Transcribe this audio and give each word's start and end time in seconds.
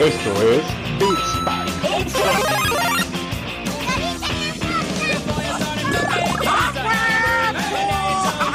Esto 0.00 0.30
es 0.42 0.64
Beats 1.00 1.34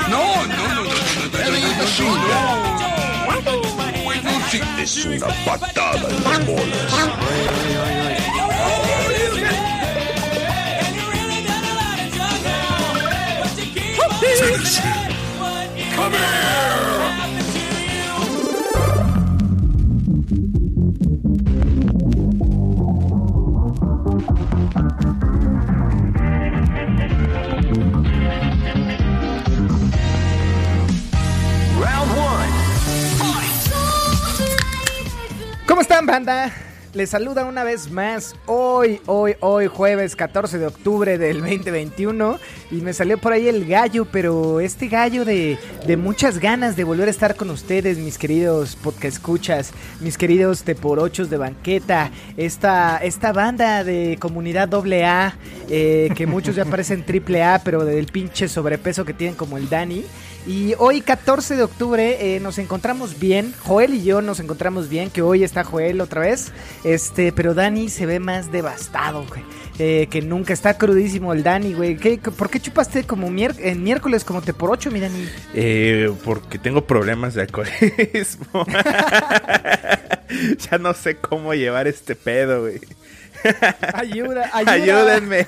No, 0.09 0.23
no, 0.45 0.55
no, 0.55 0.55
no, 0.55 0.83
no, 0.83 0.93
no, 1.03 1.29
no, 1.29 1.51
no, 4.23 4.81
Es 4.81 5.05
una 5.05 5.27
patada 5.45 6.07
en 6.09 6.23
las 6.23 6.45
bolas. 6.45 6.89
Banda? 36.05 36.53
Les 36.93 37.11
saluda 37.11 37.45
una 37.45 37.63
vez 37.63 37.91
más 37.91 38.35
hoy, 38.47 38.99
hoy, 39.05 39.35
hoy, 39.41 39.67
jueves 39.67 40.15
14 40.15 40.57
de 40.57 40.65
octubre 40.65 41.19
del 41.19 41.39
2021. 41.41 42.39
Y 42.71 42.75
me 42.75 42.93
salió 42.93 43.19
por 43.19 43.31
ahí 43.31 43.47
el 43.47 43.67
gallo, 43.67 44.05
pero 44.05 44.59
este 44.59 44.87
gallo 44.87 45.23
de, 45.23 45.59
de 45.85 45.97
muchas 45.97 46.39
ganas 46.39 46.75
de 46.75 46.83
volver 46.83 47.07
a 47.07 47.11
estar 47.11 47.35
con 47.35 47.51
ustedes, 47.51 47.99
mis 47.99 48.17
queridos 48.17 48.75
podcast 48.75 49.17
escuchas, 49.17 49.71
mis 49.99 50.17
queridos 50.17 50.63
teporochos 50.63 51.29
de 51.29 51.37
banqueta, 51.37 52.09
esta, 52.37 52.97
esta 52.97 53.33
banda 53.33 53.83
de 53.83 54.17
comunidad 54.19 54.73
AA, 54.73 55.35
eh, 55.69 56.09
que 56.15 56.25
muchos 56.25 56.55
ya 56.55 56.65
parecen 56.65 57.05
triple 57.05 57.43
A, 57.43 57.61
pero 57.63 57.85
del 57.85 58.07
pinche 58.07 58.47
sobrepeso 58.47 59.05
que 59.05 59.13
tienen 59.13 59.35
como 59.35 59.57
el 59.57 59.69
Dani. 59.69 60.05
Y 60.49 60.73
hoy 60.79 61.01
14 61.01 61.55
de 61.55 61.61
octubre 61.61 62.35
eh, 62.35 62.39
nos 62.39 62.57
encontramos 62.57 63.19
bien, 63.19 63.53
Joel 63.59 63.93
y 63.93 64.03
yo 64.03 64.19
nos 64.23 64.39
encontramos 64.39 64.89
bien, 64.89 65.11
que 65.11 65.21
hoy 65.21 65.43
está 65.43 65.63
Joel 65.63 66.01
otra 66.01 66.21
vez, 66.21 66.51
este, 66.83 67.31
pero 67.31 67.53
Dani 67.53 67.87
se 67.89 68.07
ve 68.07 68.19
más 68.19 68.51
devastado, 68.51 69.27
güey, 69.27 69.43
eh, 69.77 70.07
que 70.09 70.23
nunca, 70.23 70.51
está 70.51 70.75
crudísimo 70.75 71.33
el 71.33 71.43
Dani, 71.43 71.73
güey. 71.75 71.97
¿Qué- 71.97 72.17
¿Por 72.17 72.49
qué 72.49 72.59
chupaste 72.59 73.03
como 73.03 73.27
en 73.27 73.83
miércoles 73.83 74.23
como 74.25 74.41
te 74.41 74.55
por 74.55 74.71
ocho, 74.71 74.89
mi 74.89 74.99
Dani? 74.99 75.23
Eh, 75.53 76.11
porque 76.25 76.57
tengo 76.57 76.83
problemas 76.83 77.35
de 77.35 77.41
alcoholismo. 77.41 78.65
ya 80.71 80.79
no 80.79 80.95
sé 80.95 81.17
cómo 81.17 81.53
llevar 81.53 81.87
este 81.87 82.15
pedo, 82.15 82.61
güey. 82.61 82.79
Ayuda, 83.93 84.49
ayuda. 84.53 84.71
Ayúdenme. 84.73 85.47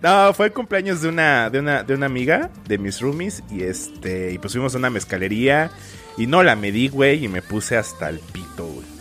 No, 0.00 0.32
fue 0.32 0.46
el 0.46 0.52
cumpleaños 0.52 1.02
de 1.02 1.08
una, 1.08 1.50
de 1.50 1.58
una, 1.58 1.82
de 1.82 1.94
una 1.94 2.06
amiga 2.06 2.50
de 2.66 2.78
mis 2.78 3.00
roomies 3.00 3.42
y 3.50 3.62
este, 3.62 4.32
y 4.32 4.38
pues 4.38 4.52
fuimos 4.52 4.74
a 4.74 4.78
una 4.78 4.90
mezcalería 4.90 5.72
y 6.16 6.26
no 6.26 6.42
la 6.42 6.54
medí, 6.54 6.88
güey, 6.88 7.24
y 7.24 7.28
me 7.28 7.42
puse 7.42 7.76
hasta 7.76 8.08
el 8.08 8.20
pito, 8.20 8.66
güey. 8.66 8.97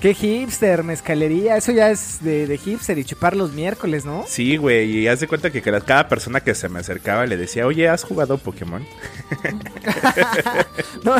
Qué 0.00 0.12
hipster, 0.12 0.84
mezcalería, 0.84 1.56
eso 1.56 1.72
ya 1.72 1.90
es 1.90 2.22
de, 2.22 2.46
de 2.46 2.58
hipster 2.58 2.98
y 2.98 3.04
chupar 3.04 3.34
los 3.34 3.52
miércoles, 3.52 4.04
¿no? 4.04 4.24
Sí, 4.28 4.56
güey, 4.58 4.90
y 4.98 5.08
haz 5.08 5.20
de 5.20 5.26
cuenta 5.26 5.50
que 5.50 5.62
cada- 5.62 6.06
persona 6.08 6.40
que 6.40 6.54
se 6.54 6.68
me 6.68 6.80
acercaba 6.80 7.24
le 7.26 7.36
decía, 7.38 7.66
oye, 7.66 7.88
¿has 7.88 8.04
jugado 8.04 8.36
Pokémon? 8.38 8.84
No, 11.04 11.14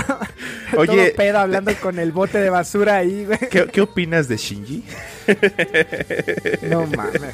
Oye. 0.77 0.87
todo 1.11 1.17
pedo 1.17 1.39
hablando 1.39 1.73
con 1.81 1.99
el 1.99 2.11
bote 2.13 2.39
de 2.39 2.51
basura 2.51 2.97
ahí, 2.97 3.25
güey. 3.25 3.39
¿Qué, 3.51 3.67
qué 3.67 3.81
opinas 3.81 4.27
de 4.29 4.37
Shinji? 4.37 4.83
No 6.63 6.87
mames. 6.87 7.33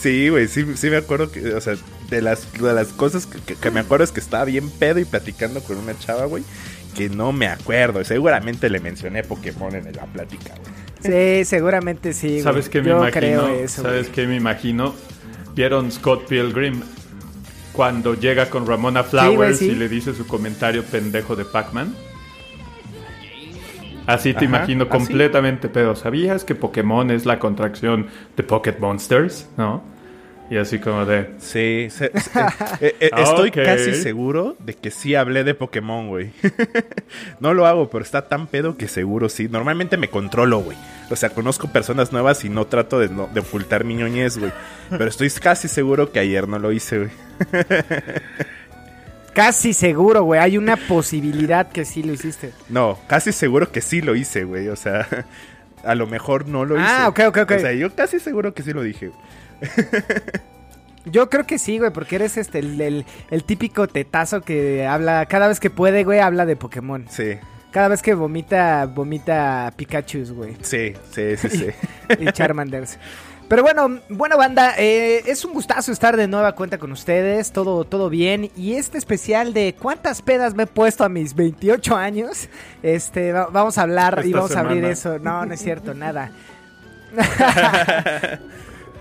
Sí, 0.00 0.28
güey, 0.28 0.48
sí, 0.48 0.64
sí 0.76 0.90
me 0.90 0.96
acuerdo 0.96 1.30
que, 1.30 1.54
o 1.54 1.60
sea, 1.60 1.76
de 2.10 2.22
las, 2.22 2.52
de 2.52 2.72
las 2.72 2.88
cosas 2.88 3.26
que, 3.26 3.38
que- 3.40 3.54
que 3.56 3.70
me 3.70 3.80
acuerdo 3.80 4.04
es 4.04 4.10
que 4.12 4.20
estaba 4.20 4.44
bien 4.44 4.68
pedo 4.70 4.98
y 4.98 5.04
platicando 5.04 5.62
con 5.62 5.76
una 5.78 5.96
chava, 5.98 6.24
güey, 6.26 6.42
que 6.90 7.08
no 7.08 7.32
me 7.32 7.46
acuerdo. 7.48 8.02
Seguramente 8.04 8.68
le 8.70 8.80
mencioné 8.80 9.22
Pokémon 9.22 9.74
en 9.74 9.84
la 9.94 10.04
plática, 10.06 10.54
güey. 10.60 11.40
Sí, 11.40 11.44
seguramente 11.44 12.12
sí. 12.12 12.28
güey. 12.28 12.42
¿Sabes 12.42 12.68
qué 12.68 12.80
me 12.82 12.88
Yo 12.90 12.96
imagino? 12.98 13.12
creo 13.20 13.48
eso. 13.48 13.82
¿Sabes 13.82 14.02
güey. 14.08 14.12
qué 14.12 14.26
me 14.26 14.36
imagino? 14.36 14.94
¿Vieron 15.54 15.90
Scott 15.90 16.26
Pilgrim? 16.28 16.82
Cuando 17.72 18.14
llega 18.14 18.50
con 18.50 18.66
Ramona 18.66 19.02
Flowers 19.04 19.58
güey, 19.60 19.70
sí. 19.70 19.74
y 19.74 19.74
le 19.78 19.88
dice 19.88 20.12
su 20.14 20.26
comentario 20.26 20.84
pendejo 20.84 21.36
de 21.36 21.44
Pac-Man. 21.44 21.94
Así 24.06 24.32
te 24.32 24.38
Ajá, 24.38 24.44
imagino 24.46 24.82
así. 24.84 24.90
completamente, 24.90 25.68
pero 25.68 25.94
¿sabías 25.94 26.44
que 26.44 26.54
Pokémon 26.54 27.10
es 27.10 27.26
la 27.26 27.38
contracción 27.38 28.08
de 28.36 28.42
Pocket 28.42 28.76
Monsters? 28.80 29.48
¿No? 29.56 29.82
Y 30.50 30.56
así 30.56 30.80
como 30.80 31.06
de... 31.06 31.30
Sí, 31.38 31.86
se- 31.90 32.10
se- 32.20 32.40
eh, 32.80 32.96
eh, 33.00 33.10
estoy 33.16 33.50
Ok. 33.50 33.58
casi 33.64 33.94
seguro 33.94 34.56
de 34.58 34.74
que 34.74 34.90
sí 34.90 35.14
hablé 35.14 35.44
de 35.44 35.54
Pokémon, 35.54 36.08
güey. 36.08 36.32
no 37.40 37.54
lo 37.54 37.66
hago, 37.66 37.88
pero 37.88 38.02
está 38.04 38.26
tan 38.28 38.48
pedo 38.48 38.76
que 38.76 38.88
seguro 38.88 39.28
sí. 39.28 39.48
Normalmente 39.48 39.96
me 39.96 40.08
controlo, 40.08 40.58
güey. 40.58 40.76
O 41.08 41.14
sea, 41.14 41.30
conozco 41.30 41.68
personas 41.68 42.10
nuevas 42.12 42.44
y 42.44 42.48
no 42.48 42.66
trato 42.66 42.98
de, 42.98 43.08
no- 43.08 43.28
de 43.32 43.40
ocultar 43.40 43.84
mi 43.84 43.94
ñoñez, 43.94 44.38
güey. 44.38 44.50
Pero 44.90 45.06
estoy 45.06 45.30
casi 45.30 45.68
seguro 45.68 46.10
que 46.10 46.18
ayer 46.18 46.48
no 46.48 46.58
lo 46.58 46.72
hice, 46.72 46.98
güey. 46.98 47.10
Casi 49.32 49.72
seguro, 49.74 50.24
güey. 50.24 50.40
Hay 50.40 50.58
una 50.58 50.76
posibilidad 50.76 51.68
que 51.70 51.84
sí 51.84 52.02
lo 52.02 52.12
hiciste. 52.12 52.52
No, 52.68 52.98
casi 53.06 53.30
seguro 53.32 53.70
que 53.70 53.80
sí 53.80 54.00
lo 54.02 54.16
hice, 54.16 54.42
güey. 54.44 54.66
O 54.68 54.74
sea, 54.76 55.06
a 55.84 55.94
lo 55.94 56.08
mejor 56.08 56.48
no 56.48 56.64
lo 56.64 56.74
hice. 56.74 56.84
Ah, 56.86 57.06
ok, 57.08 57.20
ok, 57.28 57.36
ok. 57.44 57.50
O 57.52 57.58
sea, 57.60 57.72
yo 57.72 57.94
casi 57.94 58.18
seguro 58.18 58.52
que 58.54 58.62
sí 58.64 58.72
lo 58.72 58.82
dije. 58.82 59.06
güey. 59.08 59.20
Yo 61.06 61.30
creo 61.30 61.46
que 61.46 61.58
sí, 61.58 61.78
güey, 61.78 61.90
porque 61.92 62.16
eres 62.16 62.36
este 62.36 62.58
el, 62.58 62.80
el- 62.80 63.06
el 63.30 63.44
típico 63.44 63.88
tetazo 63.88 64.42
que 64.42 64.86
habla, 64.86 65.24
cada 65.26 65.48
vez 65.48 65.58
que 65.58 65.70
puede, 65.70 66.04
güey, 66.04 66.20
habla 66.20 66.44
de 66.46 66.56
Pokémon. 66.56 67.06
Sí, 67.08 67.38
Cada 67.70 67.88
vez 67.88 68.02
que 68.02 68.12
vomita, 68.14 68.84
vomita 68.86 69.72
Pikachu, 69.76 70.24
güey. 70.34 70.56
sí, 70.60 70.92
sí, 71.10 71.36
sí, 71.38 71.48
sí. 71.48 71.66
y 72.20 72.26
Charmanders. 72.32 72.98
Pero 73.48 73.62
bueno, 73.62 74.00
bueno 74.10 74.36
banda, 74.36 74.74
eh, 74.78 75.22
es 75.26 75.44
un 75.44 75.52
gustazo 75.54 75.90
estar 75.90 76.16
de 76.16 76.28
nueva 76.28 76.52
cuenta 76.54 76.78
con 76.78 76.92
ustedes, 76.92 77.50
todo, 77.50 77.84
todo 77.84 78.08
bien. 78.08 78.50
Y 78.54 78.74
este 78.74 78.96
especial 78.98 79.52
de 79.54 79.74
cuántas 79.76 80.22
pedas 80.22 80.54
me 80.54 80.64
he 80.64 80.66
puesto 80.68 81.02
a 81.02 81.08
mis 81.08 81.34
28 81.34 81.96
años, 81.96 82.48
este, 82.82 83.32
va- 83.32 83.46
vamos 83.46 83.76
a 83.78 83.82
hablar 83.82 84.22
y 84.24 84.32
vamos 84.32 84.54
a 84.54 84.60
abrir 84.60 84.84
eso. 84.84 85.18
No, 85.18 85.44
no 85.46 85.54
es 85.54 85.60
cierto, 85.60 85.94
nada. 85.94 86.30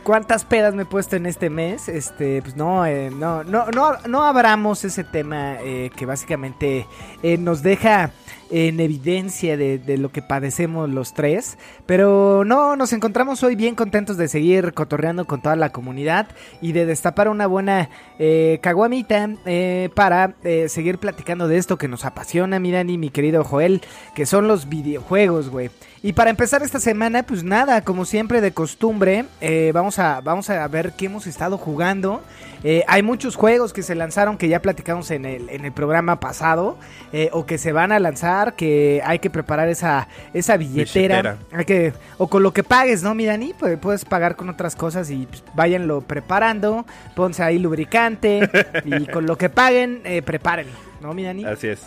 ¿Cuántas 0.04 0.46
pedas 0.46 0.74
me 0.74 0.84
he 0.84 0.86
puesto 0.86 1.16
en 1.16 1.26
este 1.26 1.50
mes? 1.50 1.88
Este, 1.90 2.42
pues 2.42 2.56
no, 2.56 2.86
eh, 2.86 3.12
no, 3.12 3.44
no, 3.44 3.66
no, 3.68 3.94
no 4.08 4.24
abramos 4.24 4.84
ese 4.84 5.04
tema 5.04 5.58
eh, 5.62 5.92
que 5.96 6.06
básicamente 6.06 6.88
eh, 7.22 7.38
nos 7.38 7.62
deja 7.62 8.12
en 8.52 8.80
evidencia 8.80 9.58
de, 9.58 9.78
de 9.78 9.98
lo 9.98 10.12
que 10.12 10.22
padecemos 10.22 10.90
los 10.90 11.14
tres. 11.14 11.58
Pero 11.86 12.44
no, 12.46 12.76
nos 12.76 12.94
encontramos 12.94 13.44
hoy 13.44 13.56
bien 13.56 13.76
contentos 13.76 14.18
de 14.18 14.28
seguir 14.28 14.74
cotorreando 14.74 15.26
con 15.26 15.42
toda 15.42 15.56
la 15.56 15.72
comunidad 15.72 16.28
y 16.62 16.72
de 16.72 16.86
destapar 16.86 17.30
una 17.30 17.48
buena 17.48 17.90
eh, 18.18 18.60
caguamita 18.62 19.30
eh, 19.46 19.90
para 19.94 20.36
eh, 20.44 20.68
seguir 20.70 20.98
platicando 20.98 21.48
de 21.48 21.58
esto 21.58 21.78
que 21.78 21.88
nos 21.88 22.06
apasiona, 22.06 22.60
mi 22.60 22.72
Dani, 22.72 22.98
mi 22.98 23.10
querido 23.10 23.44
Joel, 23.44 23.82
que 24.16 24.26
son 24.26 24.48
los 24.48 24.70
videojuegos, 24.70 25.50
güey. 25.50 25.70
Y 26.02 26.14
para 26.14 26.30
empezar 26.30 26.64
esta 26.64 26.80
semana, 26.80 27.24
pues 27.24 27.44
nada, 27.44 27.82
como 27.82 28.06
siempre 28.06 28.40
de 28.40 28.54
costumbre, 28.54 29.26
eh, 29.42 29.72
vamos, 29.74 30.00
a, 30.00 30.22
vamos 30.22 30.50
a 30.50 30.66
ver 30.70 30.94
qué 30.94 31.08
hemos 31.08 31.28
estado 31.28 31.58
jugando. 31.58 32.22
Eh, 32.64 32.86
hay 32.88 33.04
muchos 33.04 33.36
juegos 33.36 33.74
que 33.74 33.84
se 33.84 33.96
lanzaron 33.96 34.38
que 34.38 34.48
ya 34.48 34.62
platicamos 34.62 35.12
en 35.12 35.26
el, 35.26 35.50
en 35.50 35.66
el 35.66 35.74
programa 35.74 36.22
pasado, 36.22 36.78
eh, 37.12 37.30
o 37.34 37.46
que 37.46 37.58
se 37.58 37.74
van 37.74 37.92
a 37.92 38.00
lanzar, 38.00 38.56
que 38.56 39.02
hay 39.04 39.20
que 39.20 39.30
preparar 39.30 39.68
esa, 39.68 40.08
esa 40.34 40.56
billetera. 40.56 41.22
Billetera. 41.22 41.38
Hay 41.52 41.66
que, 41.66 41.94
o 42.18 42.30
con 42.30 42.44
lo 42.44 42.54
que 42.54 42.64
pagues, 42.64 43.04
¿no, 43.04 43.14
mi 43.14 43.26
Dani? 43.26 43.54
Pues 43.60 43.78
puedes 43.78 44.06
pagar 44.06 44.38
con 44.38 44.48
otras 44.48 44.78
cosas 44.78 45.10
y 45.10 45.26
pues, 45.26 45.44
váyanlo 45.54 46.00
preparando, 46.00 46.86
ponse 47.14 47.44
ahí 47.44 47.60
lubricante 47.60 48.50
y 48.86 49.06
con 49.08 49.26
lo 49.26 49.38
que 49.38 49.50
paguen, 49.50 50.02
eh, 50.06 50.22
prepárenlo, 50.22 50.78
¿no, 51.02 51.14
mi 51.14 51.24
Dani? 51.24 51.44
Así 51.44 51.68
es. 51.68 51.82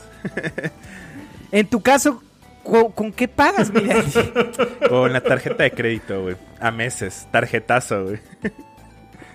En 1.51 1.67
tu 1.67 1.83
caso, 1.83 2.23
¿cu- 2.63 2.93
¿con 2.93 3.13
qué 3.13 3.29
pagas, 3.29 3.73
mi 3.73 3.81
Dani? 3.83 4.03
Con 4.89 5.13
la 5.13 5.21
tarjeta 5.21 5.63
de 5.65 5.71
crédito, 5.71 6.23
güey. 6.23 6.37
A 6.61 6.71
meses. 6.71 7.27
Tarjetazo, 7.31 8.05
güey. 8.05 8.19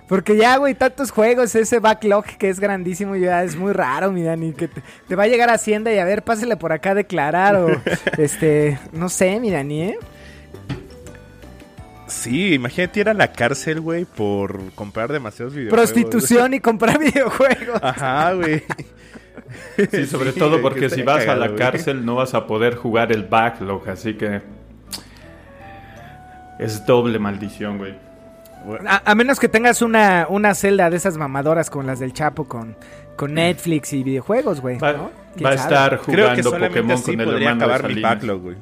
Porque 0.07 0.37
ya, 0.37 0.55
güey, 0.57 0.73
tantos 0.73 1.11
juegos, 1.11 1.53
ese 1.55 1.79
backlog 1.79 2.23
que 2.37 2.49
es 2.49 2.59
grandísimo, 2.61 3.17
ya 3.17 3.43
es 3.43 3.57
muy 3.57 3.73
raro, 3.73 4.09
mi 4.11 4.23
Dani, 4.23 4.53
que 4.53 4.69
te, 4.69 4.81
te 5.07 5.15
va 5.15 5.23
a 5.23 5.27
llegar 5.27 5.49
a 5.49 5.55
Hacienda 5.55 5.91
y 5.91 5.97
a 5.97 6.05
ver, 6.05 6.23
pásale 6.23 6.55
por 6.55 6.71
acá 6.71 6.91
a 6.91 6.95
declarar 6.95 7.55
o, 7.57 7.67
este, 8.17 8.79
no 8.93 9.09
sé, 9.09 9.37
mi 9.41 9.51
Dani, 9.51 9.81
¿eh? 9.83 9.97
Sí, 12.07 12.53
imagínate 12.53 13.01
ir 13.01 13.09
a 13.09 13.13
la 13.13 13.33
cárcel, 13.33 13.81
güey, 13.81 14.05
por 14.05 14.71
comprar 14.75 15.11
demasiados 15.11 15.53
videojuegos. 15.53 15.91
Prostitución 15.91 16.53
y 16.53 16.61
comprar 16.61 16.97
videojuegos. 16.99 17.79
Ajá, 17.83 18.31
güey. 18.31 18.63
Sí, 19.91 20.05
sobre 20.05 20.31
Sí, 20.31 20.39
todo 20.39 20.61
porque 20.61 20.81
que 20.81 20.89
si 20.89 21.01
vas 21.03 21.27
a 21.27 21.35
la 21.35 21.47
güey. 21.47 21.57
cárcel 21.59 22.05
no 22.05 22.15
vas 22.15 22.33
a 22.33 22.47
poder 22.47 22.75
jugar 22.75 23.11
el 23.11 23.23
backlog, 23.23 23.87
así 23.89 24.15
que 24.15 24.41
es 26.59 26.85
doble 26.85 27.19
maldición, 27.19 27.77
güey. 27.77 27.95
A, 28.87 29.11
a 29.11 29.15
menos 29.15 29.39
que 29.39 29.47
tengas 29.47 29.81
una, 29.81 30.25
una 30.29 30.53
celda 30.55 30.89
de 30.89 30.97
esas 30.97 31.17
mamadoras 31.17 31.69
con 31.69 31.85
las 31.87 31.99
del 31.99 32.11
Chapo, 32.13 32.45
con, 32.45 32.75
con 33.15 33.33
Netflix 33.35 33.93
y 33.93 34.03
videojuegos, 34.03 34.59
güey. 34.59 34.77
Va, 34.79 34.93
¿no? 34.93 35.11
¿Quién 35.35 35.45
va 35.45 35.51
a 35.51 35.55
estar 35.55 35.99
Creo 36.01 36.33
que 36.33 36.41
jugando 36.43 36.67
Pokémon 36.67 36.91
así 36.91 37.11
con 37.11 37.19
el 37.21 37.25
podría 37.27 37.49
hermano 37.51 37.59
de 37.67 37.73
acabar 37.73 37.83
mi 37.87 37.93
Salinas. 37.93 38.11
backlog, 38.15 38.41
güey. 38.41 38.55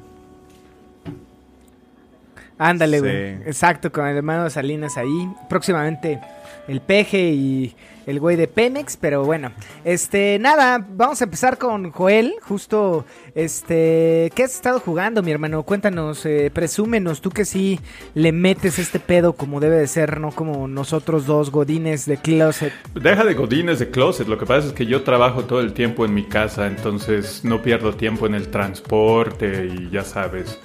Ándale, 2.57 2.97
Sí. 2.97 3.01
güey. 3.03 3.31
Exacto, 3.47 3.91
con 3.91 4.05
el 4.07 4.15
hermano 4.17 4.43
de 4.45 4.49
Salinas 4.49 4.97
ahí. 4.97 5.29
Próximamente 5.49 6.19
el 6.67 6.81
peje 6.81 7.19
y 7.19 7.75
el 8.05 8.19
güey 8.19 8.35
de 8.35 8.47
Pemex, 8.47 8.97
pero 8.97 9.23
bueno. 9.23 9.51
Este, 9.83 10.37
nada, 10.39 10.85
vamos 10.89 11.21
a 11.21 11.25
empezar 11.25 11.57
con 11.57 11.91
Joel. 11.91 12.35
Justo, 12.41 13.05
este, 13.33 14.31
¿qué 14.35 14.43
has 14.43 14.55
estado 14.55 14.79
jugando, 14.79 15.23
mi 15.23 15.31
hermano? 15.31 15.63
Cuéntanos, 15.63 16.25
eh, 16.25 16.51
presúmenos, 16.53 17.21
tú 17.21 17.29
que 17.29 17.45
sí 17.45 17.79
le 18.13 18.31
metes 18.31 18.79
este 18.79 18.99
pedo 18.99 19.33
como 19.33 19.59
debe 19.59 19.77
de 19.77 19.87
ser, 19.87 20.19
no 20.19 20.31
como 20.31 20.67
nosotros 20.67 21.25
dos 21.25 21.51
godines 21.51 22.05
de 22.05 22.17
closet. 22.17 22.73
Deja 22.93 23.23
de 23.23 23.33
godines 23.33 23.79
de 23.79 23.89
closet, 23.89 24.27
lo 24.27 24.37
que 24.37 24.45
pasa 24.45 24.67
es 24.67 24.73
que 24.73 24.85
yo 24.85 25.03
trabajo 25.03 25.45
todo 25.45 25.61
el 25.61 25.73
tiempo 25.73 26.05
en 26.05 26.13
mi 26.13 26.25
casa, 26.25 26.67
entonces 26.67 27.43
no 27.43 27.61
pierdo 27.61 27.95
tiempo 27.95 28.25
en 28.25 28.35
el 28.35 28.49
transporte 28.49 29.67
y 29.67 29.89
ya 29.89 30.03
sabes. 30.03 30.59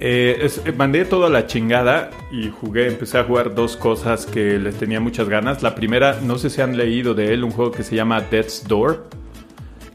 Eh, 0.00 0.38
es- 0.42 0.62
eh, 0.64 0.72
mandé 0.72 1.04
toda 1.04 1.28
la 1.28 1.46
chingada 1.46 2.10
y 2.30 2.50
jugué, 2.50 2.86
empecé 2.86 3.18
a 3.18 3.24
jugar 3.24 3.54
dos 3.54 3.76
cosas 3.76 4.26
que 4.26 4.58
les 4.58 4.76
tenía 4.76 5.00
muchas 5.00 5.28
ganas. 5.28 5.62
La 5.62 5.74
primera, 5.74 6.20
no 6.22 6.38
sé 6.38 6.50
si 6.50 6.60
han 6.60 6.76
leído 6.76 7.14
de 7.14 7.32
él, 7.34 7.42
un 7.42 7.50
juego 7.50 7.72
que 7.72 7.82
se 7.82 7.96
llama 7.96 8.20
Death's 8.20 8.64
Door, 8.68 9.08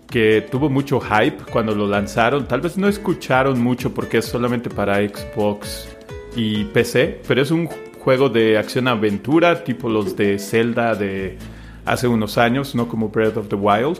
que 0.09 0.45
tuvo 0.51 0.69
mucho 0.69 0.99
hype 0.99 1.37
cuando 1.51 1.73
lo 1.73 1.87
lanzaron. 1.87 2.45
Tal 2.47 2.61
vez 2.61 2.77
no 2.77 2.87
escucharon 2.87 3.61
mucho 3.61 3.93
porque 3.93 4.17
es 4.17 4.25
solamente 4.25 4.69
para 4.69 4.97
Xbox 4.97 5.87
y 6.35 6.65
PC, 6.65 7.21
pero 7.27 7.41
es 7.41 7.51
un 7.51 7.67
juego 7.99 8.27
de 8.27 8.57
acción-aventura, 8.57 9.63
tipo 9.63 9.87
los 9.89 10.17
de 10.17 10.37
Zelda 10.37 10.95
de 10.95 11.37
hace 11.85 12.07
unos 12.09 12.37
años, 12.37 12.75
no 12.75 12.87
como 12.89 13.07
Breath 13.09 13.37
of 13.37 13.47
the 13.47 13.55
Wild. 13.55 13.99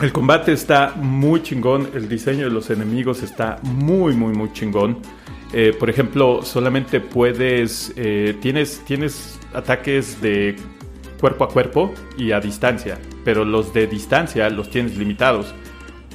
El 0.00 0.12
combate 0.12 0.52
está 0.52 0.94
muy 0.96 1.42
chingón, 1.42 1.90
el 1.94 2.08
diseño 2.08 2.44
de 2.44 2.50
los 2.50 2.70
enemigos 2.70 3.22
está 3.22 3.58
muy, 3.62 4.14
muy, 4.14 4.32
muy 4.32 4.50
chingón. 4.52 4.98
Eh, 5.52 5.74
por 5.78 5.90
ejemplo, 5.90 6.40
solamente 6.42 7.00
puedes, 7.00 7.92
eh, 7.96 8.36
tienes, 8.40 8.82
tienes 8.86 9.38
ataques 9.52 10.20
de 10.22 10.56
cuerpo 11.20 11.44
a 11.44 11.48
cuerpo 11.48 11.92
y 12.16 12.32
a 12.32 12.40
distancia, 12.40 12.98
pero 13.24 13.44
los 13.44 13.74
de 13.74 13.86
distancia 13.88 14.48
los 14.48 14.70
tienes 14.70 14.96
limitados. 14.96 15.54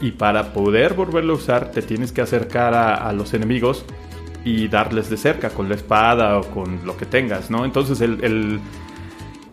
Y 0.02 0.12
para 0.12 0.52
poder 0.52 0.96
volverlo 0.96 1.34
a 1.34 1.38
usar, 1.38 1.70
te 1.72 1.84
tienes 1.84 2.12
que 2.12 2.22
acercar 2.22 2.74
a, 2.74 2.96
a 2.96 3.14
los 3.14 3.36
enemigos 3.36 3.86
y 4.44 4.68
darles 4.68 5.12
de 5.12 5.18
cerca 5.18 5.52
con 5.52 5.70
la 5.70 5.76
espada 5.76 6.40
o 6.40 6.44
con 6.50 6.80
lo 6.86 6.98
que 6.98 7.06
tengas, 7.06 7.52
¿no? 7.52 7.66
Entonces 7.66 8.02
el, 8.02 8.24
el- 8.24 8.60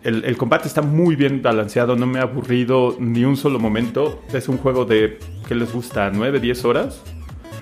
el- 0.03 0.25
el 0.25 0.37
combate 0.37 0.67
está 0.67 0.81
muy 0.81 1.15
bien 1.15 1.41
balanceado, 1.41 1.95
no 1.95 2.05
me 2.05 2.19
ha 2.19 2.23
aburrido 2.23 2.95
ni 2.99 3.23
un 3.25 3.37
solo 3.37 3.59
momento. 3.59 4.21
Es 4.33 4.47
un 4.49 4.57
juego 4.57 4.85
de, 4.85 5.19
¿qué 5.47 5.55
les 5.55 5.71
gusta? 5.73 6.11
¿9, 6.11 6.39
10 6.39 6.65
horas? 6.65 7.01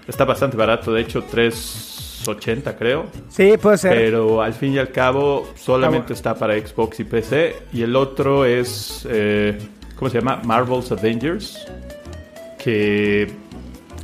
Está 0.08 0.26
bastante 0.26 0.58
barato, 0.58 0.92
de 0.94 1.02
hecho 1.02 1.24
3.80 1.24 2.76
creo. 2.78 3.06
Sí, 3.30 3.54
puede 3.62 3.78
ser. 3.78 3.94
Pero 3.96 4.42
al 4.42 4.54
fin 4.54 4.74
y 4.74 4.78
al 4.80 4.92
cabo 4.92 5.48
solamente 5.56 6.14
Está 6.14 6.32
está 6.32 6.40
para 6.40 6.58
Xbox 6.60 7.00
y 7.00 7.04
PC. 7.04 7.56
Y 7.74 7.84
el 7.84 7.96
otro 7.96 8.46
es, 8.46 9.08
eh, 9.10 9.58
¿cómo 9.96 10.10
se 10.10 10.20
llama? 10.20 10.42
Marvel's 10.44 10.92
Avengers. 10.92 11.58
Que 12.64 13.32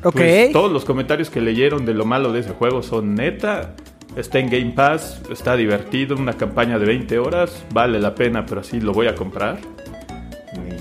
ok. 0.03 0.13
pues, 0.13 0.51
todos 0.51 0.71
los 0.71 0.83
comentarios 0.85 1.29
que 1.29 1.41
leyeron 1.41 1.85
de 1.85 1.93
lo 1.93 2.05
malo 2.05 2.31
de 2.31 2.39
ese 2.39 2.51
juego 2.51 2.81
son 2.81 3.13
neta. 3.15 3.75
Está 4.17 4.39
en 4.39 4.49
Game 4.49 4.71
Pass, 4.71 5.21
está 5.29 5.55
divertido, 5.55 6.15
una 6.15 6.33
campaña 6.33 6.79
de 6.79 6.87
20 6.87 7.19
horas, 7.19 7.63
vale 7.71 7.99
la 7.99 8.15
pena, 8.15 8.47
pero 8.47 8.61
así 8.61 8.81
lo 8.81 8.91
voy 8.91 9.05
a 9.05 9.13
comprar. 9.13 9.59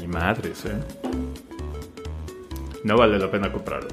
Ni 0.01 0.07
madres, 0.07 0.65
eh. 0.65 0.73
No 2.83 2.97
vale 2.97 3.19
la 3.19 3.31
pena 3.31 3.53
comprarlo. 3.53 3.89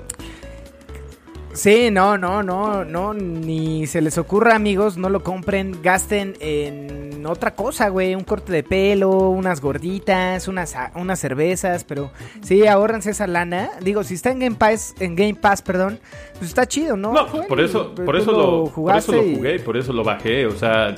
Sí, 1.54 1.92
no, 1.92 2.18
no, 2.18 2.42
no, 2.42 2.84
no, 2.84 3.14
ni 3.14 3.86
se 3.86 4.02
les 4.02 4.18
ocurra, 4.18 4.56
amigos, 4.56 4.98
no 4.98 5.10
lo 5.10 5.24
compren, 5.24 5.84
gasten 5.84 6.34
en 6.40 7.26
otra 7.28 7.54
cosa, 7.54 7.90
güey, 7.90 8.16
un 8.16 8.24
corte 8.24 8.52
de 8.52 8.64
pelo, 8.64 9.30
unas 9.30 9.62
gorditas, 9.62 10.48
unas, 10.48 10.76
unas 10.96 11.20
cervezas, 11.20 11.84
pero 11.84 12.12
sí, 12.42 12.66
ahórrense 12.66 13.12
esa 13.12 13.28
lana. 13.28 13.70
Digo, 13.82 14.04
si 14.04 14.16
está 14.16 14.32
en 14.32 14.40
Game 14.40 14.56
Pass, 14.56 14.96
en 15.00 15.16
Game 15.16 15.36
Pass, 15.36 15.62
perdón, 15.62 16.00
pues 16.40 16.50
está 16.50 16.66
chido, 16.66 16.98
¿no? 16.98 17.14
No, 17.14 17.28
por 17.48 17.62
eso, 17.62 17.94
por 17.94 18.16
eso 18.16 18.32
lo 18.32 18.66
por 18.74 18.96
eso 18.96 19.12
lo 19.12 19.22
jugué 19.22 19.56
y 19.56 19.60
por 19.60 19.78
eso 19.78 19.94
lo 19.94 20.04
bajé. 20.04 20.48
O 20.48 20.56
sea, 20.56 20.96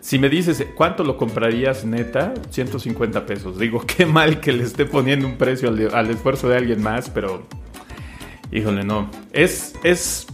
si 0.00 0.18
me 0.18 0.30
dices 0.30 0.66
cuánto 0.74 1.04
lo 1.04 1.18
comprarías 1.18 1.84
neta, 1.84 2.32
150 2.48 3.26
pesos. 3.26 3.58
Digo, 3.58 3.84
qué 3.86 4.06
mal 4.06 4.40
que 4.40 4.52
le 4.52 4.64
esté 4.64 4.86
poniendo 4.86 5.26
un 5.26 5.36
precio 5.36 5.68
al, 5.68 5.94
al 5.94 6.10
esfuerzo 6.10 6.48
de 6.48 6.56
alguien 6.56 6.82
más, 6.82 7.10
pero 7.10 7.42
híjole, 8.52 8.84
no. 8.84 9.10
Es, 9.32 9.74
es, 9.82 10.26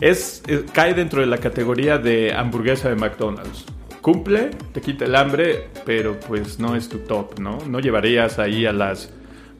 es, 0.00 0.42
cae 0.72 0.94
dentro 0.94 1.20
de 1.20 1.26
la 1.26 1.38
categoría 1.38 1.98
de 1.98 2.32
hamburguesa 2.32 2.88
de 2.88 2.96
McDonald's. 2.96 3.64
Cumple, 4.00 4.50
te 4.72 4.80
quita 4.80 5.06
el 5.06 5.14
hambre, 5.14 5.68
pero 5.86 6.20
pues 6.20 6.58
no 6.58 6.76
es 6.76 6.88
tu 6.88 6.98
top, 6.98 7.38
¿no? 7.40 7.58
No 7.66 7.80
llevarías 7.80 8.38
ahí 8.38 8.66
a 8.66 8.72
las 8.72 9.10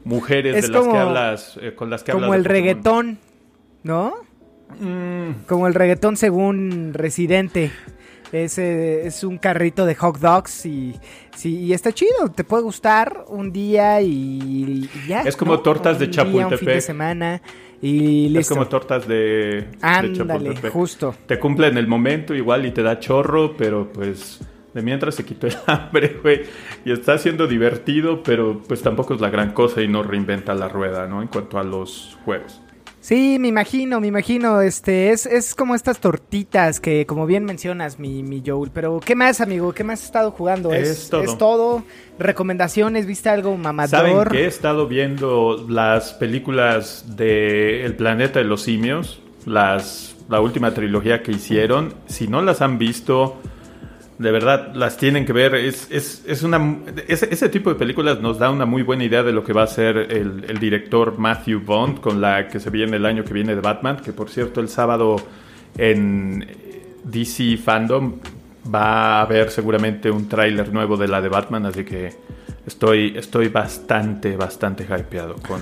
mujeres 0.03 0.55
Es 0.55 0.67
de 0.67 0.77
las 0.77 0.87
que 0.87 0.97
hablas, 0.97 1.59
eh, 1.61 1.73
con 1.73 1.89
las 1.89 2.03
que 2.03 2.11
hablas 2.11 2.25
Como 2.25 2.35
el 2.35 2.45
reggaetón, 2.45 3.17
¿no? 3.81 4.13
Mm, 4.79 5.45
Como 5.47 5.67
el 5.67 5.73
reggaetón 5.73 6.15
según 6.15 6.93
Residente. 6.93 7.71
Es, 8.31 8.57
eh, 8.57 9.07
es 9.07 9.23
un 9.23 9.37
carrito 9.37 9.85
de 9.85 9.95
hot 9.95 10.19
dogs 10.19 10.65
y, 10.65 10.95
sí, 11.35 11.57
y 11.57 11.73
está 11.73 11.91
chido. 11.91 12.29
Te 12.35 12.43
puede 12.43 12.63
gustar 12.63 13.25
un 13.29 13.51
día 13.51 14.01
y, 14.01 14.89
y 14.93 15.07
ya. 15.07 15.21
Es 15.21 15.37
como 15.37 15.59
tortas 15.61 15.99
de 15.99 16.05
Un 16.05 16.11
día, 16.11 16.21
Un 16.23 16.29
fin 16.29 16.33
de 16.33 16.43
Chapultepec. 16.43 16.81
semana 16.81 17.41
y 17.81 18.29
listo. 18.29 18.39
Es 18.39 18.49
como 18.49 18.67
tortas 18.67 19.07
de, 19.07 19.67
de 19.67 19.67
Ándale, 19.81 20.13
Chapultepec. 20.13 20.71
justo. 20.71 21.15
Te 21.27 21.39
cumple 21.39 21.67
en 21.67 21.77
el 21.77 21.87
momento 21.87 22.33
igual 22.33 22.65
y 22.65 22.71
te 22.71 22.83
da 22.83 22.99
chorro, 22.99 23.55
pero 23.57 23.91
pues 23.91 24.41
de 24.73 24.81
mientras 24.81 25.15
se 25.15 25.23
quitó 25.25 25.47
el 25.47 25.55
hambre, 25.67 26.19
güey. 26.21 26.41
Y 26.83 26.91
está 26.91 27.17
siendo 27.17 27.47
divertido, 27.47 28.23
pero 28.23 28.61
pues 28.67 28.81
tampoco 28.81 29.13
es 29.13 29.21
la 29.21 29.29
gran 29.29 29.53
cosa 29.53 29.81
y 29.81 29.87
no 29.87 30.03
reinventa 30.03 30.53
la 30.53 30.67
rueda, 30.67 31.07
¿no? 31.07 31.21
En 31.21 31.27
cuanto 31.29 31.57
a 31.59 31.63
los 31.63 32.17
juegos. 32.25 32.61
Sí, 33.05 33.37
me 33.39 33.49
imagino, 33.49 34.01
me 34.01 34.07
imagino. 34.07 34.61
Este, 34.61 35.11
es, 35.11 35.27
es 35.27 35.53
como 35.53 35.75
estas 35.75 35.99
tortitas 35.99 36.79
que, 36.79 37.05
como 37.05 37.27
bien 37.27 37.45
mencionas, 37.45 37.99
mi, 37.99 38.23
mi 38.23 38.41
Joel. 38.43 38.71
Pero, 38.73 38.99
¿qué 38.99 39.13
más, 39.13 39.41
amigo? 39.41 39.73
¿Qué 39.73 39.83
más 39.83 39.99
has 39.99 40.05
estado 40.05 40.31
jugando? 40.31 40.73
Es 40.73 41.11
todo. 41.11 41.37
todo. 41.37 41.83
Recomendaciones, 42.17 43.05
¿viste 43.05 43.29
algo 43.29 43.55
mamador? 43.57 43.91
¿Saben 43.91 44.23
que 44.29 44.45
he 44.45 44.47
estado 44.47 44.87
viendo 44.87 45.67
las 45.69 46.13
películas 46.13 47.15
de 47.15 47.85
El 47.85 47.95
planeta 47.95 48.39
de 48.39 48.45
los 48.45 48.63
simios? 48.63 49.21
Las, 49.45 50.15
la 50.27 50.41
última 50.41 50.73
trilogía 50.73 51.21
que 51.21 51.31
hicieron. 51.31 51.93
Si 52.07 52.27
no 52.27 52.41
las 52.41 52.63
han 52.63 52.79
visto, 52.79 53.37
de 54.17 54.31
verdad 54.31 54.73
las 54.73 54.97
tienen 54.97 55.25
que 55.25 55.33
ver. 55.33 55.55
Es, 55.55 55.87
es, 55.91 56.23
es 56.25 56.43
una, 56.43 56.79
ese, 57.07 57.27
ese 57.31 57.49
tipo 57.49 57.69
de 57.69 57.75
películas 57.75 58.21
nos 58.21 58.39
da 58.39 58.49
una 58.49 58.65
muy 58.65 58.83
buena 58.83 59.03
idea 59.03 59.23
de 59.23 59.33
lo 59.33 59.43
que 59.43 59.53
va 59.53 59.63
a 59.63 59.67
ser 59.67 59.97
el, 59.97 60.45
el 60.47 60.59
director 60.59 61.17
Matthew 61.17 61.61
Bond 61.61 61.99
con 61.99 62.21
la 62.21 62.47
que 62.47 62.59
se 62.59 62.69
viene 62.69 62.97
el 62.97 63.05
año 63.05 63.23
que 63.23 63.33
viene 63.33 63.55
de 63.55 63.61
Batman. 63.61 63.97
Que 63.97 64.13
por 64.13 64.29
cierto, 64.29 64.61
el 64.61 64.69
sábado 64.69 65.17
en 65.77 66.45
DC 67.03 67.57
Fandom 67.57 68.19
va 68.73 69.19
a 69.19 69.21
haber 69.21 69.51
seguramente 69.51 70.09
un 70.09 70.27
tráiler 70.27 70.71
nuevo 70.71 70.97
de 70.97 71.07
la 71.07 71.21
de 71.21 71.29
Batman. 71.29 71.65
Así 71.65 71.83
que 71.83 72.13
estoy, 72.65 73.17
estoy 73.17 73.49
bastante, 73.49 74.37
bastante 74.37 74.83
hypeado 74.83 75.35
con 75.35 75.61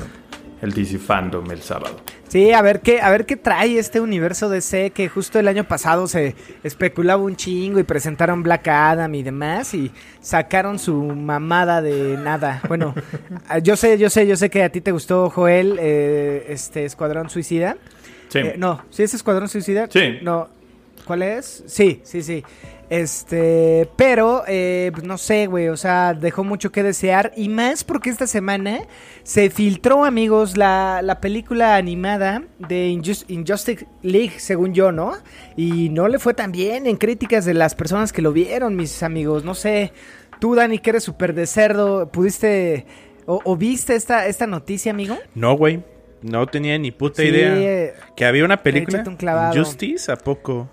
el 0.63 0.71
DC 0.71 0.97
Fandom 0.97 1.51
el 1.51 1.61
sábado. 1.61 1.97
Sí, 2.29 2.53
a 2.53 2.61
ver 2.61 2.79
qué, 2.79 3.01
a 3.01 3.11
ver 3.11 3.25
qué 3.25 3.35
trae 3.35 3.77
este 3.77 3.99
universo 3.99 4.49
DC 4.49 4.91
que 4.91 5.09
justo 5.09 5.37
el 5.37 5.49
año 5.49 5.65
pasado 5.65 6.07
se 6.07 6.35
especulaba 6.63 7.21
un 7.21 7.35
chingo 7.35 7.79
y 7.79 7.83
presentaron 7.83 8.43
Black 8.43 8.69
Adam 8.69 9.13
y 9.13 9.23
demás 9.23 9.73
y 9.73 9.91
sacaron 10.21 10.79
su 10.79 10.95
mamada 11.03 11.81
de 11.81 12.17
nada. 12.17 12.61
Bueno, 12.69 12.95
ah, 13.49 13.59
yo 13.59 13.75
sé, 13.75 13.97
yo 13.97 14.09
sé, 14.09 14.25
yo 14.25 14.37
sé 14.37 14.49
que 14.49 14.63
a 14.63 14.69
ti 14.69 14.79
te 14.79 14.93
gustó 14.93 15.29
Joel, 15.29 15.77
eh, 15.81 16.45
este 16.47 16.85
Escuadrón 16.85 17.29
Suicida. 17.29 17.75
Sí. 18.29 18.39
Eh, 18.39 18.55
no, 18.57 18.81
¿sí 18.89 19.03
es 19.03 19.13
Escuadrón 19.13 19.49
Suicida? 19.49 19.87
Sí. 19.91 20.19
No, 20.21 20.47
¿cuál 21.03 21.21
es? 21.23 21.63
Sí, 21.67 22.01
sí, 22.03 22.21
sí. 22.23 22.43
Este, 22.89 23.89
pero, 23.95 24.43
eh, 24.47 24.91
pues, 24.93 25.03
no 25.05 25.17
sé, 25.17 25.47
güey, 25.47 25.67
o 25.69 25.77
sea, 25.77 26.13
dejó 26.13 26.43
mucho 26.43 26.71
que 26.71 26.83
desear. 26.83 27.31
Y 27.35 27.49
más 27.49 27.83
porque 27.83 28.09
esta 28.09 28.27
semana 28.27 28.81
se 29.23 29.49
filtró, 29.49 30.05
amigos, 30.05 30.57
la, 30.57 31.01
la 31.03 31.19
película 31.19 31.75
animada 31.75 32.43
de 32.59 32.89
Injus- 32.91 33.25
Injustice 33.29 33.87
League, 34.03 34.33
según 34.37 34.73
yo, 34.73 34.91
¿no? 34.91 35.13
Y 35.57 35.89
no 35.89 36.07
le 36.07 36.19
fue 36.19 36.33
tan 36.33 36.51
bien 36.51 36.85
en 36.87 36.97
críticas 36.97 37.45
de 37.45 37.53
las 37.55 37.73
personas 37.75 38.13
que 38.13 38.21
lo 38.21 38.31
vieron, 38.31 38.75
mis 38.75 39.01
amigos. 39.03 39.43
No 39.43 39.55
sé, 39.55 39.91
tú, 40.39 40.53
Dani, 40.55 40.77
que 40.79 40.91
eres 40.91 41.03
súper 41.03 41.33
de 41.33 41.47
cerdo, 41.47 42.11
pudiste 42.11 42.85
¿O, 43.25 43.39
o 43.45 43.55
viste 43.55 43.95
esta, 43.95 44.27
esta 44.27 44.47
noticia, 44.47 44.91
amigo? 44.91 45.17
No, 45.33 45.55
güey. 45.57 45.81
No 46.21 46.45
tenía 46.47 46.77
ni 46.77 46.91
puta 46.91 47.21
Sí, 47.21 47.29
idea. 47.29 47.55
eh, 47.57 47.93
Que 48.15 48.25
había 48.25 48.45
una 48.45 48.61
película. 48.63 49.03
un. 49.51 49.57
Justice, 49.57 50.11
¿a 50.11 50.15
poco? 50.17 50.69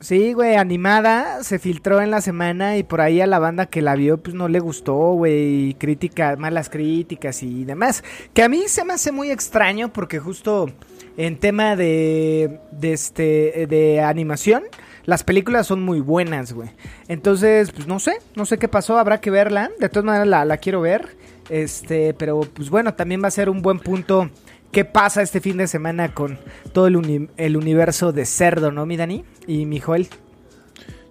Sí, 0.00 0.32
güey, 0.32 0.54
animada, 0.54 1.42
se 1.42 1.58
filtró 1.58 2.00
en 2.00 2.12
la 2.12 2.20
semana 2.20 2.76
y 2.76 2.84
por 2.84 3.00
ahí 3.00 3.20
a 3.20 3.26
la 3.26 3.40
banda 3.40 3.66
que 3.66 3.82
la 3.82 3.96
vio 3.96 4.18
pues 4.18 4.32
no 4.32 4.46
le 4.46 4.60
gustó, 4.60 4.94
güey, 4.94 5.70
y 5.70 5.74
crítica, 5.74 6.36
malas 6.36 6.70
críticas 6.70 7.42
y 7.42 7.64
demás. 7.64 8.04
Que 8.32 8.44
a 8.44 8.48
mí 8.48 8.62
se 8.68 8.84
me 8.84 8.92
hace 8.92 9.10
muy 9.10 9.32
extraño 9.32 9.92
porque 9.92 10.20
justo 10.20 10.70
en 11.16 11.36
tema 11.36 11.74
de, 11.74 12.60
de 12.70 12.92
este, 12.92 13.66
de 13.68 14.00
animación, 14.00 14.62
las 15.04 15.24
películas 15.24 15.66
son 15.66 15.82
muy 15.82 15.98
buenas, 15.98 16.52
güey. 16.52 16.70
Entonces, 17.08 17.72
pues 17.72 17.88
no 17.88 17.98
sé, 17.98 18.18
no 18.36 18.46
sé 18.46 18.56
qué 18.58 18.68
pasó, 18.68 18.98
habrá 18.98 19.20
que 19.20 19.32
verla. 19.32 19.72
De 19.80 19.88
todas 19.88 20.04
maneras 20.04 20.28
la, 20.28 20.44
la 20.44 20.58
quiero 20.58 20.80
ver. 20.80 21.16
Este, 21.48 22.14
pero 22.14 22.40
pues 22.40 22.70
bueno, 22.70 22.94
también 22.94 23.22
va 23.22 23.28
a 23.28 23.32
ser 23.32 23.50
un 23.50 23.62
buen 23.62 23.80
punto. 23.80 24.30
¿Qué 24.72 24.84
pasa 24.84 25.22
este 25.22 25.40
fin 25.40 25.56
de 25.56 25.66
semana 25.66 26.14
con 26.14 26.38
todo 26.72 26.86
el, 26.86 26.96
uni- 26.96 27.28
el 27.36 27.56
universo 27.56 28.12
de 28.12 28.26
cerdo, 28.26 28.70
no, 28.70 28.84
mi 28.86 28.96
Dani? 28.96 29.24
Y 29.46 29.64
mi 29.66 29.80
Joel. 29.80 30.08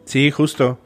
Sí, 0.05 0.31
justo. 0.31 0.79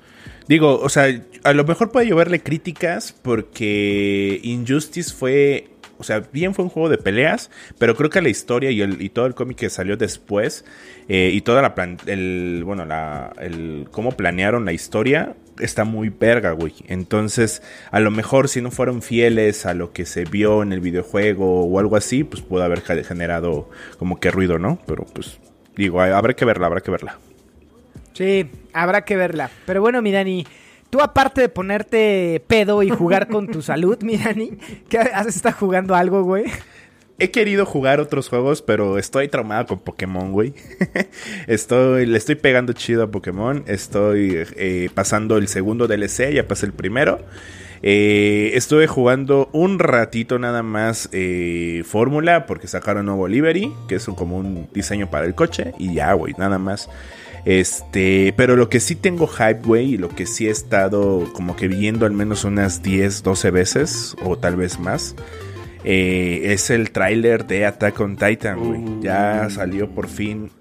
Digo, 0.47 0.79
o 0.79 0.89
sea, 0.89 1.05
a 1.43 1.53
lo 1.53 1.63
mejor 1.63 1.91
puede 1.91 2.07
lloverle 2.07 2.41
críticas 2.41 3.13
porque 3.21 4.39
Injustice 4.43 5.13
fue, 5.13 5.69
o 5.97 6.03
sea, 6.03 6.21
bien 6.31 6.53
fue 6.55 6.63
un 6.65 6.69
juego 6.69 6.89
de 6.89 6.97
peleas, 6.97 7.51
pero 7.77 7.95
creo 7.95 8.09
que 8.09 8.21
la 8.21 8.29
historia 8.29 8.71
y, 8.71 8.81
el, 8.81 9.01
y 9.01 9.09
todo 9.09 9.27
el 9.27 9.35
cómic 9.35 9.57
que 9.57 9.69
salió 9.69 9.97
después 9.97 10.65
eh, 11.07 11.31
y 11.33 11.41
toda 11.41 11.61
la 11.61 11.75
plan, 11.75 11.97
el, 12.05 12.63
bueno, 12.65 12.85
la, 12.85 13.33
el 13.39 13.87
cómo 13.91 14.11
planearon 14.13 14.65
la 14.65 14.73
historia 14.73 15.35
está 15.61 15.83
muy 15.85 16.09
verga, 16.09 16.51
güey. 16.51 16.73
Entonces, 16.87 17.61
a 17.91 17.99
lo 17.99 18.11
mejor 18.11 18.49
si 18.49 18.61
no 18.61 18.71
fueron 18.71 19.01
fieles 19.01 19.65
a 19.65 19.73
lo 19.73 19.93
que 19.93 20.05
se 20.05 20.25
vio 20.25 20.63
en 20.63 20.73
el 20.73 20.79
videojuego 20.81 21.65
o 21.65 21.79
algo 21.79 21.95
así, 21.95 22.23
pues 22.23 22.41
pudo 22.41 22.63
haber 22.63 22.81
ge- 22.81 23.03
generado 23.03 23.69
como 23.97 24.19
que 24.19 24.31
ruido, 24.31 24.59
¿no? 24.59 24.79
Pero 24.85 25.05
pues, 25.05 25.39
digo, 25.75 26.01
habrá 26.01 26.33
que 26.33 26.45
verla, 26.45 26.67
habrá 26.67 26.81
que 26.81 26.91
verla. 26.91 27.17
Sí, 28.13 28.49
habrá 28.73 29.03
que 29.05 29.15
verla. 29.15 29.49
Pero 29.65 29.81
bueno, 29.81 30.01
mi 30.01 30.11
Dani, 30.11 30.45
tú 30.89 30.99
aparte 31.01 31.41
de 31.41 31.49
ponerte 31.49 32.43
pedo 32.47 32.83
y 32.83 32.89
jugar 32.89 33.27
con 33.27 33.47
tu 33.47 33.61
salud, 33.61 33.97
mi 34.03 34.17
Dani, 34.17 34.51
¿qué 34.89 34.97
has 34.99 35.27
estado 35.27 35.55
jugando 35.57 35.95
algo, 35.95 36.23
güey? 36.23 36.45
He 37.21 37.31
querido 37.31 37.65
jugar 37.65 37.99
otros 37.99 38.29
juegos, 38.29 38.61
pero 38.61 38.97
estoy 38.97 39.27
traumado 39.27 39.67
con 39.67 39.79
Pokémon, 39.79 40.31
güey. 40.31 40.53
estoy, 41.47 42.05
le 42.05 42.17
estoy 42.17 42.35
pegando 42.35 42.73
chido 42.73 43.03
a 43.03 43.11
Pokémon. 43.11 43.63
Estoy 43.67 44.43
eh, 44.55 44.89
pasando 44.93 45.37
el 45.37 45.47
segundo 45.47 45.87
DLC, 45.87 46.31
ya 46.33 46.47
pasé 46.47 46.65
el 46.65 46.73
primero. 46.73 47.19
Eh, 47.83 48.51
estuve 48.53 48.85
jugando 48.87 49.49
un 49.53 49.79
ratito 49.79 50.37
nada 50.39 50.61
más 50.63 51.09
eh, 51.13 51.83
Fórmula, 51.85 52.45
porque 52.45 52.67
sacaron 52.67 53.05
nuevo 53.07 53.27
Livery, 53.27 53.71
que 53.87 53.95
es 53.95 54.07
un- 54.07 54.15
como 54.15 54.37
un 54.37 54.67
diseño 54.73 55.09
para 55.09 55.25
el 55.25 55.35
coche. 55.35 55.73
Y 55.79 55.93
ya, 55.95 56.13
güey, 56.13 56.33
nada 56.37 56.59
más. 56.59 56.89
Este, 57.45 58.33
pero 58.37 58.55
lo 58.55 58.69
que 58.69 58.79
sí 58.79 58.95
tengo 58.95 59.25
hype, 59.27 59.61
güey, 59.65 59.93
y 59.93 59.97
lo 59.97 60.09
que 60.09 60.25
sí 60.27 60.47
he 60.47 60.51
estado 60.51 61.27
como 61.33 61.55
que 61.55 61.67
viendo 61.67 62.05
al 62.05 62.11
menos 62.11 62.43
unas 62.43 62.83
10, 62.83 63.23
12 63.23 63.49
veces, 63.51 64.15
o 64.23 64.37
tal 64.37 64.55
vez 64.57 64.79
más, 64.79 65.15
eh, 65.83 66.41
es 66.53 66.69
el 66.69 66.91
tráiler 66.91 67.45
de 67.45 67.65
Attack 67.65 67.99
on 67.99 68.15
Titan, 68.17 68.59
güey. 68.59 69.01
Ya 69.01 69.49
salió 69.49 69.89
por 69.89 70.07
fin. 70.07 70.51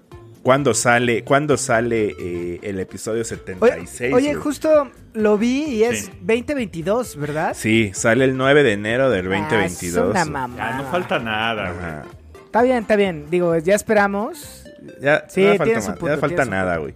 ¿Cuándo 0.43 0.73
sale, 0.73 1.23
cuándo 1.23 1.55
sale 1.55 2.15
eh, 2.19 2.59
el 2.63 2.79
episodio 2.79 3.21
Oye, 3.21 3.25
76? 3.25 4.11
oye, 4.13 4.31
güey? 4.33 4.41
justo 4.43 4.89
lo 5.13 5.37
vi 5.37 5.65
y 5.65 5.83
es 5.83 6.05
Sí. 6.05 6.11
2022, 6.21 7.15
¿verdad? 7.17 7.53
Sí, 7.55 7.91
sale 7.93 8.25
el 8.25 8.35
9 8.35 8.63
de 8.63 8.71
enero 8.73 9.11
del 9.11 9.31
Ah, 9.31 9.37
2022. 9.49 10.05
es 10.07 10.11
una 10.11 10.25
mamada. 10.25 10.71
Ya 10.71 10.77
no 10.77 10.89
falta 10.89 11.19
nada, 11.19 11.71
güey. 11.71 12.43
Está 12.45 12.63
bien, 12.63 12.77
está 12.79 12.95
bien. 12.95 13.25
Digo, 13.29 13.55
ya 13.59 13.75
esperamos. 13.75 14.65
Ya, 14.99 15.25
Sí, 15.29 15.43
no 15.45 15.51
tiene 15.63 15.79
falta, 15.79 15.81
su 15.81 15.91
punto, 15.99 16.07
ya 16.15 16.17
falta 16.19 16.35
tiene 16.43 16.51
nada, 16.57 16.77
güey. 16.77 16.95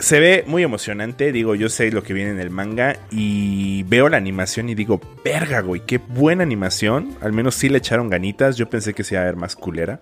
Se 0.00 0.18
ve 0.18 0.44
muy 0.46 0.62
emocionante, 0.62 1.30
digo, 1.30 1.54
yo 1.54 1.68
sé 1.68 1.92
lo 1.92 2.02
que 2.02 2.14
viene 2.14 2.30
en 2.30 2.40
el 2.40 2.48
manga 2.48 2.96
y 3.10 3.82
veo 3.82 4.08
la 4.08 4.16
animación 4.16 4.70
y 4.70 4.74
digo, 4.74 4.98
verga, 5.22 5.60
güey, 5.60 5.82
qué 5.84 5.98
buena 5.98 6.42
animación. 6.42 7.14
Al 7.20 7.34
menos 7.34 7.54
sí 7.54 7.68
le 7.68 7.78
echaron 7.78 8.08
ganitas, 8.08 8.56
yo 8.56 8.70
pensé 8.70 8.94
que 8.94 9.04
se 9.04 9.14
iba 9.14 9.22
a 9.22 9.26
ver 9.26 9.36
más 9.36 9.56
culera. 9.56 10.00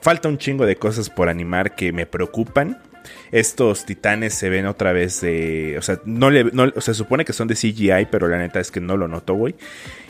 Falta 0.00 0.28
un 0.28 0.36
chingo 0.36 0.66
de 0.66 0.74
cosas 0.74 1.10
por 1.10 1.28
animar 1.28 1.76
que 1.76 1.92
me 1.92 2.06
preocupan. 2.06 2.82
Estos 3.30 3.86
titanes 3.86 4.34
se 4.34 4.48
ven 4.48 4.66
otra 4.66 4.92
vez 4.92 5.20
de... 5.20 5.76
O 5.78 5.82
sea, 5.82 6.00
no 6.04 6.28
le, 6.28 6.50
se 6.78 6.92
supone 6.92 7.24
que 7.24 7.32
son 7.32 7.46
de 7.46 7.54
CGI, 7.54 8.08
pero 8.10 8.26
la 8.26 8.38
neta 8.38 8.58
es 8.58 8.72
que 8.72 8.80
no 8.80 8.96
lo 8.96 9.06
noto, 9.06 9.34
güey. 9.34 9.54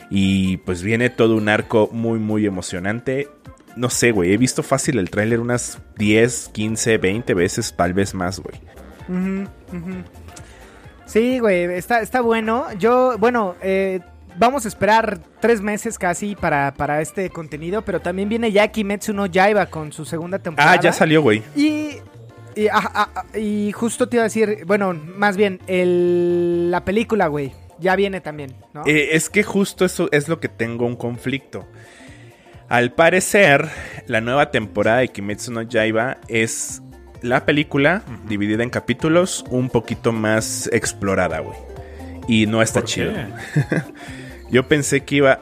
Y 0.09 0.57
pues 0.57 0.81
viene 0.81 1.11
todo 1.11 1.35
un 1.35 1.47
arco 1.47 1.89
muy, 1.91 2.17
muy 2.17 2.47
emocionante. 2.47 3.29
No 3.75 3.91
sé, 3.91 4.11
güey, 4.11 4.33
he 4.33 4.37
visto 4.37 4.63
fácil 4.63 4.97
el 4.97 5.11
tráiler 5.11 5.39
unas 5.39 5.77
10, 5.97 6.49
15, 6.53 6.97
20 6.97 7.33
veces, 7.35 7.75
tal 7.77 7.93
vez 7.93 8.15
más, 8.15 8.39
güey. 8.39 8.59
Ujú. 9.07 9.47
Sí, 11.05 11.39
güey, 11.39 11.65
está, 11.65 12.01
está 12.01 12.21
bueno. 12.21 12.65
Yo, 12.79 13.17
bueno, 13.19 13.55
eh, 13.61 13.99
vamos 14.37 14.65
a 14.65 14.67
esperar 14.67 15.19
tres 15.39 15.61
meses 15.61 15.97
casi 15.97 16.35
para, 16.35 16.73
para 16.73 17.01
este 17.01 17.29
contenido, 17.29 17.83
pero 17.83 17.99
también 17.99 18.29
viene 18.29 18.51
ya 18.51 18.67
Kimetsu 18.67 19.13
no 19.13 19.25
Yaiba 19.25 19.67
con 19.67 19.91
su 19.91 20.05
segunda 20.05 20.39
temporada. 20.39 20.73
Ah, 20.73 20.81
ya 20.81 20.91
salió, 20.91 21.21
güey. 21.21 21.43
Y, 21.55 21.97
y, 22.55 22.67
ah, 22.67 22.91
ah, 22.93 23.09
ah, 23.15 23.37
y 23.37 23.71
justo 23.71 24.09
te 24.09 24.17
iba 24.17 24.23
a 24.23 24.25
decir, 24.25 24.63
bueno, 24.65 24.93
más 24.93 25.37
bien, 25.37 25.59
el, 25.67 26.71
la 26.71 26.83
película, 26.83 27.27
güey, 27.27 27.53
ya 27.79 27.95
viene 27.95 28.21
también, 28.21 28.55
¿no? 28.73 28.83
Eh, 28.85 29.09
es 29.11 29.29
que 29.29 29.43
justo 29.43 29.85
eso 29.85 30.09
es 30.11 30.27
lo 30.27 30.39
que 30.39 30.49
tengo 30.49 30.85
un 30.85 30.95
conflicto. 30.95 31.67
Al 32.67 32.93
parecer, 32.93 33.69
la 34.07 34.21
nueva 34.21 34.49
temporada 34.49 34.97
de 34.97 35.09
Kimetsu 35.09 35.51
no 35.51 35.61
Yaiba 35.61 36.17
es 36.27 36.81
la 37.25 37.45
película 37.45 38.03
dividida 38.27 38.63
en 38.63 38.69
capítulos 38.69 39.43
un 39.49 39.69
poquito 39.69 40.11
más 40.11 40.69
explorada, 40.71 41.39
güey. 41.39 41.57
Y 42.27 42.47
no 42.47 42.61
está 42.61 42.81
¿Por 42.81 42.89
chido. 42.89 43.11
qué? 43.13 43.81
Yo 44.51 44.67
pensé 44.67 45.01
que 45.03 45.15
iba. 45.15 45.41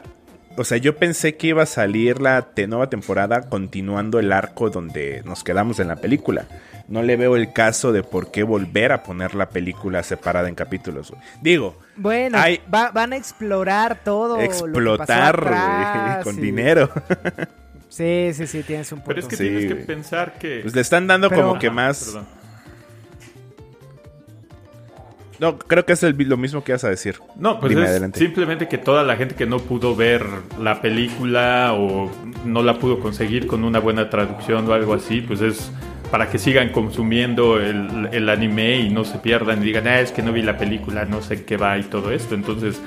O 0.56 0.62
sea, 0.62 0.78
yo 0.78 0.96
pensé 0.96 1.34
que 1.36 1.48
iba 1.48 1.64
a 1.64 1.66
salir 1.66 2.20
la 2.20 2.40
te- 2.54 2.68
nueva 2.68 2.88
temporada 2.88 3.48
continuando 3.48 4.20
el 4.20 4.32
arco 4.32 4.70
donde 4.70 5.20
nos 5.24 5.42
quedamos 5.42 5.80
en 5.80 5.88
la 5.88 5.96
película. 5.96 6.44
No 6.86 7.02
le 7.02 7.16
veo 7.16 7.34
el 7.34 7.52
caso 7.52 7.90
de 7.90 8.04
por 8.04 8.30
qué 8.30 8.44
volver 8.44 8.92
a 8.92 9.02
poner 9.02 9.34
la 9.34 9.48
película 9.48 10.04
separada 10.04 10.48
en 10.48 10.54
capítulos. 10.54 11.10
güey. 11.10 11.20
Digo, 11.42 11.76
bueno, 11.96 12.38
hay- 12.38 12.60
va- 12.72 12.92
van 12.92 13.14
a 13.14 13.16
explorar 13.16 13.98
todo. 14.04 14.36
lo 14.36 14.42
que 14.42 14.46
pasó 14.48 14.66
explotar 14.66 16.20
con 16.22 16.38
y- 16.38 16.40
dinero. 16.40 16.88
Sí, 17.94 18.30
sí, 18.34 18.48
sí, 18.48 18.62
tienes 18.64 18.90
un 18.90 18.98
punto. 18.98 19.08
Pero 19.08 19.20
es 19.20 19.26
que 19.28 19.36
Sí, 19.36 19.44
tienes 19.44 19.66
que 19.66 19.76
pensar 19.76 20.36
que... 20.36 20.60
Pues 20.62 20.74
le 20.74 20.80
están 20.80 21.06
dando 21.06 21.28
Pero- 21.28 21.42
como 21.42 21.58
que 21.60 21.70
más. 21.70 22.04
perdón. 22.06 22.26
No, 25.38 25.58
creo 25.58 25.84
que 25.84 25.92
es 25.92 26.02
el- 26.02 26.16
lo 26.28 26.36
mismo 26.36 26.64
que 26.64 26.72
ibas 26.72 26.82
a 26.84 26.88
decir. 26.88 27.16
No, 27.36 27.58
pues 27.60 27.70
Dime, 27.70 27.82
es 27.84 27.90
adelante. 27.90 28.18
simplemente 28.18 28.66
que 28.68 28.78
toda 28.78 29.02
la 29.04 29.14
gente 29.16 29.34
que 29.36 29.46
no 29.46 29.58
pudo 29.58 29.94
ver 29.94 30.24
la 30.60 30.80
película 30.80 31.72
o 31.74 32.10
no 32.44 32.62
la 32.62 32.78
pudo 32.80 32.98
conseguir 32.98 33.46
con 33.46 33.62
una 33.64 33.78
buena 33.80 34.10
traducción 34.10 34.68
o 34.68 34.72
algo 34.72 34.94
así, 34.94 35.20
pues 35.20 35.40
es 35.40 35.70
para 36.10 36.30
que 36.30 36.38
sigan 36.38 36.70
consumiendo 36.70 37.58
el, 37.60 38.08
el 38.12 38.28
anime 38.28 38.76
y 38.78 38.90
no 38.90 39.04
se 39.04 39.18
pierdan 39.18 39.60
y 39.62 39.66
digan, 39.66 39.88
ah, 39.88 40.00
es 40.00 40.12
que 40.12 40.22
no 40.22 40.32
vi 40.32 40.42
la 40.42 40.56
película, 40.56 41.04
no 41.04 41.20
sé 41.22 41.44
qué 41.44 41.56
va 41.56 41.78
y 41.78 41.82
todo 41.82 42.12
esto. 42.12 42.34
Entonces, 42.36 42.80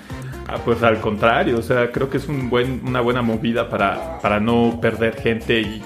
ah, 0.48 0.58
pues 0.63 0.84
al 0.84 1.00
contrario, 1.00 1.58
o 1.60 1.62
sea, 1.62 1.92
creo 1.92 2.10
que 2.10 2.18
es 2.18 2.27
una 2.27 3.01
buena 3.01 3.22
movida 3.22 3.70
para, 3.70 4.20
para 4.20 4.39
no 4.39 4.80
perder 4.82 5.16
gente 5.22 5.62
y 5.62 5.82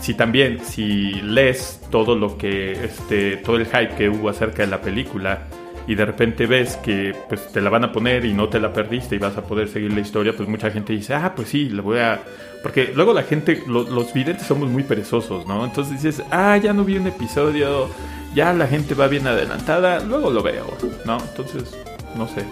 si 0.00 0.14
también, 0.14 0.58
si 0.64 1.12
lees 1.22 1.80
todo 1.90 2.16
lo 2.16 2.36
que, 2.36 2.72
este, 2.72 3.36
todo 3.36 3.56
el 3.56 3.66
hype 3.66 3.94
que 3.96 4.08
hubo 4.08 4.28
acerca 4.28 4.62
de 4.64 4.68
la 4.68 4.80
película 4.80 5.44
y 5.86 5.94
de 5.94 6.04
repente 6.04 6.46
ves 6.46 6.76
que 6.76 7.14
pues 7.28 7.52
te 7.52 7.60
la 7.60 7.70
van 7.70 7.84
a 7.84 7.92
poner 7.92 8.24
y 8.24 8.32
no 8.32 8.48
te 8.48 8.58
la 8.60 8.72
perdiste 8.72 9.16
y 9.16 9.18
vas 9.18 9.36
a 9.36 9.42
poder 9.42 9.68
seguir 9.68 9.92
la 9.92 10.00
historia, 10.00 10.32
pues 10.36 10.48
mucha 10.48 10.70
gente 10.70 10.92
dice, 10.92 11.14
ah, 11.14 11.32
pues 11.34 11.48
sí, 11.48 11.68
le 11.68 11.82
voy 11.82 11.98
a... 11.98 12.20
Porque 12.62 12.92
luego 12.94 13.12
la 13.12 13.22
gente, 13.24 13.62
lo- 13.66 13.82
los 13.82 14.12
videntes 14.12 14.46
somos 14.46 14.68
muy 14.70 14.84
perezosos, 14.84 15.46
¿no? 15.46 15.64
Entonces 15.64 16.00
dices, 16.02 16.24
ah, 16.30 16.56
ya 16.56 16.72
no 16.72 16.84
vi 16.84 16.96
un 16.96 17.08
episodio, 17.08 17.88
ya 18.34 18.52
la 18.52 18.68
gente 18.68 18.94
va 18.94 19.08
bien 19.08 19.26
adelantada, 19.26 19.98
luego 20.04 20.30
lo 20.30 20.42
veo, 20.42 20.66
¿no? 21.04 21.18
Entonces, 21.18 21.76
no 22.16 22.28
sé, 22.28 22.44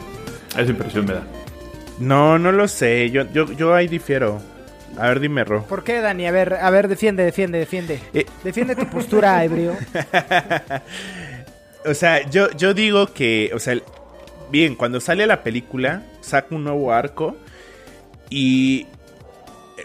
esa 0.59 0.71
impresión 0.71 1.05
me 1.07 1.15
da. 1.15 1.23
No, 2.01 2.39
no 2.39 2.51
lo 2.51 2.67
sé. 2.67 3.11
Yo, 3.11 3.31
yo, 3.33 3.53
yo 3.53 3.75
ahí 3.75 3.87
difiero. 3.87 4.41
A 4.99 5.09
ver, 5.09 5.21
dime, 5.21 5.45
Ro. 5.45 5.65
¿Por 5.69 5.85
qué, 5.85 6.01
Dani? 6.01 6.27
A 6.27 6.33
ver, 6.33 6.55
a 6.55 6.69
ver, 6.71 6.89
defiende, 6.89 7.23
defiende, 7.23 7.59
defiende. 7.59 8.01
Eh. 8.13 8.27
Defiende 8.43 8.75
tu 8.75 8.89
postura, 8.89 9.45
ebrio. 9.45 9.77
O 11.87 11.95
sea, 11.95 12.29
yo, 12.29 12.51
yo 12.53 12.75
digo 12.75 13.07
que, 13.07 13.51
o 13.55 13.59
sea, 13.59 13.75
bien, 14.51 14.75
cuando 14.75 15.01
sale 15.01 15.27
la 15.27 15.43
película, 15.43 16.03
saca 16.21 16.55
un 16.55 16.65
nuevo 16.65 16.93
arco 16.93 17.37
y 18.29 18.87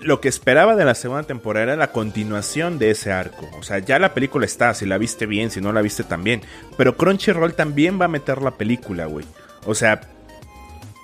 lo 0.01 0.19
que 0.19 0.27
esperaba 0.27 0.75
de 0.75 0.83
la 0.83 0.93
segunda 0.93 1.23
temporada 1.23 1.63
era 1.63 1.75
la 1.77 1.93
continuación 1.93 2.79
de 2.79 2.91
ese 2.91 3.13
arco. 3.13 3.49
O 3.57 3.63
sea, 3.63 3.79
ya 3.79 3.97
la 3.97 4.13
película 4.13 4.45
está, 4.45 4.73
si 4.73 4.85
la 4.85 4.97
viste 4.97 5.25
bien, 5.25 5.51
si 5.51 5.61
no 5.61 5.71
la 5.71 5.81
viste 5.81 6.03
también. 6.03 6.41
Pero 6.77 6.97
Crunchyroll 6.97 7.53
también 7.53 7.99
va 7.99 8.05
a 8.05 8.09
meter 8.09 8.41
la 8.41 8.51
película, 8.51 9.05
güey. 9.05 9.25
O 9.65 9.73
sea, 9.73 10.01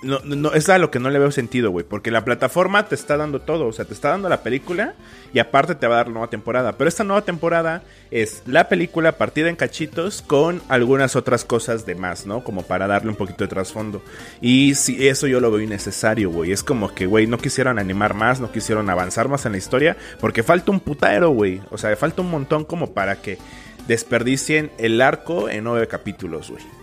no, 0.02 0.18
no, 0.24 0.52
es 0.52 0.68
a 0.68 0.78
lo 0.78 0.90
que 0.90 0.98
no 0.98 1.10
le 1.10 1.18
veo 1.18 1.30
sentido, 1.30 1.70
güey. 1.70 1.84
Porque 1.84 2.10
la 2.10 2.24
plataforma 2.24 2.88
te 2.88 2.94
está 2.94 3.16
dando 3.16 3.40
todo. 3.40 3.66
O 3.66 3.72
sea, 3.72 3.84
te 3.84 3.94
está 3.94 4.10
dando 4.10 4.28
la 4.28 4.42
película 4.42 4.94
y 5.32 5.38
aparte 5.38 5.74
te 5.74 5.86
va 5.86 5.94
a 5.94 5.96
dar 5.98 6.08
la 6.08 6.14
nueva 6.14 6.30
temporada. 6.30 6.72
Pero 6.72 6.88
esta 6.88 7.04
nueva 7.04 7.22
temporada 7.22 7.82
es 8.10 8.42
la 8.46 8.68
película 8.68 9.12
partida 9.12 9.48
en 9.48 9.56
cachitos 9.56 10.22
con 10.22 10.60
algunas 10.68 11.16
otras 11.16 11.44
cosas 11.44 11.86
de 11.86 11.94
más, 11.94 12.26
¿no? 12.26 12.42
Como 12.42 12.62
para 12.62 12.86
darle 12.86 13.10
un 13.10 13.16
poquito 13.16 13.44
de 13.44 13.48
trasfondo. 13.48 14.02
Y 14.40 14.74
si 14.74 15.08
eso 15.08 15.26
yo 15.26 15.40
lo 15.40 15.50
veo 15.50 15.60
innecesario, 15.60 16.30
güey. 16.30 16.52
Es 16.52 16.62
como 16.62 16.94
que, 16.94 17.06
güey, 17.06 17.26
no 17.26 17.38
quisieron 17.38 17.78
animar 17.78 18.14
más, 18.14 18.40
no 18.40 18.50
quisieron 18.50 18.90
avanzar 18.90 19.28
más 19.28 19.46
en 19.46 19.52
la 19.52 19.58
historia. 19.58 19.96
Porque 20.20 20.42
falta 20.42 20.72
un 20.72 20.80
putero, 20.80 21.30
güey. 21.30 21.60
O 21.70 21.78
sea, 21.78 21.94
falta 21.96 22.22
un 22.22 22.30
montón 22.30 22.64
como 22.64 22.92
para 22.92 23.22
que 23.22 23.38
desperdicien 23.86 24.70
el 24.78 25.00
arco 25.00 25.48
en 25.48 25.64
nueve 25.64 25.86
capítulos, 25.88 26.50
güey. 26.50 26.81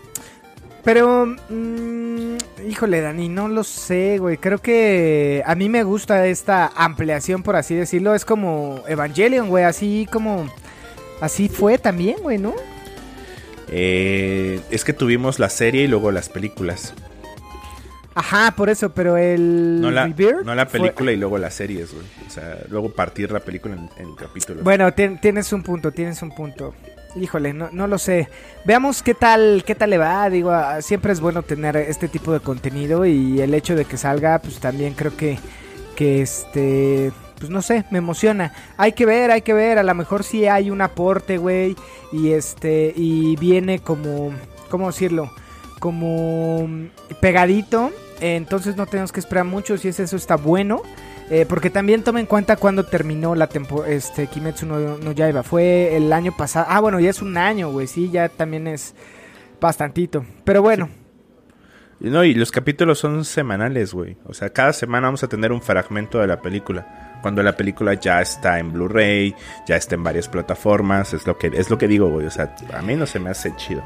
Pero, 0.84 1.26
mm, 1.26 2.36
híjole, 2.68 3.00
Dani, 3.02 3.28
no 3.28 3.48
lo 3.48 3.64
sé, 3.64 4.18
güey. 4.18 4.38
Creo 4.38 4.58
que 4.58 5.42
a 5.44 5.54
mí 5.54 5.68
me 5.68 5.82
gusta 5.82 6.26
esta 6.26 6.70
ampliación, 6.74 7.42
por 7.42 7.56
así 7.56 7.74
decirlo. 7.74 8.14
Es 8.14 8.24
como 8.24 8.82
Evangelion, 8.88 9.48
güey. 9.48 9.64
Así 9.64 10.08
como. 10.10 10.50
Así 11.20 11.48
fue 11.50 11.76
también, 11.76 12.16
güey, 12.22 12.38
¿no? 12.38 12.54
Eh, 13.68 14.60
es 14.70 14.84
que 14.84 14.92
tuvimos 14.92 15.38
la 15.38 15.48
serie 15.50 15.84
y 15.84 15.86
luego 15.86 16.10
las 16.10 16.28
películas. 16.28 16.94
Ajá, 18.14 18.54
por 18.56 18.68
eso, 18.70 18.90
pero 18.92 19.16
el. 19.16 19.80
No 19.80 19.90
la, 19.90 20.08
no 20.08 20.54
la 20.54 20.66
fue- 20.66 20.80
película 20.80 21.12
y 21.12 21.16
luego 21.16 21.38
las 21.38 21.54
series, 21.54 21.92
güey. 21.94 22.04
O 22.26 22.30
sea, 22.30 22.58
luego 22.68 22.90
partir 22.90 23.30
la 23.30 23.40
película 23.40 23.76
en, 23.76 23.88
en 24.08 24.14
capítulos. 24.16 24.64
Bueno, 24.64 24.90
tien- 24.92 25.20
tienes 25.20 25.52
un 25.52 25.62
punto, 25.62 25.92
tienes 25.92 26.20
un 26.22 26.34
punto. 26.34 26.74
Híjole, 27.16 27.52
no, 27.52 27.68
no 27.72 27.86
lo 27.86 27.98
sé. 27.98 28.28
Veamos 28.64 29.02
qué 29.02 29.14
tal, 29.14 29.64
qué 29.66 29.74
tal 29.74 29.90
le 29.90 29.98
va. 29.98 30.28
Digo, 30.30 30.50
ah, 30.50 30.80
siempre 30.82 31.12
es 31.12 31.20
bueno 31.20 31.42
tener 31.42 31.76
este 31.76 32.08
tipo 32.08 32.32
de 32.32 32.40
contenido 32.40 33.04
y 33.04 33.40
el 33.40 33.54
hecho 33.54 33.74
de 33.74 33.84
que 33.84 33.96
salga, 33.96 34.38
pues 34.38 34.58
también 34.60 34.94
creo 34.94 35.16
que, 35.16 35.38
que 35.96 36.22
este, 36.22 37.12
pues 37.38 37.50
no 37.50 37.62
sé, 37.62 37.84
me 37.90 37.98
emociona. 37.98 38.52
Hay 38.76 38.92
que 38.92 39.06
ver, 39.06 39.30
hay 39.30 39.42
que 39.42 39.54
ver. 39.54 39.78
A 39.78 39.82
lo 39.82 39.94
mejor 39.94 40.22
sí 40.22 40.46
hay 40.46 40.70
un 40.70 40.82
aporte, 40.82 41.38
güey, 41.38 41.74
y 42.12 42.30
este, 42.30 42.92
y 42.94 43.34
viene 43.36 43.80
como, 43.80 44.32
¿cómo 44.68 44.86
decirlo? 44.86 45.30
Como 45.80 46.68
mm, 46.68 46.86
pegadito. 47.20 47.90
entonces 48.20 48.76
no 48.76 48.86
tenemos 48.86 49.10
que 49.10 49.20
esperar 49.20 49.46
mucho. 49.46 49.76
Si 49.78 49.88
es 49.88 49.98
eso, 49.98 50.16
está 50.16 50.36
bueno. 50.36 50.82
Eh, 51.30 51.46
porque 51.48 51.70
también 51.70 52.02
toma 52.02 52.18
en 52.18 52.26
cuenta 52.26 52.56
cuando 52.56 52.84
terminó 52.86 53.36
la 53.36 53.46
temporada, 53.46 53.92
este, 53.92 54.26
Kimetsu 54.26 54.66
no, 54.66 54.98
no 54.98 55.12
Yaiba. 55.12 55.44
Fue 55.44 55.96
el 55.96 56.12
año 56.12 56.36
pasado. 56.36 56.66
Ah, 56.68 56.80
bueno, 56.80 56.98
ya 56.98 57.10
es 57.10 57.22
un 57.22 57.36
año, 57.36 57.70
güey. 57.70 57.86
Sí, 57.86 58.10
ya 58.10 58.28
también 58.28 58.66
es 58.66 58.94
bastantito. 59.60 60.24
Pero 60.44 60.60
bueno, 60.62 60.88
No, 62.00 62.24
y 62.24 62.34
los 62.34 62.50
capítulos 62.50 62.98
son 62.98 63.24
semanales, 63.24 63.92
güey. 63.94 64.16
O 64.24 64.32
sea, 64.34 64.50
cada 64.50 64.72
semana 64.72 65.06
vamos 65.06 65.22
a 65.22 65.28
tener 65.28 65.52
un 65.52 65.60
fragmento 65.62 66.18
de 66.18 66.26
la 66.26 66.40
película. 66.40 67.18
Cuando 67.22 67.42
la 67.42 67.54
película 67.56 67.94
ya 67.94 68.20
está 68.22 68.58
en 68.58 68.72
Blu-ray, 68.72 69.34
ya 69.68 69.76
está 69.76 69.94
en 69.96 70.02
varias 70.02 70.26
plataformas, 70.26 71.12
es 71.12 71.26
lo 71.26 71.36
que 71.36 71.48
es 71.52 71.68
lo 71.70 71.76
que 71.78 71.86
digo, 71.86 72.08
güey. 72.08 72.26
O 72.26 72.30
sea, 72.30 72.56
a 72.72 72.82
mí 72.82 72.96
no 72.96 73.06
se 73.06 73.20
me 73.20 73.30
hace 73.30 73.54
chido. 73.56 73.82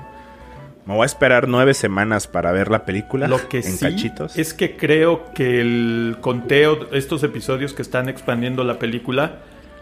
Me 0.86 0.94
voy 0.94 1.04
a 1.04 1.06
esperar 1.06 1.48
nueve 1.48 1.72
semanas 1.72 2.26
para 2.26 2.52
ver 2.52 2.70
la 2.70 2.84
película 2.84 3.26
Lo 3.26 3.48
que 3.48 3.58
en 3.58 3.62
sí 3.62 3.84
cachitos. 3.86 4.36
es 4.36 4.52
que 4.52 4.76
creo 4.76 5.32
que 5.32 5.60
el 5.60 6.18
conteo, 6.20 6.92
estos 6.92 7.22
episodios 7.22 7.72
que 7.72 7.80
están 7.80 8.10
expandiendo 8.10 8.64
la 8.64 8.78
película, 8.78 9.38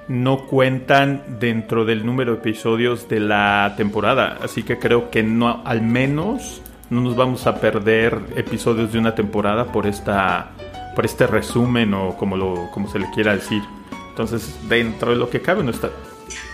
no 0.06 0.46
cuentan 0.46 1.22
dentro 1.40 1.84
del 1.84 2.06
número 2.06 2.32
de 2.32 2.38
episodios 2.38 3.08
de 3.08 3.18
la 3.18 3.74
temporada. 3.76 4.38
Así 4.42 4.62
que 4.62 4.78
creo 4.78 5.10
que 5.10 5.24
no, 5.24 5.62
al 5.64 5.82
menos 5.82 6.62
no 6.90 7.00
nos 7.00 7.16
vamos 7.16 7.46
a 7.46 7.60
perder 7.60 8.18
episodios 8.36 8.92
de 8.92 8.98
una 8.98 9.14
temporada 9.14 9.72
por 9.72 9.86
esta, 9.86 10.50
por 10.94 11.04
este 11.04 11.26
resumen 11.26 11.94
o 11.94 12.16
como 12.16 12.36
lo, 12.36 12.70
como 12.72 12.88
se 12.88 13.00
le 13.00 13.10
quiera 13.10 13.34
decir. 13.34 13.62
Entonces, 14.10 14.56
dentro 14.68 15.10
de 15.10 15.16
lo 15.16 15.30
que 15.30 15.40
cabe 15.40 15.64
no 15.64 15.70
está. 15.70 15.90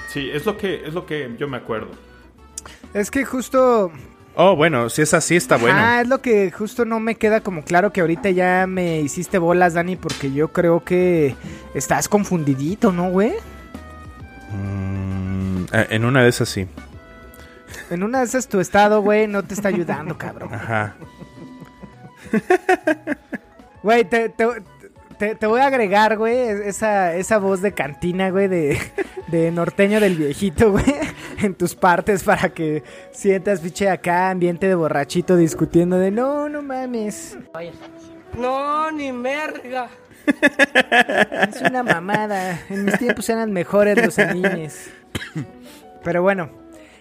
Sí, 0.09 0.31
es 0.33 0.47
lo 0.47 0.57
que, 0.57 0.87
es 0.87 0.95
lo 0.95 1.05
que 1.05 1.35
yo 1.39 1.49
me 1.49 1.59
acuerdo. 1.59 1.89
es 2.95 3.11
que 3.11 3.25
justo. 3.27 3.93
Oh, 4.41 4.55
bueno, 4.55 4.89
si 4.89 5.03
es 5.03 5.15
así, 5.15 5.35
está 5.35 5.57
bueno. 5.57 5.77
Ah, 5.81 6.01
es 6.01 6.07
lo 6.07 6.23
que 6.23 6.53
justo 6.53 6.85
no 6.85 7.01
me 7.01 7.17
queda 7.17 7.41
como 7.41 7.65
claro 7.65 7.93
que 7.93 8.03
ahorita 8.03 8.31
ya 8.31 8.69
me 8.69 9.01
hiciste 9.01 9.37
bolas, 9.37 9.75
Dani, 9.75 9.97
porque 9.97 10.33
yo 10.33 10.53
creo 10.53 10.85
que 10.85 11.35
estás 11.75 12.09
confundidito, 12.09 12.93
¿no, 12.93 13.11
güey? 13.11 13.33
Mm, 14.53 15.65
eh, 15.73 15.87
en 15.91 16.05
una 16.05 16.23
de 16.23 16.29
esas 16.29 16.49
sí. 16.49 16.69
En 17.91 18.05
una 18.05 18.21
de 18.21 18.27
esas 18.27 18.47
tu 18.47 18.61
estado, 18.61 19.03
güey, 19.03 19.27
no 19.27 19.43
te 19.43 19.55
está 19.55 19.71
ayudando, 19.71 20.17
cabrón. 20.17 20.55
Ajá. 20.55 20.95
Güey, 23.83 24.05
te, 24.05 24.29
te, 24.29 24.45
te- 25.19 25.35
te 25.35 25.47
voy 25.47 25.61
a 25.61 25.67
agregar, 25.67 26.17
güey, 26.17 26.37
esa, 26.39 27.15
esa 27.15 27.39
voz 27.39 27.61
de 27.63 27.73
cantina, 27.73 28.31
güey, 28.31 28.49
de, 28.49 28.79
de 29.29 29.51
norteño 29.51 30.01
del 30.01 30.17
viejito, 30.17 30.73
güey, 30.73 30.85
en 31.43 31.55
tus 31.55 31.75
partes 31.75 32.23
para 32.25 32.49
que 32.51 32.83
sientas, 33.13 33.61
piche, 33.61 33.89
acá, 33.91 34.31
ambiente 34.31 34.67
de 34.69 34.75
borrachito 34.75 35.37
discutiendo 35.37 35.99
de 35.99 36.11
no, 36.11 36.49
no 36.49 36.63
mames. 36.63 37.37
No, 38.37 38.91
ni 38.91 39.11
merga. 39.13 39.89
Es 41.51 41.61
una 41.63 41.83
mamada. 41.83 42.61
En 42.69 42.85
mis 42.85 42.99
tiempos 42.99 43.29
eran 43.29 43.51
mejores 43.53 44.05
los 44.05 44.19
animes. 44.19 44.91
Pero 46.05 46.23
bueno, 46.23 46.51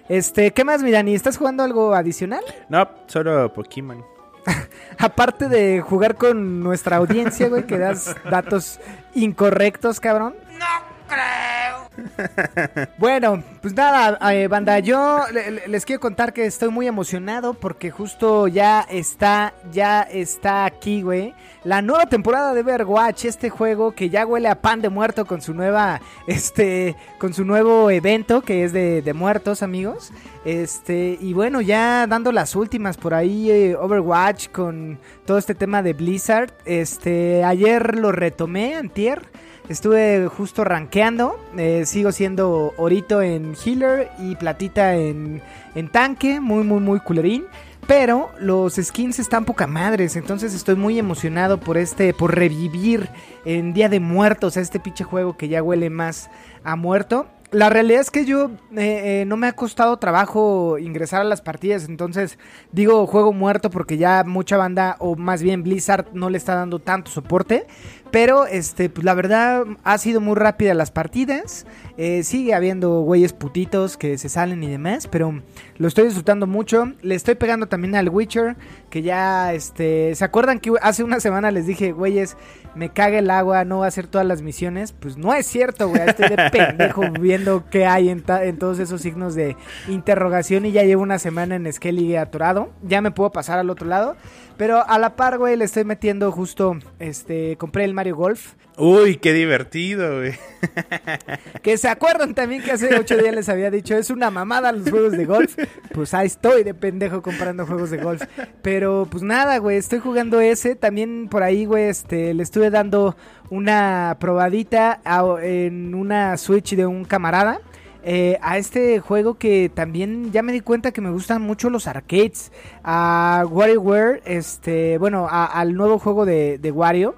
este, 0.09 0.51
¿qué 0.51 0.63
más, 0.63 0.81
Mirani? 0.81 1.13
¿Estás 1.13 1.37
jugando 1.37 1.63
algo 1.63 1.93
adicional? 1.93 2.43
No, 2.69 2.89
solo 3.07 3.51
Pokémon. 3.53 4.03
Aparte 4.97 5.49
de 5.49 5.81
jugar 5.81 6.15
con 6.15 6.63
nuestra 6.63 6.97
audiencia, 6.97 7.49
güey, 7.49 7.65
que 7.65 7.77
das 7.77 8.15
datos 8.29 8.79
incorrectos, 9.13 9.99
cabrón. 9.99 10.35
No 10.57 10.65
creo. 11.07 11.76
Bueno, 12.97 13.43
pues 13.61 13.73
nada, 13.73 14.17
eh, 14.33 14.47
banda, 14.47 14.79
yo 14.79 15.21
le- 15.31 15.51
le- 15.51 15.67
les 15.67 15.85
quiero 15.85 15.99
contar 15.99 16.33
que 16.33 16.45
estoy 16.45 16.69
muy 16.69 16.87
emocionado 16.87 17.53
porque 17.53 17.91
justo 17.91 18.47
ya 18.47 18.81
está, 18.89 19.53
ya 19.71 20.01
está 20.01 20.65
aquí, 20.65 21.01
güey, 21.01 21.33
la 21.63 21.81
nueva 21.81 22.05
temporada 22.05 22.53
de 22.53 22.61
Overwatch, 22.61 23.25
este 23.25 23.49
juego 23.49 23.91
que 23.93 24.09
ya 24.09 24.25
huele 24.25 24.47
a 24.47 24.61
pan 24.61 24.81
de 24.81 24.89
muerto 24.89 25.25
con 25.25 25.41
su 25.41 25.53
nueva, 25.53 26.01
este, 26.27 26.95
con 27.19 27.33
su 27.33 27.45
nuevo 27.45 27.89
evento 27.91 28.41
que 28.41 28.63
es 28.63 28.73
de, 28.73 29.01
de 29.01 29.13
muertos, 29.13 29.63
amigos. 29.63 30.11
Este, 30.45 31.17
y 31.19 31.33
bueno, 31.33 31.59
ya 31.61 32.07
dando 32.07 32.31
las 32.31 32.55
últimas 32.55 32.95
por 32.97 33.13
ahí, 33.13 33.51
eh, 33.51 33.75
Overwatch 33.75 34.47
con 34.49 34.97
todo 35.25 35.37
este 35.37 35.55
tema 35.55 35.83
de 35.83 35.93
Blizzard. 35.93 36.51
Este, 36.65 37.43
ayer 37.43 37.97
lo 37.97 38.11
retomé, 38.13 38.75
antier. 38.75 39.23
Estuve 39.69 40.27
justo 40.27 40.63
rankeando. 40.63 41.37
eh, 41.57 41.85
sigo 41.85 42.11
siendo 42.11 42.73
Orito 42.77 43.21
en 43.21 43.53
healer 43.55 44.09
y 44.17 44.35
Platita 44.35 44.95
en, 44.95 45.41
en 45.75 45.89
tanque. 45.89 46.39
Muy, 46.39 46.63
muy, 46.63 46.79
muy 46.79 46.99
culerín. 47.01 47.45
Pero 47.85 48.31
los 48.39 48.75
skins 48.75 49.19
están 49.19 49.45
poca 49.45 49.67
madres. 49.67 50.15
Entonces 50.15 50.53
estoy 50.53 50.75
muy 50.75 50.97
emocionado 50.99 51.59
por 51.59 51.77
este. 51.77 52.13
Por 52.13 52.35
revivir 52.35 53.09
en 53.45 53.73
Día 53.73 53.89
de 53.89 53.99
Muertos. 53.99 54.55
Este 54.55 54.79
pinche 54.79 55.03
juego 55.03 55.35
que 55.35 55.49
ya 55.49 55.61
huele 55.61 55.89
más 55.89 56.29
a 56.63 56.75
muerto. 56.75 57.27
La 57.51 57.69
realidad 57.69 58.01
es 58.01 58.11
que 58.11 58.25
yo 58.25 58.51
eh, 58.75 59.21
eh, 59.21 59.23
no 59.25 59.37
me 59.37 59.47
ha 59.47 59.53
costado 59.53 59.95
trabajo 59.97 60.77
ingresar 60.77 61.21
a 61.21 61.23
las 61.23 61.39
partidas, 61.39 61.85
entonces 61.85 62.37
digo 62.73 63.07
juego 63.07 63.31
muerto 63.31 63.69
porque 63.69 63.97
ya 63.97 64.25
mucha 64.25 64.57
banda 64.57 64.97
o 64.99 65.15
más 65.15 65.41
bien 65.41 65.63
Blizzard 65.63 66.07
no 66.11 66.29
le 66.29 66.37
está 66.37 66.55
dando 66.55 66.79
tanto 66.79 67.09
soporte, 67.09 67.65
pero 68.11 68.45
este 68.45 68.89
pues 68.89 69.03
la 69.05 69.13
verdad 69.13 69.63
ha 69.83 69.97
sido 69.97 70.21
muy 70.21 70.35
rápida 70.35 70.73
las 70.73 70.91
partidas, 70.91 71.65
eh, 71.97 72.23
sigue 72.23 72.53
habiendo 72.53 73.01
güeyes 73.01 73.33
putitos 73.33 73.97
que 73.97 74.17
se 74.17 74.29
salen 74.29 74.63
y 74.63 74.67
demás, 74.67 75.07
pero 75.07 75.41
lo 75.77 75.87
estoy 75.87 76.05
disfrutando 76.05 76.47
mucho, 76.47 76.93
le 77.01 77.15
estoy 77.15 77.35
pegando 77.35 77.67
también 77.67 77.95
al 77.95 78.09
Witcher, 78.09 78.55
que 78.89 79.01
ya 79.01 79.53
este, 79.53 80.13
¿se 80.15 80.23
acuerdan 80.23 80.59
que 80.59 80.71
hace 80.81 81.03
una 81.03 81.19
semana 81.19 81.51
les 81.51 81.67
dije, 81.67 81.91
güeyes, 81.91 82.37
me 82.75 82.89
caga 82.89 83.19
el 83.19 83.29
agua, 83.29 83.65
no 83.65 83.79
va 83.79 83.85
a 83.85 83.87
hacer 83.87 84.07
todas 84.07 84.25
las 84.25 84.41
misiones? 84.41 84.91
Pues 84.91 85.17
no 85.17 85.33
es 85.33 85.45
cierto, 85.45 85.89
güey, 85.89 86.01
estoy 86.07 86.29
de 86.29 86.49
pendejo 86.51 87.01
viendo 87.19 87.65
qué 87.69 87.85
hay 87.85 88.09
en, 88.09 88.23
todos 88.23 88.79
esos 88.79 89.01
signos 89.01 89.35
de 89.35 89.55
interrogación 89.87 90.65
y 90.65 90.71
ya 90.71 90.83
llevo 90.83 91.01
una 91.01 91.19
semana 91.19 91.55
en 91.55 91.71
Skelly 91.71 92.15
atorado, 92.15 92.69
ya 92.83 93.01
me 93.01 93.11
puedo 93.11 93.31
pasar 93.31 93.59
al 93.59 93.69
otro 93.69 93.87
lado, 93.87 94.15
pero 94.57 94.83
a 94.87 94.97
la 94.99 95.15
par, 95.15 95.37
güey, 95.37 95.55
le 95.55 95.65
estoy 95.65 95.85
metiendo 95.85 96.31
justo, 96.31 96.77
este, 96.99 97.55
compré 97.57 97.83
el 97.85 97.93
Mario 97.93 98.15
Golf, 98.15 98.53
Uy, 98.79 99.15
qué 99.15 99.33
divertido, 99.33 100.17
güey. 100.19 100.33
que 101.63 101.79
se 101.79 101.87
acuerdan 101.89 102.35
también 102.35 102.61
que 102.61 102.71
hace 102.71 102.95
ocho 102.95 103.17
días 103.17 103.33
les 103.33 103.49
había 103.49 103.71
dicho, 103.71 103.95
es 103.95 104.11
una 104.11 104.29
mamada 104.29 104.71
los 104.71 104.87
juegos 104.91 105.13
de 105.13 105.25
golf. 105.25 105.57
Pues 105.93 106.13
ahí 106.13 106.27
estoy 106.27 106.63
de 106.63 106.75
pendejo 106.75 107.23
comprando 107.23 107.65
juegos 107.65 107.89
de 107.89 107.97
golf. 107.97 108.21
Pero 108.61 109.07
pues 109.09 109.23
nada, 109.23 109.57
güey, 109.57 109.77
estoy 109.77 109.97
jugando 109.97 110.39
ese. 110.41 110.75
También 110.75 111.27
por 111.27 111.41
ahí, 111.41 111.65
güey, 111.65 111.85
este, 111.85 112.35
le 112.35 112.43
estuve 112.43 112.69
dando 112.69 113.17
una 113.49 114.15
probadita 114.19 115.01
a- 115.03 115.37
en 115.41 115.95
una 115.95 116.37
Switch 116.37 116.75
de 116.75 116.85
un 116.85 117.03
camarada. 117.03 117.61
Eh, 118.03 118.37
a 118.41 118.57
este 118.57 118.99
juego 118.99 119.35
que 119.35 119.69
también 119.73 120.31
ya 120.31 120.41
me 120.41 120.53
di 120.53 120.61
cuenta 120.61 120.91
que 120.91 121.01
me 121.01 121.11
gustan 121.11 121.41
mucho 121.41 121.69
los 121.69 121.87
arcades. 121.87 122.51
A 122.83 123.45
WarioWare, 123.49 124.21
este, 124.25 124.97
bueno, 124.97 125.27
al 125.29 125.73
nuevo 125.73 125.99
juego 125.99 126.25
de, 126.25 126.57
de 126.57 126.71
Wario. 126.71 127.15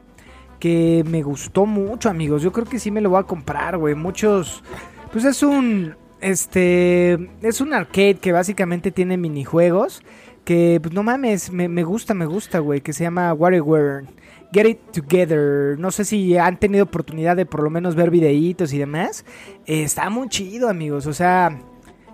Que 0.60 1.06
me 1.08 1.24
gustó 1.24 1.65
mucho, 1.65 2.10
amigos. 2.10 2.42
Yo 2.42 2.52
creo 2.52 2.65
que 2.65 2.80
sí 2.80 2.92
me 2.92 3.00
lo 3.00 3.12
voy 3.12 3.20
a 3.20 3.24
comprar, 3.24 3.78
güey. 3.78 3.96
Muchos. 3.96 4.63
Pues 5.12 5.24
es 5.24 5.42
un. 5.42 5.96
Este. 6.20 7.13
Es 7.42 7.62
un 7.62 7.74
arcade 7.74 8.15
que 8.15 8.34
básicamente 8.34 8.92
tiene 8.92 9.15
minijuegos. 9.15 10.04
Que, 10.44 10.80
pues 10.82 10.94
no 10.94 11.04
mames, 11.04 11.52
me, 11.52 11.70
me 11.70 11.84
gusta, 11.84 12.13
me 12.13 12.26
gusta, 12.26 12.60
güey. 12.60 12.82
Que 12.82 12.92
se 12.92 13.06
llama 13.06 13.34
WarioWare. 13.34 14.06
Get 14.52 14.68
It 14.68 14.80
Together. 14.92 15.78
No 15.80 15.92
sé 15.92 16.06
si 16.06 16.38
han 16.38 16.58
tenido 16.60 16.84
oportunidad 16.86 17.36
de 17.36 17.46
por 17.46 17.64
lo 17.64 17.70
menos 17.70 17.96
ver 17.96 18.10
videitos 18.10 18.74
y 18.74 18.78
demás. 18.80 19.26
Eh, 19.66 19.84
está 19.84 20.10
muy 20.10 20.30
chido, 20.30 20.70
amigos. 20.70 21.06
O 21.06 21.14
sea, 21.14 21.60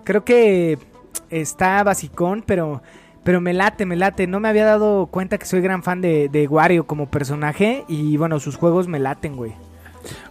creo 0.04 0.24
que 0.24 0.78
está 1.30 1.82
basicón, 1.82 2.44
pero, 2.46 2.82
pero 3.24 3.40
me 3.40 3.52
late, 3.54 3.86
me 3.86 3.96
late. 3.96 4.26
No 4.26 4.40
me 4.40 4.48
había 4.48 4.64
dado 4.66 5.06
cuenta 5.06 5.38
que 5.38 5.46
soy 5.46 5.60
gran 5.60 5.82
fan 5.82 6.00
de, 6.00 6.28
de 6.28 6.46
Wario 6.46 6.86
como 6.86 7.10
personaje. 7.10 7.84
Y 7.88 8.16
bueno, 8.16 8.38
sus 8.38 8.56
juegos 8.56 8.86
me 8.88 8.98
laten, 8.98 9.36
güey. 9.36 9.52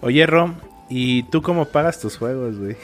Oye, 0.01 0.25
Rom, 0.25 0.55
¿y 0.89 1.23
tú 1.23 1.41
cómo 1.41 1.65
pagas 1.65 1.99
tus 1.99 2.17
juegos, 2.17 2.57
güey? 2.59 2.75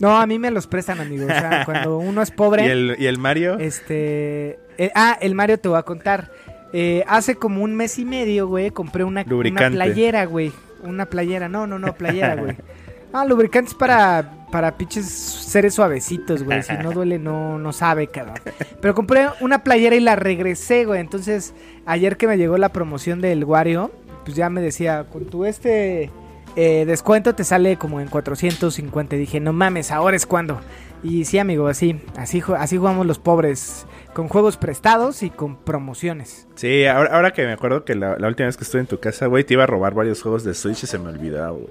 No, 0.00 0.16
a 0.18 0.26
mí 0.26 0.38
me 0.38 0.50
los 0.50 0.66
prestan, 0.66 0.98
amigos. 1.00 1.26
O 1.30 1.38
sea, 1.38 1.64
cuando 1.66 1.98
uno 1.98 2.22
es 2.22 2.30
pobre. 2.30 2.64
¿Y 2.66 2.70
el, 2.70 2.96
y 2.98 3.06
el 3.06 3.18
Mario? 3.18 3.58
Este. 3.58 4.58
eh, 4.78 4.90
ah, 4.94 5.18
el 5.20 5.34
Mario 5.34 5.58
te 5.58 5.68
voy 5.68 5.78
a 5.78 5.82
contar. 5.82 6.30
Eh, 6.72 7.04
hace 7.08 7.34
como 7.34 7.62
un 7.62 7.74
mes 7.74 7.98
y 7.98 8.04
medio, 8.04 8.46
güey, 8.46 8.70
compré 8.70 9.04
una, 9.04 9.24
una 9.28 9.70
playera, 9.70 10.24
güey. 10.26 10.52
Una 10.82 11.06
playera. 11.06 11.48
No, 11.48 11.66
no, 11.66 11.78
no, 11.78 11.94
playera, 11.94 12.36
güey. 12.36 12.56
Ah, 13.12 13.24
lubricantes 13.24 13.74
para, 13.74 14.46
para 14.52 14.76
pinches 14.76 15.06
seres 15.06 15.74
suavecitos, 15.74 16.44
güey. 16.44 16.62
Si 16.62 16.74
no 16.74 16.92
duele, 16.92 17.18
no, 17.18 17.58
no 17.58 17.72
sabe, 17.72 18.06
cabrón. 18.06 18.36
Pero 18.80 18.94
compré 18.94 19.26
una 19.40 19.64
playera 19.64 19.96
y 19.96 20.00
la 20.00 20.14
regresé, 20.14 20.84
güey. 20.84 21.00
Entonces, 21.00 21.52
ayer 21.86 22.16
que 22.16 22.28
me 22.28 22.38
llegó 22.38 22.56
la 22.56 22.68
promoción 22.68 23.20
del 23.20 23.44
Wario, 23.44 23.90
pues 24.24 24.36
ya 24.36 24.48
me 24.48 24.60
decía, 24.60 25.06
con 25.10 25.26
tu 25.26 25.44
este 25.44 26.08
eh, 26.54 26.84
descuento 26.86 27.34
te 27.34 27.42
sale 27.42 27.76
como 27.78 28.00
en 28.00 28.06
450. 28.06 29.16
Y 29.16 29.18
dije, 29.18 29.40
no 29.40 29.52
mames, 29.52 29.90
ahora 29.90 30.16
es 30.16 30.24
cuando. 30.24 30.60
Y 31.02 31.24
sí, 31.24 31.38
amigo, 31.38 31.66
así, 31.66 32.00
así, 32.16 32.42
así 32.56 32.76
jugamos 32.76 33.06
los 33.06 33.18
pobres. 33.18 33.86
Con 34.14 34.28
juegos 34.28 34.56
prestados 34.56 35.22
y 35.22 35.30
con 35.30 35.56
promociones. 35.56 36.48
Sí, 36.56 36.84
ahora, 36.86 37.14
ahora 37.14 37.32
que 37.32 37.46
me 37.46 37.52
acuerdo 37.52 37.84
que 37.84 37.94
la, 37.94 38.16
la 38.18 38.28
última 38.28 38.46
vez 38.46 38.56
que 38.56 38.64
estuve 38.64 38.80
en 38.80 38.86
tu 38.86 38.98
casa, 38.98 39.26
güey, 39.26 39.44
te 39.44 39.54
iba 39.54 39.64
a 39.64 39.66
robar 39.66 39.94
varios 39.94 40.20
juegos 40.22 40.44
de 40.44 40.54
Switch 40.54 40.82
y 40.82 40.86
se 40.86 40.98
me 40.98 41.10
olvidaba, 41.10 41.50
güey. 41.50 41.68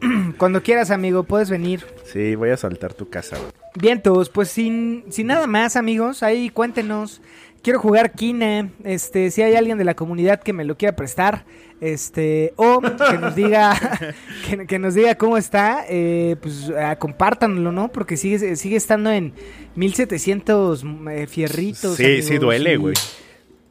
Cuando 0.38 0.62
quieras, 0.62 0.90
amigo, 0.90 1.24
puedes 1.24 1.50
venir. 1.50 1.84
Sí, 2.04 2.34
voy 2.34 2.50
a 2.50 2.56
saltar 2.56 2.94
tu 2.94 3.08
casa, 3.08 3.36
güey. 3.36 3.50
Vientos, 3.76 4.30
pues 4.30 4.48
sin, 4.48 5.04
sin 5.10 5.26
nada 5.26 5.46
más, 5.46 5.76
amigos, 5.76 6.22
ahí 6.22 6.50
cuéntenos. 6.50 7.20
Quiero 7.64 7.80
jugar 7.80 8.12
Kine, 8.12 8.70
este, 8.84 9.30
si 9.32 9.40
hay 9.42 9.56
alguien 9.56 9.78
de 9.78 9.84
la 9.84 9.94
comunidad 9.94 10.40
que 10.42 10.52
me 10.52 10.64
lo 10.64 10.76
quiera 10.76 10.94
prestar, 10.94 11.46
este, 11.80 12.52
o 12.56 12.80
que 12.80 13.18
nos 13.18 13.34
diga, 13.34 13.74
que, 14.48 14.66
que 14.66 14.78
nos 14.78 14.92
diga 14.94 15.14
cómo 15.16 15.38
está, 15.38 15.84
eh, 15.88 16.36
pues 16.42 16.70
ah, 16.78 16.96
compártanlo, 16.96 17.72
¿no? 17.72 17.88
Porque 17.90 18.18
sigue, 18.18 18.54
sigue 18.56 18.76
estando 18.76 19.10
en 19.10 19.32
1700 19.76 20.84
eh, 21.10 21.26
fierritos. 21.26 21.96
Sí, 21.96 22.04
amigos, 22.04 22.24
sí 22.26 22.38
duele, 22.38 22.72
y- 22.74 22.76
güey. 22.76 22.94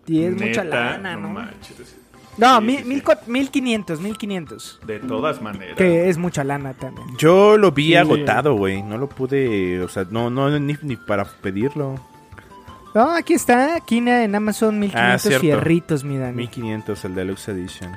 Y 0.08 0.24
es 0.24 0.36
mucha 0.36 0.64
lana, 0.64 1.16
¿no? 1.16 1.30
manches. 1.30 1.96
No, 2.38 2.58
Sí, 2.60 2.66
mil, 2.66 2.78
sí, 2.80 2.84
mil 2.86 2.98
sí. 3.00 3.06
cua- 3.06 3.28
1500, 3.28 4.02
1500. 4.02 4.80
De 4.88 5.00
todas 5.00 5.40
maneras. 5.42 5.78
Que 5.78 6.10
es 6.10 6.18
mucha 6.18 6.44
lana 6.44 6.74
también. 6.74 7.08
Yo 7.20 7.58
lo 7.58 7.72
vi 7.72 7.90
Sí. 7.90 7.96
agotado, 7.96 8.56
güey. 8.56 8.82
No 8.82 8.98
lo 8.98 9.08
pude, 9.08 9.80
o 9.82 9.88
sea, 9.88 10.06
no, 10.10 10.32
no, 10.32 10.60
ni, 10.60 10.76
ni 10.82 10.96
para 10.96 11.26
pedirlo. 11.26 12.00
No, 12.94 13.12
aquí 13.12 13.34
está, 13.34 13.80
Kina 13.82 14.24
en 14.24 14.36
Amazon, 14.36 14.80
1500 14.80 15.34
Ah, 15.36 15.40
fierritos, 15.40 16.04
mi 16.04 16.18
Dani. 16.18 16.36
1500 16.38 17.06
el 17.06 17.16
Deluxe 17.16 17.50
Edition. 17.50 17.92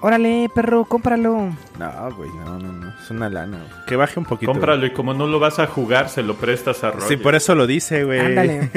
Órale, 0.00 0.50
perro, 0.54 0.84
cómpralo. 0.84 1.50
No, 1.78 2.14
güey, 2.16 2.28
no, 2.30 2.58
no, 2.58 2.72
no. 2.72 2.88
Es 3.02 3.10
una 3.10 3.30
lana, 3.30 3.56
güey. 3.56 3.86
Que 3.86 3.96
baje 3.96 4.18
un 4.20 4.26
poquito. 4.26 4.52
Cómpralo 4.52 4.84
y 4.84 4.92
como 4.92 5.14
no 5.14 5.26
lo 5.26 5.40
vas 5.40 5.58
a 5.58 5.66
jugar, 5.66 6.10
se 6.10 6.22
lo 6.22 6.34
prestas 6.36 6.84
a 6.84 6.90
Roger. 6.90 7.08
Sí, 7.08 7.16
por 7.16 7.34
eso 7.34 7.54
lo 7.54 7.66
dice, 7.66 8.04
güey. 8.04 8.20
Ándale. 8.20 8.70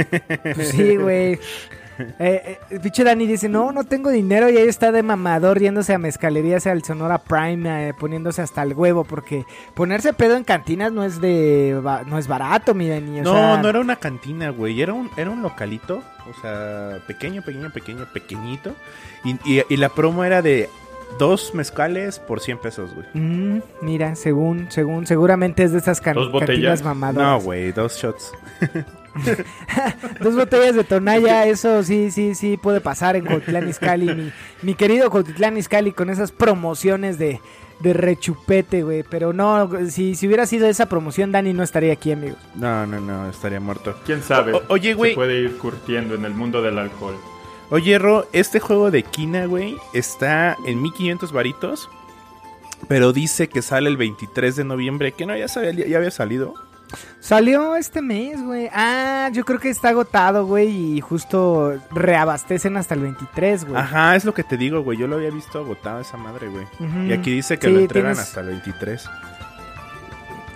Pues 0.56 0.70
sí, 0.70 0.96
güey. 0.96 1.38
Eh, 2.20 2.60
eh, 2.70 2.80
pinche 2.80 3.04
Dani 3.04 3.26
dice, 3.28 3.50
no, 3.50 3.72
no 3.72 3.84
tengo 3.84 4.10
dinero 4.10 4.50
y 4.50 4.58
ahí 4.58 4.68
está 4.68 4.92
de 4.92 5.04
mamador 5.04 5.60
yéndose 5.60 5.94
a 5.94 5.98
mezcalerías 5.98 6.68
al 6.68 6.84
Sonora 6.84 7.18
Prime, 7.20 7.90
eh, 7.90 7.94
poniéndose 8.00 8.42
hasta 8.42 8.64
el 8.64 8.74
huevo, 8.74 9.04
porque 9.04 9.46
ponerse 9.74 10.14
pedo 10.14 10.36
en 10.36 10.44
cantinas 10.44 10.92
no 10.92 11.04
es 11.04 11.20
de 11.22 11.80
no 12.08 12.18
es 12.18 12.28
barato, 12.28 12.74
mi 12.74 12.88
Dani. 12.88 13.22
o 13.22 13.24
No, 13.24 13.34
sea, 13.34 13.62
no 13.62 13.70
era 13.70 13.80
una 13.80 13.96
cantina, 13.96 14.50
güey. 14.50 14.82
Era 14.82 14.94
un, 14.94 15.10
era 15.18 15.30
un 15.30 15.42
localito. 15.42 16.02
O 16.30 16.42
sea, 16.42 17.00
pequeño, 17.08 17.42
pequeño, 17.42 17.72
pequeño, 17.72 18.06
pequeñito. 18.14 18.74
Y, 19.24 19.32
y- 19.46 19.64
y 19.70 19.78
la 19.78 19.90
promo 19.90 20.24
era 20.26 20.42
de 20.42 20.70
dos 21.18 21.54
mezcales 21.56 22.20
por 22.20 22.42
100 22.42 22.58
pesos, 22.58 22.94
güey. 22.94 23.08
Mm, 23.14 23.62
mira, 23.82 24.14
según, 24.16 24.68
según, 24.70 25.08
seguramente 25.08 25.64
es 25.64 25.72
de 25.72 25.78
esas 25.78 26.02
can- 26.02 26.16
¿Dos 26.16 26.32
botellas? 26.32 26.82
cantinas 26.82 26.84
mamadoras. 26.84 27.30
No, 27.30 27.40
güey, 27.40 27.72
dos 27.72 27.96
shots. 27.98 28.34
Dos 30.22 30.36
botellas 30.36 30.76
de 30.76 30.84
Tonaya, 30.84 31.46
eso 31.46 31.84
sí, 31.84 32.12
sí, 32.12 32.36
sí 32.36 32.58
puede 32.58 32.82
pasar 32.82 33.16
en 33.16 33.26
Cotitlán 33.26 33.68
Izcalli. 33.70 34.14
Mi, 34.14 34.32
mi 34.62 34.76
querido 34.76 35.10
Cotitlán 35.10 35.58
Izcalli 35.58 35.92
con 35.92 36.10
esas 36.10 36.32
promociones 36.32 37.18
de, 37.18 37.42
de 37.80 37.94
rechupete, 37.94 38.84
güey. 38.84 39.04
Pero 39.04 39.34
no, 39.34 39.70
si, 39.90 40.16
si 40.16 40.28
hubiera 40.28 40.46
sido 40.46 40.68
esa 40.68 40.88
promoción, 40.88 41.32
Dani 41.32 41.54
no 41.54 41.64
estaría 41.64 41.94
aquí, 41.94 42.12
amigos. 42.12 42.40
No, 42.56 42.86
no, 42.88 43.00
no, 43.00 43.30
estaría 43.30 43.60
muerto. 43.60 43.96
¿Quién 44.06 44.22
sabe? 44.24 44.54
O- 44.54 44.64
oye, 44.70 44.94
güey. 44.94 45.12
Se 45.12 45.16
puede 45.16 45.40
ir 45.40 45.58
curtiendo 45.58 46.16
en 46.16 46.26
el 46.26 46.34
mundo 46.34 46.62
del 46.62 46.78
alcohol. 46.80 47.16
Oye, 47.70 48.00
Ro, 48.00 48.28
este 48.32 48.60
juego 48.62 48.92
de 48.92 49.04
Kina, 49.04 49.46
güey, 49.46 49.76
está 49.94 50.56
en 50.66 50.82
1500 50.82 51.32
varitos. 51.32 51.90
Pero 52.88 53.12
dice 53.12 53.50
que 53.50 53.62
sale 53.62 53.90
el 53.90 53.98
23 53.98 54.56
de 54.56 54.64
noviembre. 54.64 55.12
Que 55.12 55.26
no, 55.26 55.36
ya, 55.36 55.48
sabía- 55.48 55.86
ya 55.88 55.98
había 55.98 56.12
salido. 56.12 56.54
Salió 57.20 57.76
este 57.76 58.02
mes, 58.02 58.42
güey. 58.42 58.70
Ah, 58.74 59.30
yo 59.34 59.44
creo 59.44 59.60
que 59.60 59.70
está 59.70 59.90
agotado, 59.90 60.46
güey. 60.46 60.98
Y 60.98 61.02
justo 61.02 61.78
reabastecen 61.92 62.78
hasta 62.78 62.94
el 62.96 63.02
23, 63.02 63.66
güey. 63.66 63.78
Ajá, 63.82 64.16
es 64.16 64.24
lo 64.26 64.34
que 64.34 64.44
te 64.44 64.56
digo, 64.58 64.82
güey. 64.82 64.98
Yo 64.98 65.08
lo 65.08 65.18
había 65.18 65.30
visto 65.32 65.60
agotado 65.60 66.00
esa 66.00 66.18
madre, 66.18 66.48
güey. 66.48 66.66
Y 67.08 67.14
aquí 67.14 67.32
dice 67.32 67.58
que 67.60 67.68
Sí, 67.68 67.74
lo 67.74 67.80
entregan 67.80 68.14
tienes- 68.14 68.28
hasta 68.28 68.42
el 68.42 68.48
23. 68.48 69.10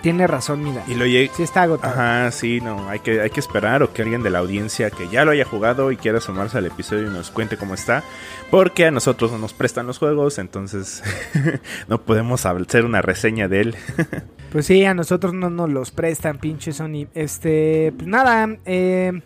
Tiene 0.02 0.26
razón, 0.26 0.64
mira. 0.64 0.84
Y 0.88 0.96
lo 0.96 1.06
llega. 1.06 1.34
Sí 1.34 1.44
está 1.44 1.64
agotado. 1.64 1.94
Ajá, 1.94 2.32
sí, 2.32 2.60
no, 2.60 2.90
hay 2.90 3.00
que, 3.00 3.22
hay 3.22 3.30
que 3.30 3.40
esperar 3.40 3.84
o 3.84 3.94
que 3.94 4.02
alguien 4.02 4.24
de 4.24 4.32
la 4.32 4.40
audiencia 4.40 4.90
que 4.90 5.08
ya 5.10 5.26
lo 5.26 5.32
haya 5.32 5.46
jugado 5.46 5.92
y 5.92 5.98
quiera 5.98 6.20
sumarse 6.20 6.58
al 6.58 6.66
episodio 6.66 7.08
y 7.08 7.14
nos 7.14 7.30
cuente 7.30 7.58
cómo 7.58 7.76
está, 7.76 8.04
porque 8.50 8.88
a 8.88 8.92
nosotros 8.92 9.32
no 9.32 9.38
nos 9.38 9.54
prestan 9.54 9.86
los 9.86 10.00
juegos, 10.00 10.40
entonces 10.40 11.04
no 11.88 12.02
podemos 12.02 12.46
hacer 12.46 12.86
una 12.86 13.02
reseña 13.02 13.48
de 13.48 13.62
él. 13.62 13.76
Pues 14.52 14.66
sí, 14.66 14.84
a 14.84 14.94
nosotros 14.94 15.34
no 15.34 15.50
nos 15.50 15.70
los 15.70 15.92
prestan, 15.92 16.38
pinche 16.38 16.74
Sony. 16.74 17.08
Este, 17.14 17.94
pues 17.96 18.06
nada, 18.06 18.50
eh, 18.66 19.22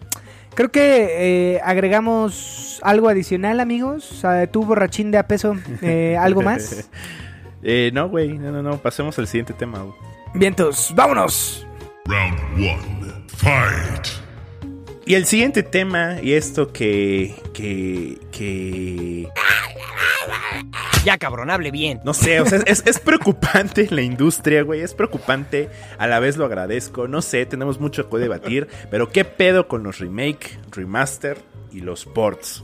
creo 0.54 0.70
que 0.70 1.56
eh, 1.56 1.62
agregamos 1.64 2.80
algo 2.84 3.10
adicional, 3.10 3.60
amigos. 3.60 4.24
Tú, 4.52 4.66
borrachín 4.66 5.10
de 5.10 5.18
a 5.18 5.28
peso, 5.28 5.56
eh, 5.82 6.16
¿algo 6.22 6.44
más? 6.44 6.92
Eh, 7.64 7.90
no, 7.92 8.08
güey, 8.08 8.38
no, 8.38 8.52
no, 8.52 8.62
no, 8.62 8.78
pasemos 8.78 9.18
al 9.18 9.26
siguiente 9.26 9.54
tema. 9.54 9.80
güey. 9.80 10.14
Vientos, 10.36 10.91
vámonos. 10.93 11.65
Round 12.06 12.39
one. 12.58 13.26
Fight. 13.38 14.08
Y 15.06 15.13
el 15.13 15.26
siguiente 15.26 15.63
tema, 15.63 16.21
y 16.21 16.34
esto 16.34 16.74
que, 16.74 17.36
que, 17.54 18.17
que, 18.32 19.30
Ya 21.06 21.17
cabrón, 21.17 21.52
hable 21.52 21.71
bien. 21.71 22.02
No 22.04 22.13
sé, 22.13 22.41
o 22.41 22.45
sea, 22.45 22.60
es, 22.65 22.84
es 22.86 23.00
preocupante 23.00 23.88
la 23.91 24.02
industria, 24.02 24.63
güey. 24.63 24.82
Es 24.82 24.93
preocupante, 24.93 25.69
a 25.98 26.06
la 26.08 26.19
vez 26.19 26.36
lo 26.36 26.45
agradezco. 26.45 27.08
No 27.08 27.21
sé, 27.21 27.45
tenemos 27.45 27.80
mucho 27.80 28.10
que 28.10 28.17
debatir. 28.17 28.67
Pero 28.91 29.10
¿qué 29.10 29.24
pedo 29.24 29.69
con 29.69 29.84
los 29.84 30.00
remake, 30.00 30.60
remaster 30.71 31.38
y 31.71 31.80
los 31.80 32.04
ports? 32.06 32.63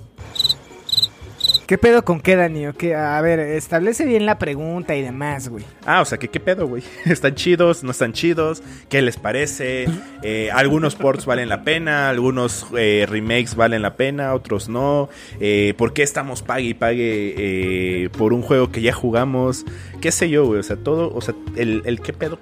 ¿Qué 1.71 1.77
pedo 1.77 2.03
con 2.03 2.19
qué, 2.19 2.36
Dani? 2.36 2.67
¿O 2.67 2.73
qué? 2.73 2.95
A 2.95 3.21
ver, 3.21 3.39
establece 3.39 4.03
bien 4.03 4.25
la 4.25 4.38
pregunta 4.38 4.93
y 4.93 5.01
demás, 5.01 5.47
güey. 5.47 5.63
Ah, 5.86 6.01
o 6.01 6.05
sea, 6.05 6.17
que 6.17 6.27
qué 6.27 6.41
pedo, 6.41 6.67
güey. 6.67 6.84
¿Están 7.05 7.34
chidos? 7.36 7.81
¿No 7.81 7.91
están 7.91 8.12
chidos? 8.12 8.62
¿Qué 8.89 9.01
les 9.01 9.15
parece? 9.15 9.86
Eh, 10.21 10.49
algunos 10.51 10.95
ports 10.95 11.25
valen 11.25 11.47
la 11.47 11.63
pena, 11.63 12.10
algunos 12.10 12.67
eh, 12.77 13.05
remakes 13.07 13.55
valen 13.55 13.84
la 13.84 13.95
pena, 13.95 14.34
otros 14.34 14.67
no. 14.67 15.07
Eh, 15.39 15.73
¿Por 15.77 15.93
qué 15.93 16.03
estamos 16.03 16.41
pague 16.41 16.65
y 16.65 16.73
pague 16.73 17.36
eh, 17.38 18.10
por 18.17 18.34
un 18.34 18.41
juego 18.41 18.69
que 18.69 18.81
ya 18.81 18.91
jugamos? 18.91 19.63
¿Qué 20.01 20.12
sé 20.12 20.29
yo, 20.29 20.45
güey? 20.45 20.60
O 20.60 20.63
sea, 20.63 20.75
todo, 20.75 21.13
o 21.15 21.21
sea, 21.21 21.36
el, 21.55 21.84
el 21.86 22.01
qué 22.01 22.12
pedo 22.12 22.38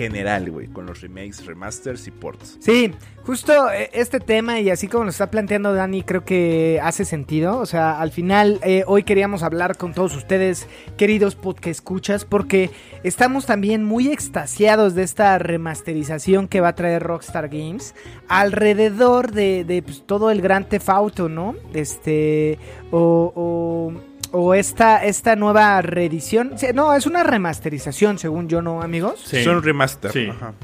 general, 0.00 0.50
güey, 0.50 0.66
con 0.66 0.86
los 0.86 1.02
remakes, 1.02 1.44
remasters 1.44 2.06
y 2.06 2.10
ports. 2.10 2.56
Sí, 2.60 2.90
justo 3.22 3.70
eh, 3.70 3.90
este 3.92 4.18
tema 4.18 4.58
y 4.58 4.70
así 4.70 4.88
como 4.88 5.04
lo 5.04 5.10
está 5.10 5.30
planteando 5.30 5.74
Dani, 5.74 6.02
creo 6.02 6.24
que 6.24 6.80
hace 6.82 7.04
sentido. 7.04 7.58
O 7.58 7.66
sea, 7.66 8.00
al 8.00 8.10
final, 8.10 8.60
eh, 8.62 8.82
hoy 8.86 9.02
queríamos 9.02 9.42
hablar 9.42 9.76
con 9.76 9.92
todos 9.92 10.16
ustedes, 10.16 10.66
queridos 10.96 11.34
podcast 11.34 11.66
escuchas, 11.66 12.24
porque 12.24 12.70
estamos 13.04 13.44
también 13.44 13.84
muy 13.84 14.08
extasiados 14.08 14.94
de 14.94 15.02
esta 15.02 15.38
remasterización 15.38 16.48
que 16.48 16.62
va 16.62 16.68
a 16.68 16.74
traer 16.74 17.02
Rockstar 17.02 17.50
Games 17.50 17.94
alrededor 18.26 19.32
de, 19.32 19.64
de, 19.64 19.82
pues, 19.82 20.02
todo 20.06 20.30
el 20.30 20.40
gran 20.40 20.66
tefauto, 20.66 21.28
¿no? 21.28 21.56
Este, 21.74 22.58
o, 22.90 23.32
o 23.36 24.09
o 24.32 24.54
esta, 24.54 25.04
esta 25.04 25.36
nueva 25.36 25.80
reedición. 25.82 26.54
No, 26.74 26.94
es 26.94 27.06
una 27.06 27.22
remasterización, 27.22 28.18
según 28.18 28.48
yo, 28.48 28.62
¿no, 28.62 28.82
amigos? 28.82 29.20
Sí. 29.24 29.42
Son 29.44 29.62
remaster. 29.62 30.12
Sí. 30.12 30.28
Ajá. 30.28 30.54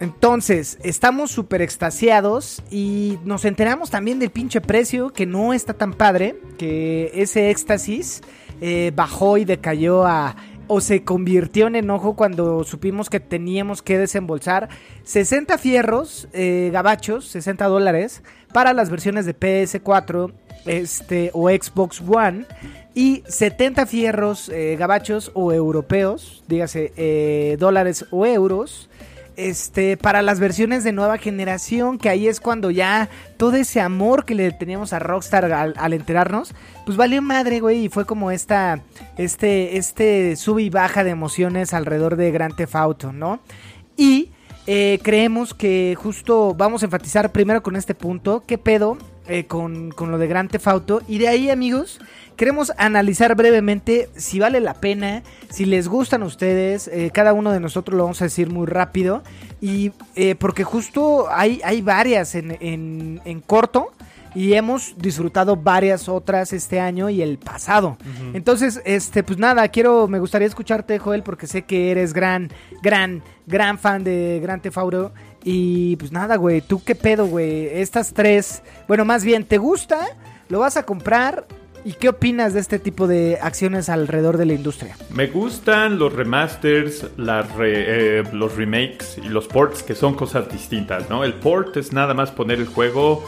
Entonces, 0.00 0.78
estamos 0.82 1.30
súper 1.30 1.60
extasiados 1.60 2.62
y 2.70 3.18
nos 3.24 3.44
enteramos 3.44 3.90
también 3.90 4.18
del 4.18 4.30
pinche 4.30 4.62
precio, 4.62 5.10
que 5.10 5.26
no 5.26 5.52
está 5.52 5.74
tan 5.74 5.92
padre, 5.92 6.36
que 6.56 7.10
ese 7.14 7.50
éxtasis 7.50 8.22
eh, 8.62 8.92
bajó 8.96 9.36
y 9.36 9.44
decayó 9.44 10.06
a... 10.06 10.36
o 10.68 10.80
se 10.80 11.04
convirtió 11.04 11.66
en 11.66 11.76
enojo 11.76 12.16
cuando 12.16 12.64
supimos 12.64 13.10
que 13.10 13.20
teníamos 13.20 13.82
que 13.82 13.98
desembolsar 13.98 14.70
60 15.04 15.58
fierros 15.58 16.28
eh, 16.32 16.70
gabachos, 16.72 17.26
60 17.26 17.66
dólares, 17.66 18.22
para 18.54 18.72
las 18.72 18.88
versiones 18.88 19.26
de 19.26 19.38
PS4 19.38 20.32
este, 20.64 21.30
o 21.34 21.50
Xbox 21.50 22.00
One 22.00 22.46
y 22.94 23.22
70 23.28 23.86
fierros 23.86 24.48
eh, 24.48 24.76
gabachos 24.78 25.30
o 25.34 25.52
europeos, 25.52 26.42
dígase 26.48 26.92
eh, 26.96 27.56
dólares 27.58 28.06
o 28.10 28.26
euros, 28.26 28.88
este, 29.36 29.96
para 29.96 30.22
las 30.22 30.38
versiones 30.38 30.84
de 30.84 30.92
nueva 30.92 31.16
generación, 31.16 31.98
que 31.98 32.08
ahí 32.08 32.28
es 32.28 32.40
cuando 32.40 32.70
ya 32.70 33.08
todo 33.36 33.56
ese 33.56 33.80
amor 33.80 34.24
que 34.24 34.34
le 34.34 34.52
teníamos 34.52 34.92
a 34.92 34.98
Rockstar 34.98 35.50
al, 35.50 35.92
enterarnos, 35.92 36.54
pues 36.84 36.98
valió 36.98 37.22
madre, 37.22 37.60
güey, 37.60 37.84
y 37.84 37.88
fue 37.88 38.04
como 38.04 38.30
esta, 38.30 38.82
este, 39.16 39.78
este 39.78 40.36
sube 40.36 40.62
y 40.62 40.70
baja 40.70 41.04
de 41.04 41.10
emociones 41.10 41.72
alrededor 41.72 42.16
de 42.16 42.30
Grand 42.32 42.54
Theft 42.54 42.74
Auto, 42.76 43.12
¿no? 43.12 43.40
Y 43.96 44.30
eh, 44.72 45.00
creemos 45.02 45.52
que 45.52 45.96
justo 46.00 46.54
vamos 46.54 46.82
a 46.82 46.86
enfatizar 46.86 47.32
primero 47.32 47.60
con 47.60 47.74
este 47.74 47.96
punto, 47.96 48.44
qué 48.46 48.56
pedo 48.56 48.98
eh, 49.26 49.46
con, 49.46 49.90
con 49.90 50.12
lo 50.12 50.18
de 50.18 50.28
Grand 50.28 50.48
Theft 50.48 50.68
Auto, 50.68 51.02
y 51.08 51.18
de 51.18 51.26
ahí, 51.26 51.50
amigos, 51.50 52.00
queremos 52.36 52.72
analizar 52.78 53.34
brevemente 53.34 54.08
si 54.14 54.38
vale 54.38 54.60
la 54.60 54.74
pena, 54.74 55.24
si 55.48 55.64
les 55.64 55.88
gustan 55.88 56.22
ustedes, 56.22 56.86
eh, 56.86 57.10
cada 57.12 57.32
uno 57.32 57.50
de 57.50 57.58
nosotros 57.58 57.96
lo 57.96 58.04
vamos 58.04 58.22
a 58.22 58.26
decir 58.26 58.48
muy 58.48 58.68
rápido, 58.68 59.24
y 59.60 59.90
eh, 60.14 60.36
porque 60.36 60.62
justo 60.62 61.26
hay, 61.32 61.60
hay 61.64 61.82
varias 61.82 62.36
en, 62.36 62.56
en, 62.60 63.20
en 63.24 63.40
corto. 63.40 63.90
Y 64.34 64.52
hemos 64.54 64.94
disfrutado 64.96 65.56
varias 65.56 66.08
otras 66.08 66.52
este 66.52 66.78
año 66.78 67.10
y 67.10 67.20
el 67.20 67.38
pasado. 67.38 67.96
Entonces, 68.32 68.80
este, 68.84 69.22
pues 69.24 69.38
nada, 69.38 69.66
quiero, 69.68 70.06
me 70.06 70.20
gustaría 70.20 70.46
escucharte, 70.46 70.98
Joel, 70.98 71.22
porque 71.22 71.46
sé 71.48 71.62
que 71.62 71.90
eres 71.90 72.12
gran, 72.12 72.50
gran, 72.82 73.22
gran 73.46 73.78
fan 73.78 74.04
de 74.04 74.38
Gran 74.42 74.60
Theft 74.60 74.78
Auto. 74.78 75.12
Y 75.42 75.96
pues 75.96 76.12
nada, 76.12 76.36
güey, 76.36 76.60
¿tú 76.60 76.82
qué 76.84 76.94
pedo, 76.94 77.26
güey? 77.26 77.66
Estas 77.66 78.12
tres, 78.12 78.62
bueno, 78.86 79.04
más 79.04 79.24
bien, 79.24 79.44
¿te 79.44 79.58
gusta? 79.58 80.06
¿Lo 80.48 80.60
vas 80.60 80.76
a 80.76 80.84
comprar? 80.84 81.46
¿Y 81.82 81.94
qué 81.94 82.10
opinas 82.10 82.52
de 82.52 82.60
este 82.60 82.78
tipo 82.78 83.06
de 83.06 83.38
acciones 83.40 83.88
alrededor 83.88 84.36
de 84.36 84.44
la 84.44 84.52
industria? 84.52 84.96
Me 85.14 85.28
gustan 85.28 85.98
los 85.98 86.12
remasters, 86.12 87.06
las 87.16 87.50
re- 87.56 88.18
eh, 88.20 88.22
los 88.34 88.54
remakes 88.54 89.16
y 89.16 89.28
los 89.28 89.48
ports, 89.48 89.82
que 89.82 89.94
son 89.94 90.14
cosas 90.14 90.52
distintas, 90.52 91.08
¿no? 91.08 91.24
El 91.24 91.32
port 91.34 91.76
es 91.78 91.92
nada 91.94 92.12
más 92.12 92.30
poner 92.32 92.58
el 92.58 92.66
juego 92.66 93.24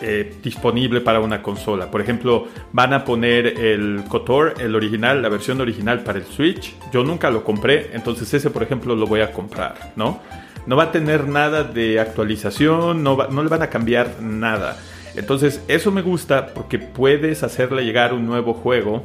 eh, 0.00 0.34
disponible 0.42 1.00
para 1.00 1.20
una 1.20 1.42
consola. 1.42 1.90
Por 1.90 2.00
ejemplo, 2.00 2.46
van 2.72 2.92
a 2.92 3.04
poner 3.04 3.46
el 3.60 4.04
KOTOR, 4.08 4.54
el 4.60 4.74
original, 4.74 5.22
la 5.22 5.28
versión 5.28 5.60
original 5.60 6.00
para 6.00 6.18
el 6.18 6.24
Switch. 6.24 6.74
Yo 6.92 7.02
nunca 7.04 7.30
lo 7.30 7.44
compré, 7.44 7.90
entonces 7.92 8.32
ese, 8.32 8.50
por 8.50 8.62
ejemplo, 8.62 8.94
lo 8.94 9.06
voy 9.06 9.20
a 9.20 9.32
comprar, 9.32 9.92
¿no? 9.96 10.20
No 10.66 10.76
va 10.76 10.84
a 10.84 10.92
tener 10.92 11.28
nada 11.28 11.62
de 11.62 12.00
actualización, 12.00 13.02
no 13.02 13.16
le 13.16 13.48
van 13.48 13.62
a 13.62 13.70
cambiar 13.70 14.20
nada. 14.20 14.76
Entonces, 15.16 15.62
eso 15.66 15.90
me 15.90 16.02
gusta 16.02 16.48
porque 16.48 16.78
puedes 16.78 17.42
hacerle 17.42 17.84
llegar 17.84 18.12
un 18.12 18.26
nuevo 18.26 18.52
juego 18.52 19.02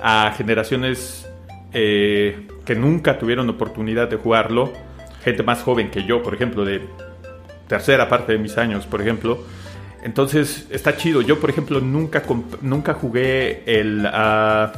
a 0.00 0.32
generaciones 0.36 1.28
eh, 1.72 2.46
que 2.64 2.76
nunca 2.76 3.18
tuvieron 3.18 3.50
oportunidad 3.50 4.08
de 4.08 4.16
jugarlo. 4.16 4.72
Gente 5.24 5.42
más 5.42 5.62
joven 5.62 5.90
que 5.90 6.04
yo, 6.04 6.22
por 6.22 6.34
ejemplo, 6.34 6.64
de 6.64 6.82
tercera 7.66 8.08
parte 8.08 8.32
de 8.32 8.38
mis 8.38 8.56
años, 8.58 8.86
por 8.86 9.00
ejemplo. 9.00 9.42
Entonces, 10.04 10.66
está 10.70 10.96
chido. 10.96 11.22
Yo, 11.22 11.40
por 11.40 11.50
ejemplo, 11.50 11.80
nunca, 11.80 12.22
nunca 12.60 12.94
jugué 12.94 13.62
el... 13.66 14.06
ah, 14.06 14.72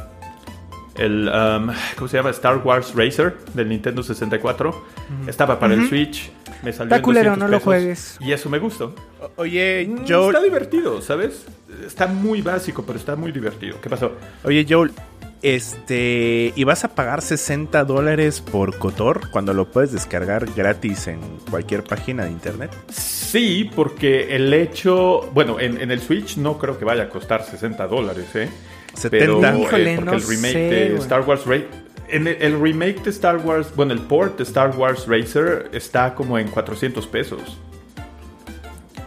el 0.97 1.27
um, 1.29 1.69
¿cómo 1.95 2.07
se 2.07 2.17
llama? 2.17 2.31
Star 2.31 2.57
Wars 2.65 2.93
Racer 2.95 3.37
del 3.53 3.69
Nintendo 3.69 4.01
64. 4.01 4.85
Estaba 5.27 5.59
para 5.59 5.75
el 5.75 5.87
Switch. 5.87 6.31
Me 6.63 6.73
salió 6.73 6.95
Está 6.95 7.03
culero, 7.03 7.31
200 7.31 7.37
no 7.37 7.47
lo 7.55 7.59
juegues. 7.59 8.17
Y 8.19 8.31
eso 8.31 8.49
me 8.49 8.57
gustó. 8.57 8.95
O- 9.21 9.41
Oye, 9.43 9.85
Mm, 9.87 10.05
Joel. 10.07 10.33
Está 10.35 10.43
divertido, 10.43 11.01
¿sabes? 11.01 11.45
Está 11.85 12.07
muy 12.07 12.41
básico, 12.41 12.83
pero 12.83 12.97
está 12.97 13.15
muy 13.15 13.31
divertido. 13.31 13.79
¿Qué 13.79 13.89
pasó? 13.91 14.13
Oye, 14.43 14.65
Joel. 14.67 14.91
Este. 15.41 16.51
¿Y 16.55 16.63
vas 16.63 16.83
a 16.83 16.89
pagar 16.95 17.21
60 17.21 17.83
dólares 17.85 18.41
por 18.41 18.77
Cotor 18.77 19.29
cuando 19.29 19.53
lo 19.53 19.69
puedes 19.71 19.91
descargar 19.91 20.45
gratis 20.55 21.07
en 21.07 21.19
cualquier 21.49 21.83
página 21.83 22.25
de 22.25 22.31
internet? 22.31 22.71
Sí, 22.89 23.69
porque 23.75 24.35
el 24.35 24.53
hecho, 24.53 25.29
bueno, 25.33 25.59
en, 25.59 25.79
en 25.79 25.91
el 25.91 26.01
Switch 26.01 26.37
no 26.37 26.57
creo 26.57 26.77
que 26.79 26.85
vaya 26.85 27.03
a 27.03 27.09
costar 27.09 27.43
60 27.45 27.85
dólares, 27.87 28.25
¿eh? 28.35 28.49
70. 28.95 29.09
Pero, 29.11 29.39
eh, 29.43 29.67
porque 29.69 29.97
no 30.03 30.13
el 30.13 30.21
remake 30.23 30.53
sé, 30.53 30.59
de. 30.59 30.95
Star 30.97 31.21
Wars 31.21 31.45
Ra- 31.45 31.61
en 32.09 32.25
el, 32.27 32.41
el 32.41 32.59
remake 32.59 33.03
de 33.03 33.09
Star 33.11 33.37
Wars, 33.37 33.67
bueno, 33.75 33.93
el 33.93 33.99
port 33.99 34.37
de 34.37 34.43
Star 34.43 34.75
Wars 34.75 35.05
Racer 35.07 35.69
está 35.73 36.15
como 36.15 36.39
en 36.39 36.47
400 36.47 37.05
pesos. 37.05 37.59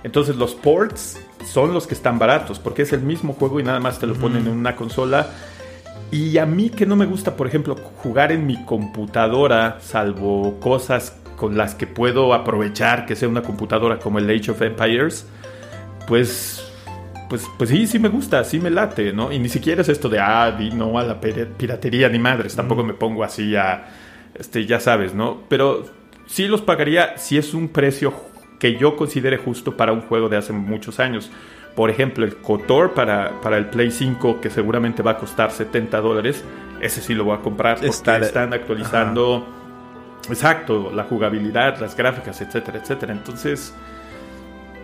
Entonces 0.02 0.36
los 0.36 0.54
ports 0.54 1.18
son 1.46 1.74
los 1.74 1.86
que 1.86 1.94
están 1.94 2.18
baratos, 2.18 2.58
porque 2.58 2.82
es 2.82 2.92
el 2.92 3.00
mismo 3.00 3.32
juego 3.32 3.58
y 3.60 3.62
nada 3.62 3.80
más 3.80 3.98
te 3.98 4.06
lo 4.06 4.14
ponen 4.14 4.46
en 4.46 4.52
una 4.52 4.76
consola. 4.76 5.30
Y 6.10 6.38
a 6.38 6.46
mí 6.46 6.70
que 6.70 6.86
no 6.86 6.96
me 6.96 7.06
gusta, 7.06 7.36
por 7.36 7.46
ejemplo, 7.46 7.76
jugar 7.76 8.32
en 8.32 8.46
mi 8.46 8.64
computadora, 8.64 9.78
salvo 9.80 10.58
cosas 10.58 11.16
con 11.36 11.56
las 11.56 11.74
que 11.74 11.86
puedo 11.86 12.34
aprovechar 12.34 13.06
que 13.06 13.16
sea 13.16 13.28
una 13.28 13.42
computadora 13.42 13.98
como 13.98 14.18
el 14.18 14.28
Age 14.28 14.50
of 14.50 14.60
Empires, 14.60 15.26
pues, 16.08 16.68
pues, 17.28 17.46
pues 17.56 17.70
sí, 17.70 17.86
sí 17.86 17.98
me 17.98 18.08
gusta, 18.08 18.42
sí 18.44 18.58
me 18.58 18.70
late, 18.70 19.12
¿no? 19.12 19.32
Y 19.32 19.38
ni 19.38 19.48
siquiera 19.48 19.82
es 19.82 19.88
esto 19.88 20.08
de, 20.08 20.18
ah, 20.18 20.50
di 20.50 20.70
no 20.70 20.98
a 20.98 21.04
la 21.04 21.20
piratería 21.20 22.08
ni 22.08 22.18
madres, 22.18 22.56
tampoco 22.56 22.82
me 22.82 22.92
pongo 22.92 23.22
así 23.22 23.54
a, 23.54 23.86
este, 24.34 24.66
ya 24.66 24.80
sabes, 24.80 25.14
¿no? 25.14 25.44
Pero 25.48 25.84
sí 26.26 26.48
los 26.48 26.60
pagaría 26.60 27.16
si 27.16 27.38
es 27.38 27.54
un 27.54 27.68
precio 27.68 28.12
que 28.58 28.76
yo 28.76 28.96
considere 28.96 29.38
justo 29.38 29.76
para 29.76 29.92
un 29.92 30.02
juego 30.02 30.28
de 30.28 30.36
hace 30.36 30.52
muchos 30.52 31.00
años. 31.00 31.30
Por 31.80 31.88
ejemplo, 31.88 32.26
el 32.26 32.36
KOTOR 32.36 32.92
para, 32.92 33.40
para 33.40 33.56
el 33.56 33.70
Play 33.70 33.90
5, 33.90 34.38
que 34.42 34.50
seguramente 34.50 35.02
va 35.02 35.12
a 35.12 35.16
costar 35.16 35.50
70 35.50 35.98
dólares, 36.02 36.44
ese 36.82 37.00
sí 37.00 37.14
lo 37.14 37.24
voy 37.24 37.38
a 37.38 37.40
comprar 37.40 37.76
porque 37.76 37.88
Está- 37.88 38.18
están 38.18 38.52
actualizando, 38.52 39.46
exacto, 40.28 40.92
la 40.94 41.04
jugabilidad, 41.04 41.78
las 41.80 41.96
gráficas, 41.96 42.38
etcétera, 42.42 42.80
etcétera. 42.80 43.14
Entonces, 43.14 43.74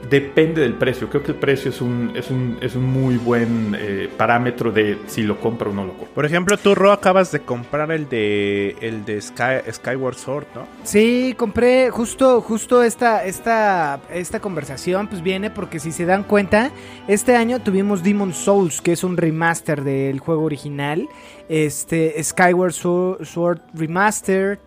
depende 0.08 0.60
del 0.60 0.74
precio. 0.74 1.08
Creo 1.08 1.22
que 1.22 1.32
el 1.32 1.38
precio 1.38 1.70
es 1.70 1.80
un, 1.80 2.12
es 2.14 2.30
un, 2.30 2.58
es 2.60 2.74
un 2.76 2.84
muy 2.84 3.16
buen 3.16 3.76
eh, 3.78 4.08
parámetro 4.16 4.70
de 4.70 4.98
si 5.06 5.22
lo 5.22 5.40
compro 5.40 5.70
o 5.70 5.74
no 5.74 5.84
lo 5.84 5.92
compro. 5.94 6.14
Por 6.14 6.24
ejemplo, 6.24 6.56
tú, 6.56 6.74
Ro, 6.74 6.92
acabas 6.92 7.32
de 7.32 7.40
comprar 7.40 7.90
el 7.90 8.08
de 8.08 8.76
el 8.80 9.04
de 9.04 9.20
Sky, 9.20 9.70
Skyward 9.70 10.16
Sword, 10.16 10.46
¿no? 10.54 10.66
Sí, 10.84 11.34
compré 11.36 11.90
justo, 11.90 12.40
justo 12.40 12.82
esta, 12.82 13.24
esta, 13.24 14.00
esta 14.10 14.40
conversación, 14.40 15.08
pues 15.08 15.22
viene 15.22 15.50
porque 15.50 15.80
si 15.80 15.92
se 15.92 16.06
dan 16.06 16.22
cuenta, 16.24 16.70
este 17.08 17.36
año 17.36 17.60
tuvimos 17.60 18.02
Demon 18.02 18.32
Souls, 18.32 18.80
que 18.80 18.92
es 18.92 19.04
un 19.04 19.16
remaster 19.16 19.82
del 19.82 20.20
juego 20.20 20.44
original, 20.44 21.08
este 21.48 22.22
Skyward 22.22 22.72
Sword, 22.72 23.24
Sword 23.24 23.60
Remastered, 23.74 24.58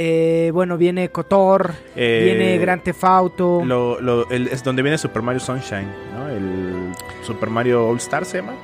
eh, 0.00 0.50
bueno, 0.54 0.78
viene 0.78 1.08
KOTOR, 1.10 1.72
Eh, 1.96 2.20
viene 2.24 2.56
Grand 2.58 2.80
Theft 2.84 3.02
Auto, 3.02 3.62
Lo, 3.64 4.00
lo- 4.00 4.30
el- 4.30 4.46
es 4.46 4.62
donde 4.62 4.82
viene 4.82 4.96
Super 4.96 5.22
Mario 5.22 5.40
Sunshine, 5.40 5.88
¿no? 6.14 6.28
El 6.28 6.92
Super 7.24 7.50
Mario 7.50 7.88
All 7.88 7.96
Star 7.96 8.24
se 8.24 8.38
llama. 8.38 8.54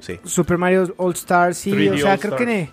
Sí. 0.00 0.18
Super 0.24 0.56
Mario 0.56 0.94
All 0.96 1.12
Stars, 1.12 1.58
sí, 1.58 1.70
3D 1.72 1.92
o 1.92 1.98
sea, 1.98 2.16
creo 2.16 2.34
que 2.36 2.70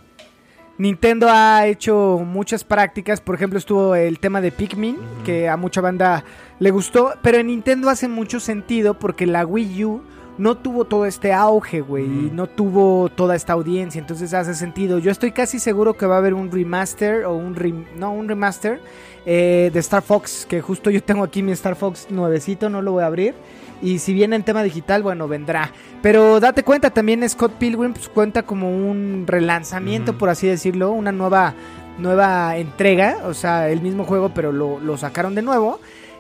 Nintendo 0.77 1.27
ha 1.29 1.65
hecho 1.67 2.21
muchas 2.23 2.63
prácticas, 2.63 3.19
por 3.19 3.35
ejemplo 3.35 3.57
estuvo 3.59 3.93
el 3.95 4.19
tema 4.19 4.39
de 4.39 4.51
Pikmin, 4.53 4.95
que 5.25 5.49
a 5.49 5.57
mucha 5.57 5.81
banda 5.81 6.23
le 6.59 6.71
gustó, 6.71 7.13
pero 7.21 7.39
en 7.39 7.47
Nintendo 7.47 7.89
hace 7.89 8.07
mucho 8.07 8.39
sentido 8.39 8.93
porque 8.93 9.25
la 9.25 9.45
Wii 9.45 9.83
U 9.85 10.01
no 10.37 10.55
tuvo 10.55 10.85
todo 10.85 11.05
este 11.05 11.33
auge, 11.33 11.81
güey, 11.81 12.05
y 12.05 12.31
no 12.33 12.47
tuvo 12.47 13.09
toda 13.09 13.35
esta 13.35 13.53
audiencia, 13.53 13.99
entonces 13.99 14.33
hace 14.33 14.53
sentido. 14.53 14.99
Yo 14.99 15.11
estoy 15.11 15.31
casi 15.31 15.59
seguro 15.59 15.95
que 15.95 16.05
va 16.05 16.15
a 16.15 16.17
haber 16.19 16.33
un 16.33 16.51
remaster 16.51 17.25
o 17.25 17.35
un 17.35 17.55
rem- 17.55 17.85
no, 17.95 18.11
un 18.13 18.27
remaster 18.27 18.79
eh, 19.25 19.71
de 19.73 19.79
Star 19.79 20.03
Fox, 20.03 20.45
que 20.47 20.61
justo 20.61 20.89
yo 20.89 21.01
tengo 21.03 21.23
aquí 21.23 21.41
mi 21.41 21.51
Star 21.53 21.75
Fox 21.75 22.07
nuevecito, 22.09 22.69
no 22.69 22.81
lo 22.81 22.91
voy 22.93 23.03
a 23.03 23.07
abrir. 23.07 23.33
Y 23.79 23.99
si 23.99 24.11
viene 24.13 24.35
en 24.35 24.41
tema 24.43 24.63
digital, 24.63 25.03
bueno, 25.03 25.27
vendrá. 25.27 25.71
Pero 26.01 26.39
date 26.39 26.63
cuenta, 26.63 26.89
también 26.89 27.27
Scott 27.29 27.51
Pilgrim 27.59 27.93
pues, 27.93 28.09
cuenta 28.09 28.41
como 28.43 28.69
un 28.69 29.25
relanzamiento, 29.27 30.17
por 30.17 30.29
así 30.29 30.47
decirlo, 30.47 30.91
una 30.91 31.11
nueva, 31.11 31.53
nueva 31.99 32.57
entrega, 32.57 33.17
o 33.25 33.35
sea, 33.35 33.69
el 33.69 33.81
mismo 33.81 34.03
juego, 34.03 34.29
pero 34.33 34.51
lo, 34.51 34.79
lo 34.79 34.97
sacaron 34.97 35.35
de 35.35 35.43
nuevo. 35.43 35.79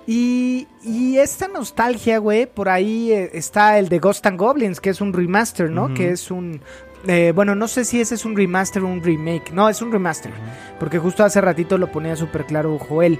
Y, 0.09 0.67
y 0.83 1.17
esta 1.17 1.49
nostalgia, 1.49 2.19
güey, 2.19 2.45
por 2.45 2.69
ahí 2.69 3.11
eh, 3.11 3.29
está 3.33 3.77
el 3.77 3.89
de 3.89 3.99
Ghost 3.99 4.25
and 4.25 4.39
Goblins, 4.39 4.79
que 4.79 4.89
es 4.89 5.01
un 5.01 5.11
remaster, 5.11 5.69
¿no? 5.69 5.93
Que 5.93 6.11
es 6.11 6.31
un... 6.31 6.61
eh, 7.07 7.33
bueno, 7.35 7.55
no 7.55 7.67
sé 7.67 7.83
si 7.83 7.99
ese 7.99 8.15
es 8.15 8.23
un 8.23 8.35
remaster 8.37 8.83
o 8.83 8.87
un 8.87 9.03
remake. 9.03 9.51
No, 9.51 9.67
es 9.67 9.81
un 9.81 9.91
remaster. 9.91 10.31
Porque 10.79 10.97
justo 10.97 11.25
hace 11.25 11.41
ratito 11.41 11.77
lo 11.77 11.91
ponía 11.91 12.15
súper 12.15 12.45
claro 12.45 12.77
Joel. 12.79 13.19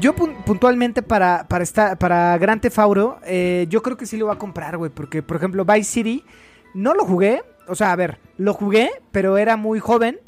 Yo 0.00 0.16
pun- 0.16 0.34
puntualmente 0.44 1.02
para, 1.02 1.46
para, 1.48 1.62
esta, 1.62 1.96
para 1.96 2.36
Grand 2.38 2.60
Theft 2.60 2.78
Auto, 2.80 3.18
eh, 3.24 3.66
yo 3.70 3.80
creo 3.80 3.96
que 3.96 4.06
sí 4.06 4.16
lo 4.16 4.26
voy 4.26 4.34
a 4.34 4.38
comprar, 4.38 4.76
güey. 4.76 4.90
Porque, 4.90 5.22
por 5.22 5.36
ejemplo, 5.36 5.64
Vice 5.64 5.84
City, 5.92 6.24
no 6.74 6.94
lo 6.94 7.04
jugué. 7.04 7.44
O 7.68 7.76
sea, 7.76 7.92
a 7.92 7.96
ver, 7.96 8.18
lo 8.38 8.54
jugué, 8.54 8.90
pero 9.12 9.38
era 9.38 9.56
muy 9.56 9.78
joven. 9.78 10.18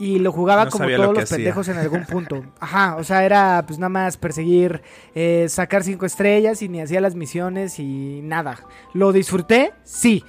Y 0.00 0.18
lo 0.18 0.32
jugaba 0.32 0.64
No 0.64 0.70
como 0.70 0.86
lo 0.88 0.96
todos 0.96 1.14
los 1.14 1.24
hacía. 1.24 1.36
pendejos 1.36 1.68
en 1.68 1.76
algún 1.76 2.04
punto. 2.10 2.42
Ajá, 2.58 2.96
o 2.96 3.04
sea, 3.04 3.24
era 3.24 3.62
pues 3.66 3.78
nada 3.78 3.90
más 3.90 4.16
perseguir, 4.16 4.80
eh, 5.14 5.46
sacar 5.48 5.84
cinco 5.84 6.06
estrellas 6.06 6.62
y 6.62 6.68
ni 6.68 6.80
hacía 6.80 7.00
las 7.00 7.14
misiones 7.14 7.78
y 7.78 8.20
nada. 8.24 8.58
¿Lo 8.94 9.12
disfruté? 9.12 9.72
Sí. 9.84 10.24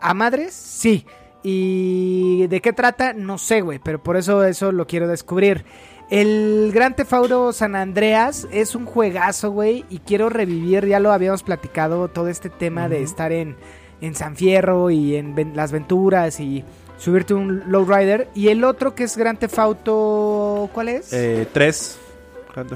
¿A 0.00 0.12
madres? 0.12 0.52
Sí. 0.52 1.06
¿Y 1.44 2.46
de 2.48 2.60
qué 2.60 2.72
trata? 2.72 3.12
No 3.12 3.38
sé, 3.38 3.60
güey, 3.62 3.78
pero 3.82 4.02
por 4.02 4.16
eso 4.16 4.44
eso 4.44 4.72
lo 4.72 4.86
quiero 4.86 5.06
descubrir. 5.08 5.64
El 6.10 6.70
Gran 6.74 6.94
Theft 6.94 7.12
Auto 7.12 7.52
San 7.52 7.74
Andreas 7.74 8.46
es 8.52 8.74
un 8.74 8.84
juegazo, 8.86 9.50
güey, 9.50 9.84
y 9.88 9.98
quiero 10.00 10.28
revivir, 10.28 10.86
ya 10.86 11.00
lo 11.00 11.10
habíamos 11.12 11.42
platicado, 11.42 12.08
todo 12.08 12.28
este 12.28 12.50
tema 12.50 12.88
de 12.88 13.02
estar 13.02 13.32
en, 13.32 13.56
en 14.00 14.14
San 14.14 14.36
Fierro 14.36 14.90
y 14.90 15.16
en 15.16 15.52
las 15.54 15.72
venturas 15.72 16.38
y 16.38 16.64
subirte 17.02 17.34
un 17.34 17.64
lowrider. 17.66 18.28
Y 18.34 18.48
el 18.48 18.62
otro 18.64 18.94
que 18.94 19.04
es 19.04 19.16
Gran 19.16 19.36
Theft 19.36 19.58
Auto, 19.58 20.70
¿cuál 20.72 20.88
es? 20.88 21.12
Eh, 21.12 21.46
tres. 21.52 21.98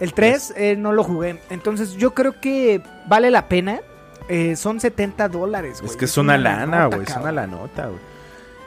El 0.01 0.15
3 0.15 0.55
eh, 0.57 0.77
no 0.77 0.93
lo 0.93 1.05
jugué. 1.05 1.41
Entonces 1.51 1.97
yo 1.97 2.15
creo 2.15 2.41
que 2.41 2.83
vale 3.07 3.31
la 3.31 3.49
pena. 3.49 3.81
Eh, 4.29 4.57
son 4.57 4.81
70 4.81 5.29
dólares, 5.29 5.81
güey. 5.81 5.91
Es 5.91 5.97
que 5.97 6.07
es 6.07 6.17
una 6.17 6.39
lana, 6.39 6.87
güey. 6.87 7.03
Es 7.03 7.17
una 7.17 7.31
lanota, 7.31 7.87
güey. 7.87 8.01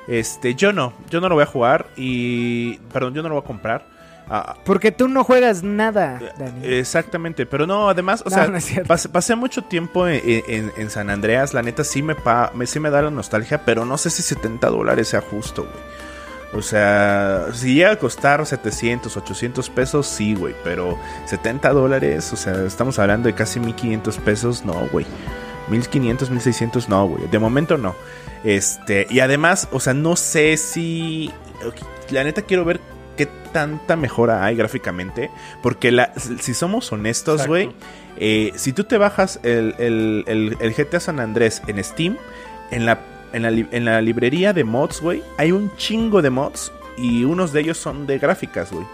Este, 0.07 0.55
yo 0.55 0.71
no. 0.71 0.93
Yo 1.09 1.19
no 1.19 1.27
lo 1.29 1.35
voy 1.35 1.43
a 1.43 1.47
jugar 1.47 1.87
y... 1.97 2.77
Perdón, 2.93 3.13
yo 3.13 3.23
no 3.23 3.29
lo 3.29 3.35
voy 3.35 3.43
a 3.43 3.47
comprar. 3.47 3.85
Ah, 4.29 4.55
Porque 4.63 4.91
tú 4.91 5.07
no 5.07 5.23
juegas 5.23 5.63
nada, 5.63 6.19
Dani. 6.37 6.65
Exactamente, 6.67 7.45
pero 7.47 7.65
no, 7.65 7.89
además, 7.89 8.21
o 8.25 8.29
No, 8.29 8.35
sea, 8.35 8.47
no 8.47 8.85
pasé, 8.87 9.09
pasé 9.09 9.35
mucho 9.35 9.63
tiempo 9.63 10.07
en, 10.07 10.21
en- 10.23 10.71
en 10.77 10.89
San 10.91 11.09
Andreas, 11.09 11.53
la 11.55 11.63
neta 11.63 11.83
sí 11.83 12.03
me, 12.03 12.13
pa- 12.15 12.51
me, 12.53 12.67
sí 12.67 12.79
me 12.79 12.89
da 12.91 13.01
la 13.01 13.09
nostalgia, 13.09 13.65
pero 13.65 13.85
no 13.85 13.97
sé 13.97 14.09
si 14.11 14.21
70 14.21 14.67
dólares 14.69 15.07
sea 15.07 15.21
justo, 15.21 15.63
güey. 15.63 15.99
O 16.51 16.61
sea, 16.63 17.45
si 17.53 17.75
llega 17.75 17.91
a 17.91 17.95
costar 17.97 18.43
700, 18.45 19.15
800 19.17 19.69
pesos, 19.69 20.07
sí, 20.07 20.33
güey, 20.35 20.55
pero 20.63 20.97
70 21.25 21.69
dólares, 21.73 22.31
o 22.33 22.35
sea, 22.35 22.65
estamos 22.65 22.97
hablando 22.99 23.27
de 23.29 23.35
casi 23.35 23.59
1500 23.59 24.17
pesos, 24.17 24.65
no, 24.65 24.73
güey. 24.91 25.05
1500, 25.69 26.29
1600, 26.31 26.89
no, 26.89 27.07
güey. 27.07 27.27
De 27.27 27.37
momento 27.37 27.77
no. 27.77 27.95
Este, 28.43 29.05
y 29.11 29.19
además, 29.19 29.67
o 29.71 29.79
sea, 29.79 29.93
no 29.93 30.15
sé 30.15 30.57
si. 30.57 31.31
La 32.09 32.23
neta 32.23 32.41
quiero 32.41 32.65
ver 32.65 32.79
qué 33.25 33.27
tanta 33.51 33.95
mejora 33.95 34.43
hay 34.45 34.55
gráficamente. 34.55 35.29
Porque 35.61 35.91
la, 35.91 36.13
si 36.15 36.53
somos 36.53 36.91
honestos, 36.91 37.45
güey, 37.47 37.69
eh, 38.17 38.51
si 38.55 38.73
tú 38.73 38.83
te 38.85 38.97
bajas 38.97 39.39
el, 39.43 39.75
el- 39.77 40.23
el- 40.27 40.57
el 40.59 40.73
GTA 40.73 40.99
San 40.99 41.19
Andrés 41.19 41.61
en 41.67 41.83
Steam, 41.83 42.17
en 42.71 42.85
la, 42.85 42.99
en 43.33 43.43
la, 43.43 43.51
li- 43.51 43.67
en 43.71 43.85
la 43.85 44.01
librería 44.01 44.53
de 44.53 44.63
mods, 44.63 45.01
güey, 45.01 45.21
hay 45.37 45.51
un 45.51 45.75
chingo 45.75 46.21
de 46.21 46.29
mods. 46.29 46.71
Y 46.97 47.23
unos 47.23 47.53
de 47.53 47.61
ellos 47.61 47.77
son 47.77 48.07
de 48.07 48.19
gráficas, 48.19 48.71
güey. 48.71 48.85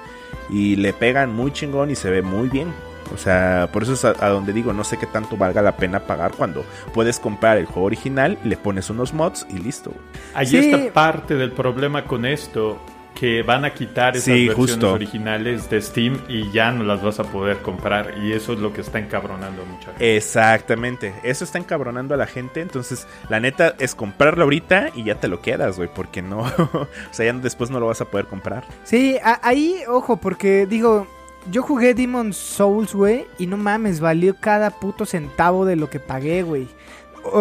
Y 0.50 0.76
le 0.76 0.94
pegan 0.94 1.34
muy 1.34 1.52
chingón 1.52 1.90
y 1.92 1.96
se 1.96 2.10
ve 2.10 2.22
muy 2.22 2.50
bien. 2.50 2.72
O 3.14 3.18
sea, 3.18 3.70
por 3.72 3.84
eso 3.84 3.94
es 3.94 4.04
a, 4.06 4.14
a 4.20 4.30
donde 4.30 4.52
digo, 4.54 4.74
no 4.74 4.84
sé 4.84 4.98
qué 4.98 5.06
tanto 5.06 5.38
valga 5.38 5.62
la 5.62 5.78
pena 5.78 6.00
pagar 6.02 6.32
cuando 6.32 6.64
puedes 6.94 7.20
comprar 7.20 7.58
el 7.58 7.66
juego 7.68 7.84
original, 7.86 8.38
le 8.44 8.58
pones 8.58 8.90
unos 8.90 9.14
mods 9.14 9.46
y 9.50 9.60
listo. 9.60 9.92
Sí. 10.50 10.58
está 10.72 10.92
parte 10.94 11.36
del 11.36 11.52
problema 11.52 12.06
con 12.06 12.26
esto, 12.26 12.80
que 13.16 13.42
van 13.44 13.64
a 13.66 13.74
quitar 13.74 14.16
esas 14.16 14.26
Sí, 14.26 14.48
versiones 14.48 14.74
justo. 14.74 14.94
originales 14.94 15.70
de 15.70 15.82
Steam 15.82 16.20
y 16.28 16.52
ya 16.52 16.72
no 16.72 16.84
las 16.84 17.02
vas 17.02 17.20
a 17.20 17.24
poder 17.24 17.58
comprar. 17.60 18.14
Y 18.22 18.34
eso 18.34 18.54
es 18.54 18.60
lo 18.60 18.74
que 18.74 18.82
está 18.82 19.00
encabronando 19.00 19.62
a 19.62 19.66
mucha 19.66 19.86
gente. 19.92 20.18
Exactamente, 20.18 21.16
eso 21.24 21.44
está 21.46 21.58
encabronando 21.58 22.14
a 22.14 22.18
la 22.18 22.28
gente, 22.28 22.62
entonces 22.62 23.08
la 23.30 23.40
neta 23.40 23.74
es 23.80 23.96
comprarlo 23.96 24.44
ahorita 24.44 24.90
y 24.96 25.06
ya 25.06 25.16
te 25.16 25.28
lo 25.30 25.42
quedas, 25.42 25.78
güey, 25.78 25.90
porque 25.94 26.22
no, 26.22 26.40
o 26.74 26.88
sea, 27.12 27.26
ya 27.26 27.34
después 27.40 27.70
no 27.72 27.80
lo 27.80 27.88
vas 27.88 28.02
a 28.02 28.06
poder 28.06 28.26
comprar. 28.28 28.66
Sí, 28.84 29.18
ahí, 29.42 29.78
ojo, 29.88 30.18
porque 30.18 30.66
digo, 30.66 31.08
yo 31.50 31.62
jugué 31.64 31.94
Demon's 31.94 32.36
Souls, 32.38 32.94
güey, 32.94 33.26
y 33.38 33.48
no 33.48 33.56
mames, 33.58 34.00
valió 34.02 34.36
cada 34.40 34.72
puto 34.72 35.06
centavo 35.06 35.66
de 35.66 35.78
lo 35.78 35.90
que 35.90 36.00
pagué, 36.00 36.44
güey. 36.44 36.68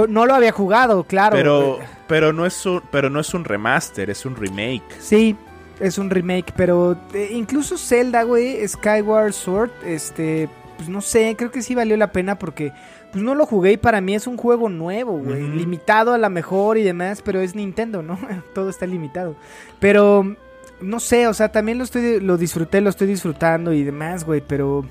No 0.08 0.24
lo 0.24 0.34
había 0.34 0.52
jugado, 0.52 1.04
claro. 1.04 1.36
pero, 1.36 1.74
güey. 1.76 1.88
pero 2.06 2.32
no 2.32 2.46
es 2.46 2.64
un, 2.64 2.80
pero 2.90 3.10
no 3.10 3.20
es 3.20 3.34
un 3.34 3.44
remaster, 3.44 4.08
es 4.08 4.24
un 4.24 4.34
remake. 4.36 4.82
Sí, 4.98 5.36
es 5.80 5.98
un 5.98 6.10
remake, 6.10 6.52
pero 6.56 6.96
eh, 7.12 7.30
incluso 7.32 7.76
Zelda, 7.76 8.22
güey, 8.22 8.66
Skyward 8.66 9.32
Sword, 9.32 9.70
este, 9.84 10.48
pues 10.76 10.88
no 10.88 11.00
sé, 11.00 11.34
creo 11.36 11.50
que 11.50 11.62
sí 11.62 11.74
valió 11.74 11.96
la 11.96 12.12
pena 12.12 12.38
porque 12.38 12.72
pues 13.12 13.22
no 13.22 13.34
lo 13.34 13.46
jugué 13.46 13.72
y 13.72 13.76
para 13.76 14.00
mí 14.00 14.14
es 14.14 14.26
un 14.26 14.36
juego 14.36 14.68
nuevo, 14.68 15.18
güey, 15.18 15.42
limitado 15.48 16.14
a 16.14 16.18
la 16.18 16.28
mejor 16.28 16.78
y 16.78 16.82
demás, 16.82 17.22
pero 17.22 17.40
es 17.40 17.54
Nintendo, 17.54 18.02
¿no? 18.02 18.18
Todo 18.54 18.70
está 18.70 18.86
limitado. 18.86 19.36
Pero 19.78 20.36
no 20.80 21.00
sé, 21.00 21.26
o 21.28 21.34
sea, 21.34 21.50
también 21.50 21.78
lo 21.78 21.84
estoy 21.84 22.20
lo 22.20 22.36
disfruté, 22.36 22.80
lo 22.80 22.90
estoy 22.90 23.06
disfrutando 23.06 23.72
y 23.72 23.84
demás, 23.84 24.24
güey, 24.24 24.42
pero 24.46 24.84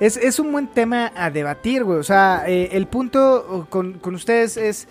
es, 0.00 0.16
es 0.16 0.38
un 0.38 0.52
buen 0.52 0.68
tema 0.68 1.12
a 1.16 1.30
debatir, 1.30 1.84
güey. 1.84 1.98
O 1.98 2.04
sea, 2.04 2.44
eh, 2.46 2.70
el 2.72 2.86
punto 2.86 3.66
con, 3.68 3.94
con 3.94 4.14
ustedes 4.14 4.56
es 4.56 4.88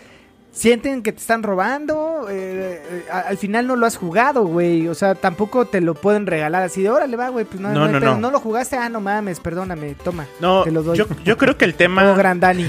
sienten 0.58 1.04
que 1.04 1.12
te 1.12 1.20
están 1.20 1.44
robando, 1.44 2.26
eh, 2.30 2.82
eh, 2.90 3.06
al 3.12 3.38
final 3.38 3.68
no 3.68 3.76
lo 3.76 3.86
has 3.86 3.96
jugado, 3.96 4.44
güey, 4.44 4.88
o 4.88 4.96
sea, 4.96 5.14
tampoco 5.14 5.66
te 5.66 5.82
lo 5.82 5.94
pueden 5.94 6.26
regalar 6.26 6.64
así 6.64 6.82
de, 6.82 6.90
órale, 6.90 7.16
va, 7.16 7.30
güey, 7.30 7.46
pues 7.46 7.62
no, 7.62 7.72
No, 7.72 7.88
no, 7.88 8.18
no, 8.18 8.32
lo 8.32 8.40
jugaste, 8.40 8.76
ah, 8.76 8.90
no 8.90 9.00
mames, 9.00 9.40
perdóname, 9.40 9.94
toma, 10.04 10.26
No, 10.40 10.64
te 10.64 10.72
lo 10.72 10.82
doy. 10.82 10.98
yo, 10.98 11.06
yo 11.24 11.38
creo 11.38 11.58
que 11.58 11.66
el 11.66 11.76
tema, 11.76 12.12
gran 12.16 12.40
Dani. 12.40 12.66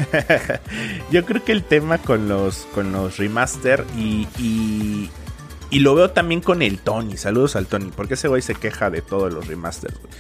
yo 1.11 1.25
creo 1.25 1.43
que 1.43 1.53
el 1.53 1.65
tema 1.65 1.97
con 1.97 2.29
los, 2.29 2.67
con 2.75 2.93
los 2.93 3.17
remaster 3.17 3.85
y, 3.97 4.29
y, 4.39 5.11
y 5.71 5.79
lo 5.79 5.95
veo 5.95 6.11
también 6.11 6.43
con 6.43 6.61
el 6.61 6.79
Tony, 6.81 7.17
saludos 7.17 7.57
al 7.57 7.67
Tony, 7.67 7.91
porque 7.97 8.15
ese 8.15 8.29
güey 8.29 8.43
se 8.43 8.55
queja 8.55 8.91
de 8.91 9.01
todos 9.01 9.33
los 9.33 9.47
remasters, 9.47 9.99
güey. 9.99 10.13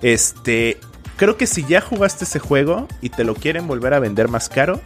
Este, 0.00 0.78
creo 1.16 1.36
que 1.36 1.46
si 1.46 1.66
ya 1.66 1.82
jugaste 1.82 2.24
ese 2.24 2.38
juego 2.38 2.88
y 3.02 3.10
te 3.10 3.24
lo 3.24 3.34
quieren 3.34 3.66
volver 3.66 3.92
a 3.92 3.98
vender 3.98 4.28
más 4.28 4.48
caro, 4.48 4.80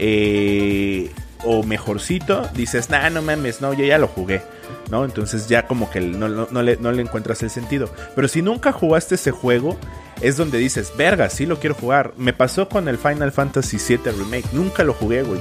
eh, 0.00 1.12
o 1.44 1.62
mejorcito, 1.62 2.48
dices, 2.54 2.90
nah, 2.90 3.08
no 3.10 3.22
mames, 3.22 3.60
no, 3.60 3.72
yo 3.74 3.84
ya 3.84 3.98
lo 3.98 4.08
jugué, 4.08 4.42
¿no? 4.90 5.04
Entonces 5.04 5.48
ya 5.48 5.66
como 5.66 5.90
que 5.90 6.00
no, 6.00 6.28
no- 6.28 6.48
no 6.50 6.62
le, 6.62 7.02
encuentras 7.02 7.42
el 7.42 7.50
sentido. 7.50 7.90
Pero 8.14 8.28
si 8.28 8.42
nunca 8.42 8.72
jugaste 8.72 9.14
ese 9.14 9.30
juego, 9.30 9.76
es 10.20 10.36
donde 10.36 10.58
dices, 10.58 10.92
verga, 10.96 11.30
sí 11.30 11.46
lo 11.46 11.60
quiero 11.60 11.74
jugar. 11.76 12.12
Me 12.16 12.32
pasó 12.32 12.68
con 12.68 12.88
el 12.88 12.98
Final 12.98 13.30
Fantasy 13.32 13.76
VII 13.76 14.12
Remake, 14.12 14.46
nunca 14.52 14.82
lo 14.82 14.94
jugué, 14.94 15.22
güey. 15.22 15.40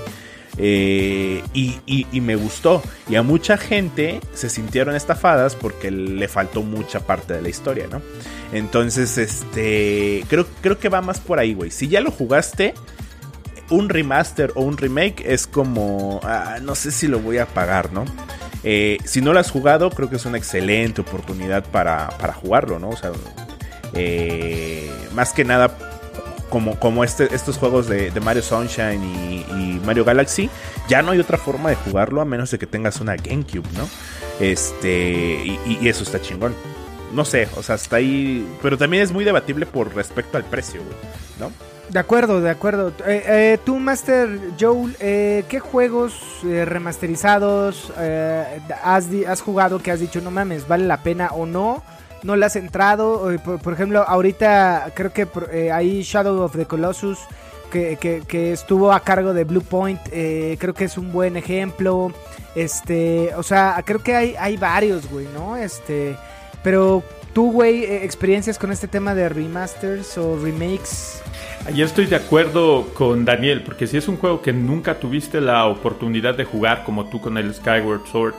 Eh, 0.60 1.44
y, 1.54 1.76
y- 1.86 2.08
y 2.12 2.22
me 2.22 2.36
gustó. 2.36 2.82
Y 3.10 3.16
a 3.16 3.22
mucha 3.24 3.58
gente 3.58 4.20
se 4.34 4.50
sintieron 4.50 4.96
estafadas 4.96 5.56
porque 5.56 5.92
le 5.92 6.28
faltó 6.28 6.64
mucha 6.64 7.00
parte 7.02 7.34
de 7.36 7.42
la 7.44 7.50
historia, 7.50 7.86
¿no? 7.92 8.02
Entonces, 8.52 9.18
este. 9.20 10.24
Creo, 10.30 10.48
creo 10.62 10.80
que 10.80 10.90
va 10.90 11.02
más 11.02 11.20
por 11.20 11.38
ahí, 11.40 11.54
güey. 11.54 11.70
Si 11.70 11.88
ya 11.90 12.02
lo 12.02 12.10
jugaste, 12.12 12.74
un 13.70 13.90
remaster 13.90 14.52
o 14.56 14.62
un 14.62 14.78
remake 14.78 15.24
es 15.26 15.48
como. 15.48 16.20
ah, 16.24 16.58
no 16.62 16.76
sé 16.76 16.92
si 16.92 17.08
lo 17.08 17.20
voy 17.20 17.38
a 17.38 17.46
pagar, 17.46 17.92
¿no? 17.92 18.06
Eh, 18.64 18.98
si 19.06 19.22
no 19.22 19.34
lo 19.34 19.40
has 19.40 19.52
jugado, 19.52 19.90
creo 19.90 20.10
que 20.10 20.16
es 20.18 20.26
una 20.26 20.38
excelente 20.38 21.02
oportunidad 21.02 21.64
para, 21.66 22.10
para 22.18 22.34
jugarlo, 22.34 22.80
¿no? 22.80 22.90
O 22.90 22.98
sea, 22.98 23.12
eh, 23.94 24.92
más 25.14 25.34
que 25.34 25.46
nada 25.46 25.78
como, 26.50 26.80
como 26.80 27.04
este, 27.04 27.34
estos 27.34 27.58
juegos 27.58 27.88
de, 27.88 28.12
Mario 28.22 28.42
Sunshine 28.42 29.04
y, 29.04 29.82
Mario 29.86 30.04
Galaxy, 30.04 30.50
ya 30.90 31.02
no 31.02 31.12
hay 31.12 31.20
otra 31.20 31.38
forma 31.38 31.70
de 31.70 31.76
jugarlo 31.76 32.20
a 32.20 32.26
menos 32.26 32.52
de 32.52 32.60
que 32.60 32.68
tengas 32.68 33.00
una 33.00 33.16
GameCube, 33.16 33.68
¿no? 33.78 33.88
Este, 34.40 35.60
y, 35.66 35.88
eso 35.88 36.04
está 36.04 36.22
chingón. 36.22 36.54
No 37.14 37.24
sé, 37.24 37.48
o 37.56 37.64
sea, 37.64 37.76
está 37.76 37.98
ahí, 37.98 38.46
pero 38.62 38.78
también 38.78 39.02
es 39.02 39.12
muy 39.12 39.24
debatible 39.24 39.66
por 39.66 39.96
respecto 39.96 40.38
al 40.38 40.44
precio, 40.44 40.82
¿no? 41.40 41.52
De 41.90 42.00
acuerdo, 42.00 42.42
de 42.42 42.50
acuerdo. 42.50 42.90
Eh, 43.06 43.24
eh, 43.28 43.58
tú, 43.64 43.80
Master 43.80 44.28
Joel, 44.60 44.96
eh, 45.00 45.46
¿qué 45.48 45.60
juegos 45.62 46.20
eh, 46.46 46.66
remasterizados 46.66 47.94
eh, 47.98 48.60
has, 48.84 49.06
has 49.28 49.42
jugado 49.42 49.80
que 49.80 49.92
has 49.92 50.00
dicho, 50.02 50.20
no 50.20 50.30
mames, 50.30 50.68
vale 50.68 50.86
la 50.86 50.98
pena 51.02 51.30
o 51.32 51.46
no? 51.46 51.82
¿No 52.24 52.36
le 52.36 52.46
has 52.46 52.58
entrado? 52.58 53.32
Por, 53.44 53.60
por 53.60 53.74
ejemplo, 53.74 54.04
ahorita 54.06 54.92
creo 54.96 55.14
que 55.14 55.28
eh, 55.52 55.72
ahí 55.72 56.02
Shadow 56.02 56.42
of 56.42 56.58
the 56.58 56.66
Colossus, 56.66 57.20
que, 57.72 57.96
que- 57.98 58.22
que 58.28 58.52
estuvo 58.52 58.92
a 58.92 59.00
cargo 59.00 59.34
de 59.34 59.46
Blue 59.46 59.62
Point, 59.62 60.02
creo 60.10 60.74
que 60.74 60.86
es 60.86 60.98
un 60.98 61.14
buen 61.14 61.38
ejemplo. 61.38 62.12
Este, 62.56 63.34
o 63.36 63.44
sea, 63.44 63.82
creo 63.86 64.02
que 64.04 64.16
hay, 64.16 64.36
hay 64.38 64.58
varios, 64.58 65.08
güey, 65.10 65.28
¿no? 65.34 65.56
Este, 65.56 66.18
pero 66.64 67.02
tú, 67.34 67.52
güey, 67.52 67.86
experiencias 67.86 68.58
con 68.58 68.72
este 68.72 68.88
tema 68.90 69.14
de 69.16 69.30
remasters 69.30 70.18
o 70.18 70.38
remakes. 70.44 71.22
Ahí 71.68 71.82
estoy 71.82 72.06
de 72.06 72.16
acuerdo 72.16 72.88
con 72.94 73.26
Daniel, 73.26 73.62
porque 73.62 73.88
si 73.88 73.98
es 73.98 74.08
un 74.08 74.16
juego 74.16 74.42
que 74.42 74.54
nunca 74.54 75.02
tuviste 75.02 75.42
la 75.42 75.66
oportunidad 75.66 76.34
de 76.34 76.46
jugar 76.46 76.86
como 76.86 77.10
tú 77.10 77.20
con 77.20 77.38
el 77.38 77.54
Skyward 77.54 78.08
Sword, 78.10 78.36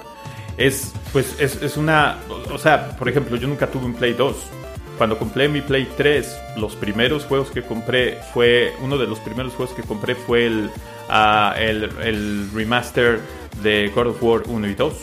es 0.57 0.95
pues 1.13 1.39
es, 1.39 1.63
es 1.63 1.77
una, 1.77 2.17
o 2.51 2.57
sea, 2.57 2.97
por 2.97 3.07
ejemplo, 3.07 3.37
yo 3.37 3.47
nunca 3.47 3.67
tuve 3.67 3.85
un 3.85 3.93
Play 3.93 4.15
2. 4.15 4.35
Cuando 4.97 5.19
compré 5.19 5.47
mi 5.47 5.61
Play 5.61 5.87
3, 5.95 6.41
los 6.57 6.75
primeros 6.75 7.27
juegos 7.27 7.51
que 7.51 7.61
compré 7.61 8.17
fue, 8.33 8.73
uno 8.81 8.97
de 8.97 9.07
los 9.07 9.19
primeros 9.19 9.53
juegos 9.53 9.75
que 9.75 9.83
compré 9.83 10.15
fue 10.15 10.47
el, 10.47 10.71
ah, 11.11 11.55
el, 11.59 11.91
el 12.03 12.49
remaster 12.55 13.21
de 13.63 13.93
God 13.95 14.07
of 14.07 14.23
War 14.23 14.43
1 14.47 14.69
y 14.69 14.75
2, 14.75 14.95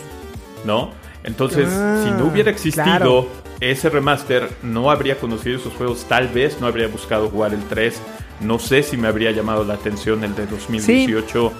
¿no? 0.65 0.89
Entonces, 1.25 1.67
Ah, 1.69 2.01
si 2.05 2.11
no 2.11 2.25
hubiera 2.27 2.49
existido 2.51 2.83
claro. 2.85 3.27
ese 3.59 3.89
remaster, 3.89 4.47
no 4.63 4.89
habría 4.91 5.17
conocido 5.17 5.57
esos 5.57 5.73
juegos, 5.73 6.05
tal 6.07 6.27
vez 6.29 6.61
no 6.61 6.67
habría 6.67 6.87
buscado 6.87 7.29
jugar 7.29 7.53
el 7.53 7.63
3, 7.67 7.99
no 8.41 8.59
sé 8.59 8.83
si 8.83 8.95
me 8.95 9.07
habría 9.07 9.31
llamado 9.31 9.63
la 9.63 9.73
atención 9.73 10.23
el 10.23 10.35
de 10.35 10.45
2018. 10.45 11.51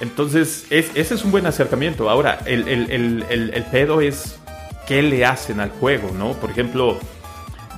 Entonces, 0.00 0.66
es- 0.70 0.90
ese 0.94 1.14
es 1.14 1.24
un 1.24 1.30
buen 1.30 1.46
acercamiento. 1.46 2.08
Ahora, 2.08 2.40
el, 2.46 2.66
el- 2.68 2.90
el- 2.90 3.24
el- 3.28 3.50
el 3.54 3.64
pedo 3.64 4.00
es 4.00 4.38
qué 4.86 5.02
le 5.02 5.24
hacen 5.26 5.60
al 5.60 5.70
juego, 5.70 6.10
¿no? 6.16 6.32
Por 6.34 6.50
ejemplo, 6.50 6.98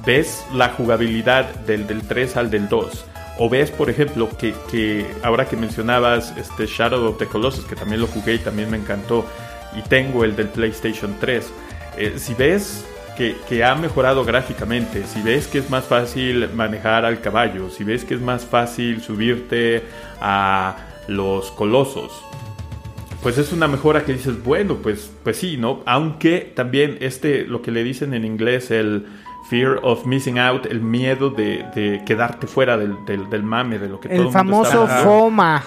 ves 0.06 0.44
la 0.54 0.70
jugabilidad 0.70 1.54
del, 1.66 1.86
del 1.86 2.02
3 2.02 2.36
al 2.36 2.50
del 2.50 2.68
2. 2.68 3.04
O 3.38 3.48
ves, 3.48 3.70
por 3.70 3.88
ejemplo, 3.90 4.28
que, 4.38 4.54
que 4.70 5.06
ahora 5.22 5.46
que 5.48 5.56
mencionabas 5.56 6.34
este 6.36 6.66
Shadow 6.66 7.06
of 7.08 7.18
the 7.18 7.26
Colossus, 7.26 7.64
que 7.64 7.74
también 7.76 8.00
lo 8.00 8.06
jugué 8.06 8.34
y 8.34 8.38
también 8.38 8.70
me 8.70 8.76
encantó, 8.76 9.24
y 9.76 9.82
tengo 9.82 10.24
el 10.24 10.36
del 10.36 10.48
PlayStation 10.48 11.16
3. 11.20 11.52
eh, 11.98 12.14
si 12.16 12.34
ves 12.34 12.84
que, 13.16 13.36
que 13.48 13.62
ha 13.64 13.74
mejorado 13.74 14.24
gráficamente, 14.24 15.04
si 15.06 15.20
ves 15.22 15.46
que 15.46 15.58
es 15.58 15.68
más 15.68 15.84
fácil 15.84 16.48
manejar 16.54 17.04
al 17.04 17.20
caballo, 17.20 17.68
si 17.70 17.84
ves 17.84 18.04
que 18.04 18.14
es 18.14 18.20
más 18.20 18.44
fácil 18.46 19.02
subirte 19.02 19.82
a 20.20 20.76
los 21.08 21.50
colosos, 21.50 22.10
pues 23.22 23.38
es 23.38 23.52
una 23.52 23.68
mejora 23.68 24.04
que 24.04 24.14
dices, 24.14 24.42
bueno, 24.42 24.76
pues, 24.82 25.12
pues 25.22 25.36
sí, 25.36 25.56
¿no? 25.56 25.80
Aunque 25.86 26.52
también 26.56 26.96
este, 27.00 27.44
lo 27.46 27.60
que 27.62 27.70
le 27.70 27.84
dicen 27.84 28.14
en 28.14 28.24
inglés, 28.24 28.70
el 28.70 29.06
fear 29.50 29.78
of 29.82 30.06
missing 30.06 30.38
out, 30.38 30.66
el 30.66 30.80
miedo 30.80 31.28
de, 31.30 31.64
de 31.74 32.02
quedarte 32.06 32.46
fuera 32.46 32.76
del, 32.78 32.96
del, 33.06 33.28
del 33.28 33.42
mame, 33.42 33.78
de 33.78 33.88
lo 33.88 34.00
que 34.00 34.08
todo 34.08 34.16
El 34.16 34.22
mundo 34.24 34.38
famoso 34.38 34.84
está- 34.84 35.02
FOMA. 35.04 35.62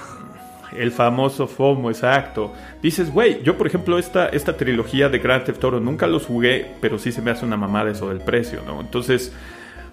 El 0.77 0.91
famoso 0.91 1.47
FOMO, 1.47 1.89
exacto. 1.89 2.53
Dices, 2.81 3.11
güey, 3.11 3.41
yo 3.43 3.57
por 3.57 3.67
ejemplo 3.67 3.97
esta, 3.97 4.27
esta 4.27 4.57
trilogía 4.57 5.09
de 5.09 5.19
Grand 5.19 5.43
Theft 5.43 5.63
Auto 5.63 5.79
nunca 5.79 6.07
los 6.07 6.25
jugué, 6.25 6.73
pero 6.81 6.99
sí 6.99 7.11
se 7.11 7.21
me 7.21 7.31
hace 7.31 7.45
una 7.45 7.57
mamada 7.57 7.91
eso 7.91 8.09
del 8.09 8.19
precio, 8.19 8.61
¿no? 8.65 8.81
Entonces, 8.81 9.33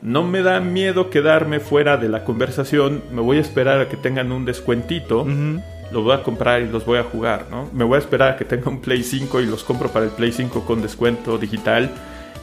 no 0.02 0.24
me 0.24 0.42
da 0.42 0.60
miedo 0.60 1.10
quedarme 1.10 1.60
fuera 1.60 1.96
de 1.96 2.08
la 2.08 2.24
conversación, 2.24 3.02
me 3.12 3.20
voy 3.20 3.38
a 3.38 3.40
esperar 3.40 3.80
a 3.80 3.88
que 3.88 3.96
tengan 3.96 4.32
un 4.32 4.44
descuentito, 4.44 5.24
los 5.92 6.04
voy 6.04 6.12
a 6.12 6.22
comprar 6.22 6.62
y 6.62 6.68
los 6.68 6.84
voy 6.84 6.98
a 6.98 7.04
jugar, 7.04 7.46
¿no? 7.50 7.68
Me 7.72 7.84
voy 7.84 7.96
a 7.96 7.98
esperar 7.98 8.32
a 8.32 8.36
que 8.36 8.44
tenga 8.44 8.68
un 8.68 8.80
Play 8.80 9.02
5 9.02 9.40
y 9.40 9.46
los 9.46 9.62
compro 9.62 9.90
para 9.90 10.06
el 10.06 10.10
Play 10.10 10.32
5 10.32 10.64
con 10.64 10.82
descuento 10.82 11.38
digital 11.38 11.90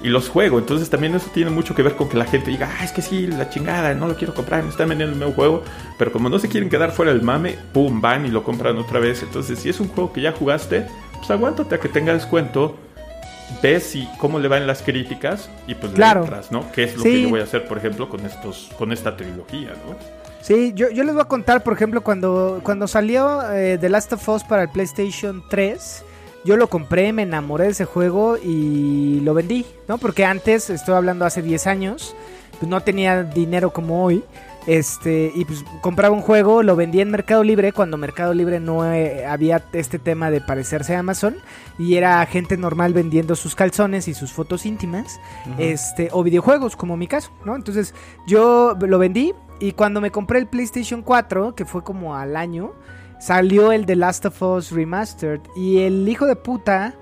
y 0.02 0.10
los 0.10 0.30
juego. 0.30 0.60
Entonces 0.60 0.89
también 0.89 1.14
eso 1.16 1.30
tiene 1.34 1.52
mucho 1.52 1.76
que 1.76 1.84
ver 1.84 1.95
con 1.95 2.08
que 2.10 2.18
la 2.18 2.26
gente 2.26 2.52
diga, 2.52 2.70
ah, 2.80 2.84
es 2.84 2.91
que 2.91 3.02
sí, 3.02 3.28
la 3.28 3.50
chingada, 3.50 3.93
no 3.93 4.08
lo 4.08 4.16
quiero 4.16 4.34
comprar, 4.34 4.64
me 4.64 4.70
están 4.70 4.89
vendiendo 4.89 5.14
el 5.14 5.20
nuevo 5.20 5.34
juego. 5.34 5.64
Pero 5.97 6.12
como 6.12 6.30
no 6.30 6.39
se 6.39 6.47
quieren 6.47 6.70
quedar 6.70 6.91
fuera 6.91 7.12
del 7.12 7.22
mame, 7.22 7.58
pum, 7.74 8.00
van 8.02 8.26
y 8.26 8.30
lo 8.30 8.43
compran 8.43 8.78
otra 8.78 9.00
vez. 9.00 9.22
Entonces, 9.24 9.60
si 9.60 9.70
es 9.70 9.80
un 9.80 9.88
juego 9.89 10.14
que 10.14 10.22
ya 10.22 10.32
jugaste, 10.32 10.86
pues 11.18 11.30
aguántate 11.32 11.76
a 11.76 11.80
que 11.80 11.89
tenga 11.89 12.14
descuento. 12.14 12.76
Ves 13.64 13.84
si, 13.84 14.08
cómo 14.20 14.38
le 14.39 14.47
van 14.47 14.68
las 14.68 14.84
críticas 14.84 15.50
y 15.68 15.74
pues 15.74 15.91
Claro. 15.93 16.20
le 16.22 16.28
entras, 16.28 16.52
¿no? 16.52 16.72
Que 16.72 16.84
es 16.84 16.95
lo 16.95 17.02
Sí. 17.04 17.10
que 17.10 17.22
yo 17.24 17.30
voy 17.30 17.39
a 17.39 17.43
hacer, 17.43 17.68
por 17.68 17.80
ejemplo, 17.80 18.08
con 18.08 18.24
estos, 18.26 18.70
con 18.78 18.91
esta 18.91 19.18
trilogía, 19.18 19.70
¿no? 19.88 19.95
Sí, 20.41 20.72
yo, 20.76 20.89
yo 20.91 21.04
les 21.04 21.14
voy 21.14 21.22
a 21.24 21.26
contar, 21.26 21.64
por 21.64 21.74
ejemplo, 21.74 22.02
cuando, 22.02 22.62
cuando 22.64 22.88
salió 22.88 23.41
eh, 23.52 23.78
The 23.82 23.89
Last 23.89 24.14
of 24.14 24.30
Us 24.30 24.43
para 24.43 24.62
el 24.64 24.70
PlayStation 24.70 25.43
3, 25.50 26.06
yo 26.45 26.57
lo 26.57 26.67
compré, 26.67 27.13
me 27.13 27.23
enamoré 27.23 27.65
de 27.65 27.71
ese 27.71 27.85
juego 27.85 28.37
y 28.37 29.19
lo 29.21 29.33
vendí, 29.33 29.65
¿no? 29.87 29.97
Porque 29.97 30.25
antes, 30.25 30.69
estoy 30.69 30.95
hablando 30.95 31.25
hace 31.25 31.41
10 31.41 31.67
años, 31.67 32.15
pues 32.59 32.69
no 32.69 32.81
tenía 32.81 33.23
dinero 33.23 33.71
como 33.71 34.03
hoy. 34.03 34.23
Este, 34.67 35.31
y 35.33 35.45
pues 35.45 35.63
compraba 35.81 36.13
un 36.13 36.21
juego, 36.21 36.61
lo 36.61 36.75
vendía 36.75 37.01
en 37.01 37.09
Mercado 37.09 37.43
Libre 37.43 37.71
cuando 37.71 37.97
Mercado 37.97 38.33
Libre 38.33 38.59
no 38.59 38.85
eh, 38.93 39.25
había 39.25 39.63
este 39.73 39.97
tema 39.97 40.29
de 40.29 40.41
parecerse 40.41 40.95
a 40.95 40.99
Amazon 40.99 41.37
y 41.79 41.95
era 41.95 42.23
gente 42.27 42.55
normal 42.57 42.93
vendiendo 42.93 43.35
sus 43.35 43.55
calzones 43.55 44.07
y 44.07 44.13
sus 44.13 44.31
fotos 44.31 44.65
íntimas, 44.67 45.19
este, 45.57 46.09
o 46.11 46.23
videojuegos 46.23 46.75
como 46.75 46.97
mi 46.97 47.07
caso, 47.07 47.31
¿no? 47.45 47.55
Entonces 47.55 47.95
yo 48.27 48.77
lo 48.79 48.99
vendí 48.99 49.33
y 49.59 49.71
cuando 49.71 50.01
me 50.01 50.11
compré 50.11 50.39
el 50.39 50.47
PlayStation 50.47 51.01
4, 51.01 51.55
que 51.55 51.65
fue 51.65 51.83
como 51.83 52.15
al 52.15 52.35
año, 52.35 52.73
salió 53.20 53.72
el 53.72 53.86
The 53.86 53.95
Last 53.95 54.26
of 54.26 54.41
Us 54.41 54.72
Remastered 54.72 55.41
y 55.55 55.80
el 55.80 56.07
hijo 56.07 56.26
de 56.26 56.36
puta 56.36 56.95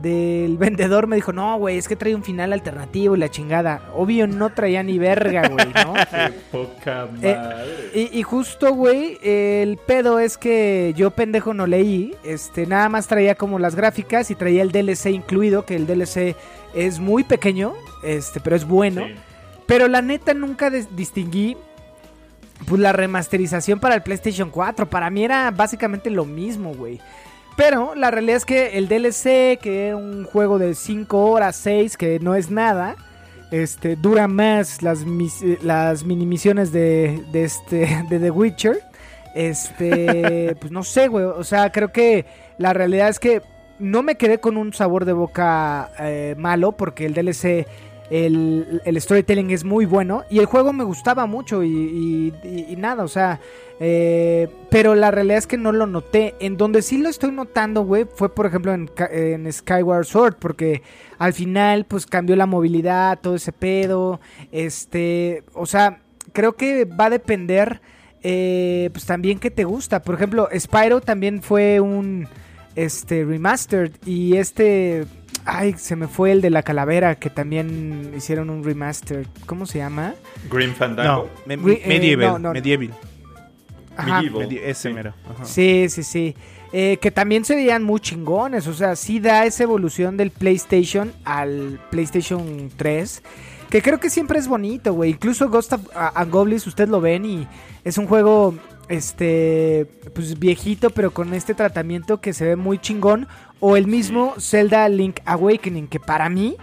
del 0.00 0.56
vendedor 0.58 1.06
me 1.06 1.16
dijo, 1.16 1.32
no, 1.32 1.58
güey, 1.58 1.78
es 1.78 1.88
que 1.88 1.96
trae 1.96 2.14
un 2.14 2.22
final 2.22 2.52
alternativo 2.52 3.16
y 3.16 3.18
la 3.18 3.30
chingada. 3.30 3.90
Obvio 3.94 4.26
no 4.26 4.50
traía 4.50 4.82
ni 4.82 4.98
verga, 4.98 5.48
güey, 5.48 5.66
¿no? 5.72 5.94
Poca 6.52 7.08
Eh, 7.22 7.36
y, 7.94 8.18
y 8.18 8.22
justo, 8.22 8.72
güey, 8.72 9.18
el 9.22 9.76
pedo 9.76 10.18
es 10.18 10.38
que 10.38 10.94
yo 10.96 11.10
pendejo 11.10 11.54
no 11.54 11.66
leí, 11.66 12.14
este, 12.24 12.66
nada 12.66 12.88
más 12.88 13.06
traía 13.06 13.34
como 13.34 13.58
las 13.58 13.74
gráficas 13.74 14.30
y 14.30 14.34
traía 14.34 14.62
el 14.62 14.72
DLC 14.72 15.06
incluido, 15.06 15.64
que 15.64 15.76
el 15.76 15.86
DLC 15.86 16.36
es 16.74 16.98
muy 16.98 17.24
pequeño, 17.24 17.74
este, 18.02 18.40
pero 18.40 18.56
es 18.56 18.64
bueno. 18.64 19.04
Sí. 19.06 19.14
Pero 19.66 19.88
la 19.88 20.02
neta 20.02 20.34
nunca 20.34 20.68
distinguí 20.70 21.56
pues 22.66 22.80
la 22.80 22.92
remasterización 22.92 23.80
para 23.80 23.94
el 23.94 24.02
PlayStation 24.02 24.50
4. 24.50 24.88
Para 24.88 25.10
mí 25.10 25.24
era 25.24 25.50
básicamente 25.50 26.10
lo 26.10 26.24
mismo, 26.24 26.74
güey. 26.74 27.00
Pero 27.56 27.94
la 27.94 28.10
realidad 28.10 28.38
es 28.38 28.44
que 28.44 28.78
el 28.78 28.88
DLC, 28.88 29.58
que 29.60 29.88
era 29.88 29.96
un 29.96 30.24
juego 30.24 30.58
de 30.58 30.74
5 30.74 31.26
horas, 31.26 31.54
6, 31.56 31.96
que 31.96 32.18
no 32.18 32.34
es 32.34 32.50
nada, 32.50 32.96
este, 33.52 33.94
dura 33.94 34.26
más 34.26 34.82
las, 34.82 35.04
mis- 35.04 35.42
eh, 35.42 35.58
las 35.62 36.04
mini 36.04 36.26
misiones 36.26 36.72
de, 36.72 37.22
de, 37.30 37.44
este, 37.44 38.04
de 38.10 38.18
The 38.18 38.30
Witcher. 38.30 38.80
Este, 39.54 40.56
pues 40.60 40.72
no 40.72 40.82
sé, 40.82 41.08
güey. 41.08 41.24
O 41.24 41.44
sea, 41.44 41.70
creo 41.70 41.92
que 41.92 42.24
la 42.58 42.72
realidad 42.72 43.08
es 43.08 43.18
que 43.20 43.42
no 43.78 44.02
me 44.02 44.16
quedé 44.16 44.38
con 44.38 44.56
un 44.56 44.72
sabor 44.72 45.04
de 45.04 45.12
boca 45.12 45.90
eh, 45.98 46.34
malo 46.38 46.72
porque 46.72 47.06
el 47.06 47.14
DLC, 47.14 47.66
el, 48.10 48.82
el 48.84 49.00
storytelling 49.00 49.50
es 49.50 49.64
muy 49.64 49.86
bueno 49.86 50.24
y 50.30 50.38
el 50.38 50.46
juego 50.46 50.72
me 50.72 50.84
gustaba 50.84 51.26
mucho 51.26 51.62
y, 51.62 52.32
y- 52.44 52.76
nada, 52.76 53.02
o 53.04 53.08
sea, 53.08 53.40
eh, 53.80 54.48
pero 54.70 54.94
la 54.94 55.10
realidad 55.10 55.38
es 55.38 55.46
que 55.46 55.56
no 55.56 55.72
lo 55.72 55.86
noté. 55.86 56.34
En 56.40 56.56
donde 56.56 56.82
sí 56.82 56.98
lo 56.98 57.08
estoy 57.08 57.32
notando, 57.32 57.82
güey, 57.82 58.06
fue 58.14 58.34
por 58.34 58.46
ejemplo 58.46 58.74
en, 58.74 58.90
en 59.10 59.50
Skyward 59.52 60.04
Sword 60.04 60.36
porque 60.38 60.82
al 61.18 61.32
final 61.32 61.86
pues 61.86 62.04
cambió 62.06 62.36
la 62.36 62.46
movilidad, 62.46 63.18
todo 63.20 63.36
ese 63.36 63.52
pedo, 63.52 64.20
este, 64.52 65.44
o 65.54 65.66
sea, 65.66 66.00
creo 66.32 66.54
que 66.56 66.84
va 66.84 67.06
a 67.06 67.10
depender 67.10 67.80
eh, 68.22 68.90
pues 68.92 69.06
también 69.06 69.38
que 69.38 69.50
te 69.50 69.64
gusta. 69.64 70.02
Por 70.02 70.14
ejemplo, 70.14 70.48
Spyro 70.58 71.00
también 71.00 71.42
fue 71.42 71.80
un 71.80 72.28
este 72.76 73.24
remastered 73.24 73.92
y 74.04 74.36
este 74.36 75.04
ay, 75.44 75.74
se 75.76 75.96
me 75.96 76.08
fue 76.08 76.32
el 76.32 76.40
de 76.40 76.50
la 76.50 76.62
calavera 76.62 77.14
que 77.16 77.30
también 77.30 78.12
hicieron 78.16 78.50
un 78.50 78.64
remaster. 78.64 79.26
¿Cómo 79.46 79.66
se 79.66 79.78
llama? 79.78 80.14
Grim 80.50 80.70
No, 80.70 80.76
Fandango. 80.76 81.30
me- 81.46 81.56
Re- 81.56 81.80
eh, 81.84 81.88
medieval, 81.88 82.26
no, 82.32 82.38
no. 82.38 82.52
medieval. 82.52 82.90
Ajá. 83.96 84.22
Medieval. 84.22 84.48
Medi- 84.48 84.60
ese 84.62 84.88
Sí. 84.88 84.94
mero. 84.94 85.14
ajá. 85.34 85.44
Sí, 85.44 85.86
sí, 85.88 86.02
sí. 86.02 86.34
Eh, 86.72 86.98
que 87.00 87.12
también 87.12 87.44
se 87.44 87.54
veían 87.54 87.84
muy 87.84 88.00
chingones. 88.00 88.66
O 88.66 88.74
sea, 88.74 88.96
sí 88.96 89.20
da 89.20 89.46
esa 89.46 89.62
evolución 89.62 90.16
del 90.16 90.30
PlayStation 90.32 91.12
al 91.24 91.80
PlayStation 91.90 92.70
3. 92.76 93.22
Que 93.70 93.80
creo 93.82 94.00
que 94.00 94.10
siempre 94.10 94.38
es 94.38 94.48
bonito, 94.48 94.92
güey. 94.92 95.10
Incluso 95.12 95.48
Ghost 95.48 95.72
of 95.74 95.82
a- 95.94 96.20
and 96.20 96.32
Goblins, 96.32 96.66
ustedes 96.66 96.90
lo 96.90 97.00
ven 97.00 97.24
y 97.24 97.46
es 97.84 97.96
un 97.98 98.06
juego, 98.06 98.54
este, 98.88 99.86
pues 100.14 100.38
viejito, 100.38 100.90
pero 100.90 101.12
con 101.12 101.34
este 101.34 101.54
tratamiento 101.54 102.20
que 102.20 102.32
se 102.32 102.44
ve 102.44 102.56
muy 102.56 102.78
chingón. 102.78 103.26
O 103.60 103.76
el 103.76 103.86
mismo 103.86 104.34
Zelda 104.38 104.88
Link 104.88 105.20
Awakening, 105.24 105.86
que 105.88 105.98
para 106.00 106.28
mí 106.28 106.56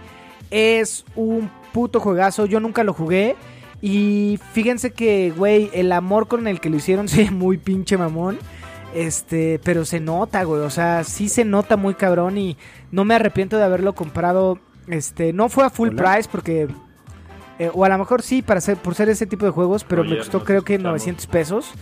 es 0.50 1.04
un 1.16 1.50
puto 1.72 1.98
juegazo. 2.00 2.46
Yo 2.46 2.60
nunca 2.60 2.84
lo 2.84 2.92
jugué. 2.92 3.36
Y 3.80 4.38
fíjense 4.52 4.92
que, 4.92 5.32
güey, 5.36 5.68
el 5.72 5.90
amor 5.90 6.28
con 6.28 6.46
el 6.46 6.60
que 6.60 6.70
lo 6.70 6.76
hicieron 6.76 7.08
sí 7.08 7.28
muy 7.30 7.58
pinche 7.58 7.96
mamón. 7.98 8.38
Este, 8.94 9.58
pero 9.64 9.84
se 9.84 10.00
nota, 10.00 10.44
güey. 10.44 10.60
O 10.62 10.70
sea, 10.70 11.02
sí 11.02 11.28
se 11.28 11.44
nota 11.44 11.76
muy 11.76 11.94
cabrón 11.94 12.38
y 12.38 12.56
no 12.90 13.04
me 13.04 13.14
arrepiento 13.14 13.56
de 13.56 13.64
haberlo 13.64 13.94
comprado. 13.94 14.58
Este, 14.86 15.32
no 15.32 15.48
fue 15.48 15.64
a 15.64 15.70
full 15.70 15.88
Hola. 15.88 16.14
price 16.14 16.28
porque. 16.30 16.68
eh, 17.58 17.70
o 17.72 17.84
a 17.84 17.88
lo 17.88 17.98
mejor 17.98 18.22
sí, 18.22 18.42
para 18.42 18.60
ser, 18.60 18.76
por 18.76 18.94
ser 18.94 19.08
ese 19.08 19.26
tipo 19.26 19.44
de 19.44 19.50
juegos, 19.50 19.82
pero 19.84 20.02
Oye, 20.02 20.12
me 20.12 20.18
costó 20.18 20.44
creo 20.44 20.62
que 20.62 20.74
escuchamos. 20.74 20.92
900 21.00 21.26
pesos. 21.26 21.72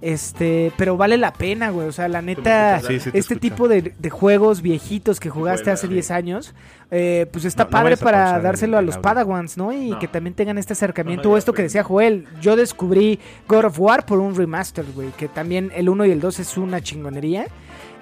Este, 0.00 0.70
pero 0.76 0.96
vale 0.96 1.16
la 1.16 1.32
pena, 1.32 1.70
güey. 1.70 1.88
O 1.88 1.92
sea, 1.92 2.08
la 2.08 2.20
neta, 2.22 2.80
Sí, 2.80 3.00
sí 3.00 3.10
te 3.10 3.18
este 3.18 3.34
escucho. 3.34 3.40
tipo 3.40 3.68
de, 3.68 3.94
de 3.98 4.10
juegos 4.10 4.60
viejitos 4.60 5.18
que 5.20 5.30
jugaste 5.30 5.70
hace 5.70 5.86
sí. 5.86 5.92
10 5.92 6.10
años, 6.10 6.54
eh, 6.90 7.26
pues 7.32 7.44
está 7.44 7.64
No, 7.64 7.70
padre 7.70 7.96
para 7.96 8.38
dárselo 8.40 8.76
a 8.76 8.82
los 8.82 8.96
audio. 8.96 9.02
Padawans, 9.02 9.56
¿no? 9.56 9.72
Y 9.72 9.90
No. 9.90 9.98
que 9.98 10.08
también 10.08 10.34
tengan 10.34 10.58
este 10.58 10.74
acercamiento. 10.74 11.24
No, 11.24 11.28
no, 11.30 11.34
o 11.34 11.38
esto 11.38 11.52
que 11.54 11.62
decía 11.62 11.82
Joel, 11.84 12.26
yo 12.40 12.54
descubrí 12.56 13.18
God 13.48 13.64
of 13.66 13.80
War 13.80 14.04
por 14.04 14.18
un 14.18 14.34
remaster, 14.34 14.84
güey. 14.94 15.08
Que 15.12 15.28
también 15.28 15.70
el 15.74 15.88
1 15.88 16.04
y 16.06 16.10
el 16.10 16.20
2 16.20 16.38
es 16.40 16.56
una 16.58 16.82
chingonería. 16.82 17.46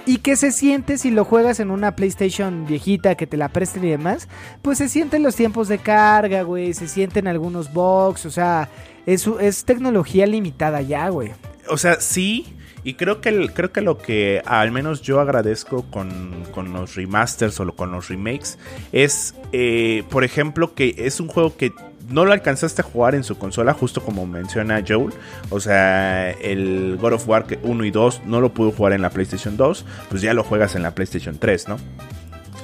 Y 0.05 0.16
que 0.18 0.34
se 0.34 0.51
siente 0.51 0.99
si 0.99 1.12
lo 1.12 1.24
juegas 1.24 1.61
en 1.61 1.70
una 1.70 1.95
PlayStation 1.95 2.66
viejita 2.66 3.14
que 3.14 3.28
te 3.28 3.36
la 3.36 3.51
presten 3.51 3.84
y 3.84 3.90
demás, 3.90 4.26
pues 4.61 4.78
se 4.78 4.88
sienten 4.88 5.22
los 5.22 5.36
tiempos 5.36 5.68
de 5.68 5.78
carga, 5.78 6.43
güey, 6.43 6.74
se 6.74 6.88
sienten 6.88 7.28
algunos 7.28 7.72
bugs, 7.72 8.26
o 8.26 8.30
sea, 8.32 8.68
es, 9.07 9.28
es 9.40 9.64
tecnología 9.64 10.26
limitada 10.26 10.82
ya, 10.82 11.09
güey. 11.09 11.30
O 11.69 11.77
sea, 11.79 12.01
sí. 12.01 12.55
Y 12.85 12.95
creo 12.95 13.21
que, 13.21 13.29
el- 13.29 13.53
creo 13.53 13.71
que 13.73 13.81
lo 13.81 13.97
que 13.99 14.43
al 14.45 14.73
menos 14.73 15.03
yo 15.03 15.21
agradezco 15.21 15.83
con, 15.91 16.43
con 16.53 16.73
los 16.73 16.97
remasters 16.97 17.61
o 17.61 17.73
con 17.77 17.93
los 17.93 18.09
remakes 18.09 18.59
es, 18.91 19.37
eh, 19.53 20.03
por 20.11 20.25
ejemplo, 20.25 20.75
que 20.75 20.95
es 20.99 21.21
un 21.21 21.29
juego 21.29 21.57
que 21.57 21.73
no 22.09 22.25
lo 22.25 22.33
alcanzaste 22.33 22.83
a 22.83 22.85
jugar 22.85 23.15
en 23.15 23.23
su 23.23 23.39
consola, 23.39 23.73
justo 23.73 24.03
como 24.03 24.27
menciona 24.27 24.83
Joel. 24.87 25.15
O 25.51 25.61
sea, 25.61 26.33
el 26.33 26.99
God 27.01 27.13
of 27.13 27.29
War 27.29 27.47
1 27.63 27.85
y 27.85 27.91
2 27.93 28.23
no 28.27 28.41
lo 28.41 28.53
pudo 28.53 28.73
jugar 28.73 28.95
en 28.95 29.03
la 29.03 29.11
PlayStation 29.11 29.57
2, 29.57 29.87
pues 30.11 30.21
ya 30.21 30.35
lo 30.35 30.43
juegas 30.43 30.75
en 30.75 30.83
la 30.83 30.93
PlayStation 30.93 31.39
3, 31.39 31.69
¿no? 31.69 31.77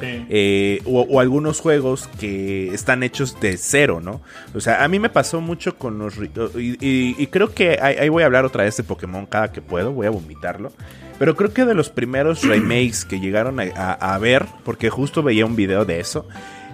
Sí. 0.00 0.26
Eh, 0.28 0.80
o, 0.84 1.00
o 1.02 1.20
algunos 1.20 1.60
juegos 1.60 2.08
que 2.20 2.72
están 2.72 3.02
hechos 3.02 3.40
de 3.40 3.56
cero, 3.56 4.00
¿no? 4.02 4.20
O 4.54 4.60
sea, 4.60 4.84
a 4.84 4.88
mí 4.88 4.98
me 4.98 5.08
pasó 5.10 5.40
mucho 5.40 5.76
con 5.76 5.98
los... 5.98 6.14
Y, 6.56 6.76
y- 6.80 7.16
y 7.18 7.26
creo 7.28 7.52
que 7.52 7.78
ahí, 7.82 7.96
ahí 7.96 8.08
voy 8.08 8.22
a 8.22 8.26
hablar 8.26 8.44
otra 8.44 8.64
vez 8.64 8.76
de 8.76 8.84
Pokémon 8.84 9.26
cada 9.26 9.50
que 9.52 9.60
puedo, 9.60 9.92
voy 9.92 10.06
a 10.06 10.10
vomitarlo. 10.10 10.72
Pero 11.18 11.34
creo 11.34 11.52
que 11.52 11.64
de 11.64 11.74
los 11.74 11.88
primeros 11.90 12.42
remakes 12.46 13.04
que 13.04 13.18
llegaron 13.18 13.58
a, 13.58 13.64
a- 13.74 14.14
a 14.14 14.18
ver, 14.18 14.46
porque 14.64 14.88
justo 14.90 15.22
veía 15.22 15.44
un 15.46 15.56
video 15.56 15.84
de 15.84 15.98
eso, 16.00 16.26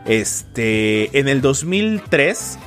este, 0.05 1.19
en 1.19 1.29
el 1.29 1.41
2003, 1.41 2.59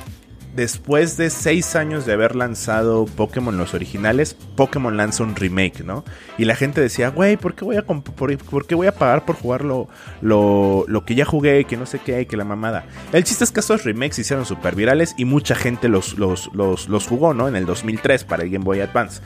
después 0.58 1.16
de 1.16 1.30
seis 1.30 1.76
años 1.76 2.04
de 2.04 2.14
haber 2.14 2.34
lanzado 2.34 3.06
Pokémon 3.06 3.56
los 3.56 3.74
originales, 3.74 4.34
Pokémon 4.34 4.96
lanza 4.96 5.22
un 5.22 5.36
remake, 5.36 5.84
¿no? 5.84 6.04
Y 6.36 6.46
la 6.46 6.56
gente 6.56 6.80
decía, 6.80 7.10
güey, 7.10 7.36
¿por 7.36 7.54
qué 7.54 7.64
voy 7.64 7.76
a 7.76 7.82
por, 7.82 8.66
qué 8.66 8.74
voy 8.74 8.88
a 8.88 8.92
pagar 8.92 9.24
por 9.24 9.36
jugar 9.36 9.64
lo, 9.64 9.86
que 11.06 11.14
ya 11.14 11.24
jugué, 11.24 11.64
que 11.64 11.76
no 11.76 11.86
sé 11.86 12.00
qué, 12.00 12.26
que 12.26 12.36
la 12.36 12.44
mamada? 12.44 12.86
El 13.12 13.22
chiste 13.22 13.44
es 13.44 13.52
que 13.52 13.60
estos 13.60 13.84
remakes 13.84 14.16
se 14.16 14.22
hicieron 14.22 14.44
súper 14.44 14.74
virales 14.74 15.14
y 15.16 15.26
mucha 15.26 15.54
gente 15.54 15.88
los, 15.88 16.18
los, 16.18 16.50
los, 16.52 16.88
los 16.88 17.06
jugó, 17.06 17.34
¿no? 17.34 17.46
En 17.46 17.54
el 17.54 17.64
2003 17.64 18.24
para 18.24 18.42
el 18.42 18.50
Game 18.50 18.64
Boy 18.64 18.80
Advance. 18.80 19.22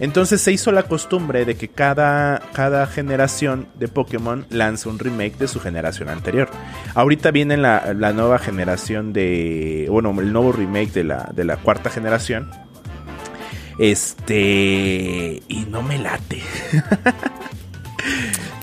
Entonces 0.00 0.40
se 0.40 0.50
hizo 0.50 0.72
la 0.72 0.84
costumbre 0.84 1.44
de 1.44 1.56
que 1.56 1.68
cada, 1.68 2.40
cada 2.54 2.86
generación 2.86 3.68
de 3.74 3.86
Pokémon 3.86 4.46
lanza 4.48 4.88
un 4.88 4.98
remake 4.98 5.36
de 5.36 5.46
su 5.46 5.60
generación 5.60 6.08
anterior. 6.08 6.48
Ahorita 6.94 7.30
viene 7.30 7.58
la, 7.58 7.92
la 7.94 8.12
nueva 8.12 8.38
generación 8.38 9.12
de. 9.12 9.86
Bueno, 9.90 10.18
el 10.18 10.32
nuevo 10.32 10.52
remake 10.52 10.92
de 10.92 11.04
la, 11.04 11.30
de 11.34 11.44
la 11.44 11.58
cuarta 11.58 11.90
generación. 11.90 12.50
Este. 13.78 15.42
Y 15.48 15.66
no 15.68 15.82
me 15.82 15.98
late. 15.98 16.42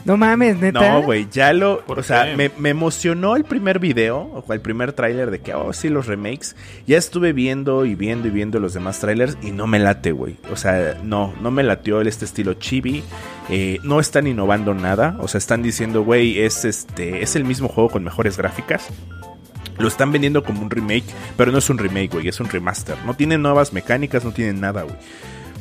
No 0.07 0.15
mames, 0.15 0.57
neta. 0.57 0.79
No, 0.79 1.01
güey, 1.01 1.27
ya 1.29 1.51
lo. 1.51 1.81
¿Por 1.81 1.99
O 1.99 2.03
sea, 2.03 2.33
me, 2.37 2.49
me 2.57 2.69
emocionó 2.69 3.35
el 3.35 3.43
primer 3.43 3.77
video, 3.77 4.19
o 4.19 4.53
el 4.53 4.61
primer 4.61 4.93
tráiler 4.93 5.31
de 5.31 5.39
que, 5.39 5.53
oh, 5.53 5.73
sí, 5.73 5.89
los 5.89 6.07
remakes. 6.07 6.55
Ya 6.85 6.97
estuve 6.97 7.33
viendo 7.33 7.83
y 7.83 7.93
viendo 7.93 8.29
y 8.29 8.31
viendo 8.31 8.61
los 8.61 8.73
demás 8.73 9.01
trailers 9.01 9.37
y 9.41 9.51
no 9.51 9.67
me 9.67 9.79
late, 9.79 10.13
güey. 10.13 10.37
O 10.49 10.55
sea, 10.55 10.97
no, 11.03 11.33
no 11.41 11.51
me 11.51 11.61
latió 11.61 11.99
el, 11.99 12.07
este 12.07 12.23
estilo 12.23 12.53
chibi. 12.53 13.03
Eh, 13.49 13.79
no 13.83 13.99
están 13.99 14.27
innovando 14.27 14.73
nada. 14.73 15.17
O 15.19 15.27
sea, 15.27 15.39
están 15.39 15.61
diciendo, 15.61 16.05
güey, 16.05 16.39
es 16.39 16.63
este. 16.63 17.21
Es 17.21 17.35
el 17.35 17.43
mismo 17.43 17.67
juego 17.67 17.89
con 17.89 18.05
mejores 18.05 18.37
gráficas. 18.37 18.87
Lo 19.77 19.89
están 19.89 20.13
vendiendo 20.13 20.41
como 20.41 20.61
un 20.61 20.69
remake, 20.69 21.03
pero 21.35 21.51
no 21.51 21.57
es 21.57 21.69
un 21.69 21.79
remake, 21.79 22.13
güey, 22.13 22.29
es 22.29 22.39
un 22.39 22.47
remaster. 22.47 22.95
No 23.05 23.13
tiene 23.13 23.37
nuevas 23.37 23.73
mecánicas, 23.73 24.23
no 24.23 24.31
tiene 24.31 24.53
nada, 24.53 24.83
güey. 24.83 24.95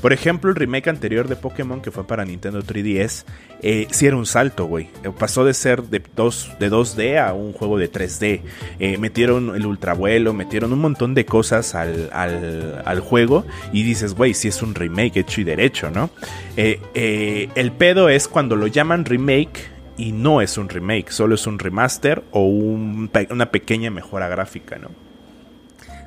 Por 0.07 0.13
ejemplo, 0.13 0.51
el 0.51 0.55
remake 0.55 0.89
anterior 0.89 1.27
de 1.27 1.35
Pokémon 1.35 1.83
que 1.83 1.91
fue 1.91 2.07
para 2.07 2.25
Nintendo 2.25 2.63
3DS, 2.63 3.25
eh, 3.61 3.89
sí 3.91 4.07
era 4.07 4.15
un 4.15 4.25
salto, 4.25 4.67
güey. 4.67 4.89
Eh, 5.03 5.11
Pasó 5.11 5.45
de 5.45 5.53
ser 5.53 5.83
de, 5.83 6.01
2, 6.15 6.59
de 6.61 6.71
2D 6.71 7.19
a 7.19 7.33
un 7.33 7.53
juego 7.53 7.77
de 7.77 7.91
3D. 7.91 8.41
Eh, 8.79 8.99
metieron 8.99 9.57
el 9.57 9.67
ultravuelo, 9.67 10.33
metieron 10.33 10.73
un 10.73 10.79
montón 10.79 11.15
de 11.15 11.27
cosas 11.27 11.75
al, 11.75 12.09
al, 12.13 13.01
juego 13.01 13.47
y 13.73 13.83
dices, 13.83 14.15
güey, 14.15 14.33
sí 14.33 14.47
es 14.47 14.63
un 14.63 14.77
remake 14.77 15.17
hecho 15.17 15.41
y 15.41 15.45
derecho, 15.45 15.91
¿no? 15.91 16.11
Eh, 16.57 17.49
el 17.57 17.73
pedo 17.73 18.09
es 18.09 18.29
cuando 18.29 18.55
lo 18.55 18.69
llaman 18.69 19.07
remake 19.07 19.69
y 19.97 20.13
no 20.13 20.41
es 20.41 20.57
un 20.57 20.69
remake, 20.69 21.11
solo 21.11 21.35
es 21.35 21.49
un 21.49 21.59
remaster 21.59 22.23
o 22.31 22.47
un 22.47 23.11
una 23.31 23.51
pequeña 23.51 23.91
mejora 23.91 24.29
gráfica, 24.29 24.79
¿no? 24.79 24.91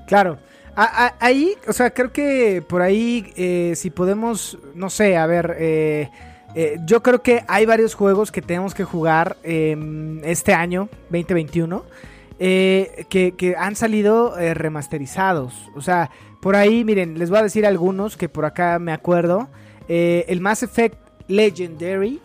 Claro. 0.07 0.39
Ahí, 1.19 1.55
o 1.67 1.73
sea, 1.73 1.89
creo 1.89 2.11
que 2.11 2.63
por 2.65 2.81
ahí, 2.81 3.33
eh, 3.35 3.73
si 3.75 3.89
podemos, 3.89 4.57
no 4.75 4.89
sé, 4.89 5.17
a 5.17 5.25
ver, 5.25 5.57
eh, 5.59 6.09
eh, 6.55 6.77
yo 6.85 7.03
creo 7.03 7.21
que 7.21 7.43
hay 7.47 7.65
varios 7.65 7.93
juegos 7.93 8.31
que 8.31 8.41
tenemos 8.41 8.73
que 8.73 8.83
jugar 8.83 9.37
eh, 9.43 9.77
este 10.23 10.53
año, 10.53 10.89
2021, 11.09 11.83
eh, 12.39 13.05
que, 13.09 13.55
han 13.57 13.75
salido 13.75 14.35
remasterizados. 14.53 15.53
O 15.75 15.81
sea, 15.81 16.09
por 16.41 16.55
ahí, 16.55 16.83
miren, 16.83 17.19
les 17.19 17.29
voy 17.29 17.39
a 17.39 17.43
decir 17.43 17.65
algunos 17.65 18.17
que 18.17 18.29
por 18.29 18.45
acá 18.45 18.79
me 18.79 18.91
acuerdo. 18.91 19.49
El 19.87 20.41
Mass 20.41 20.63
Effect 20.63 20.97
Legendary. 21.27 22.21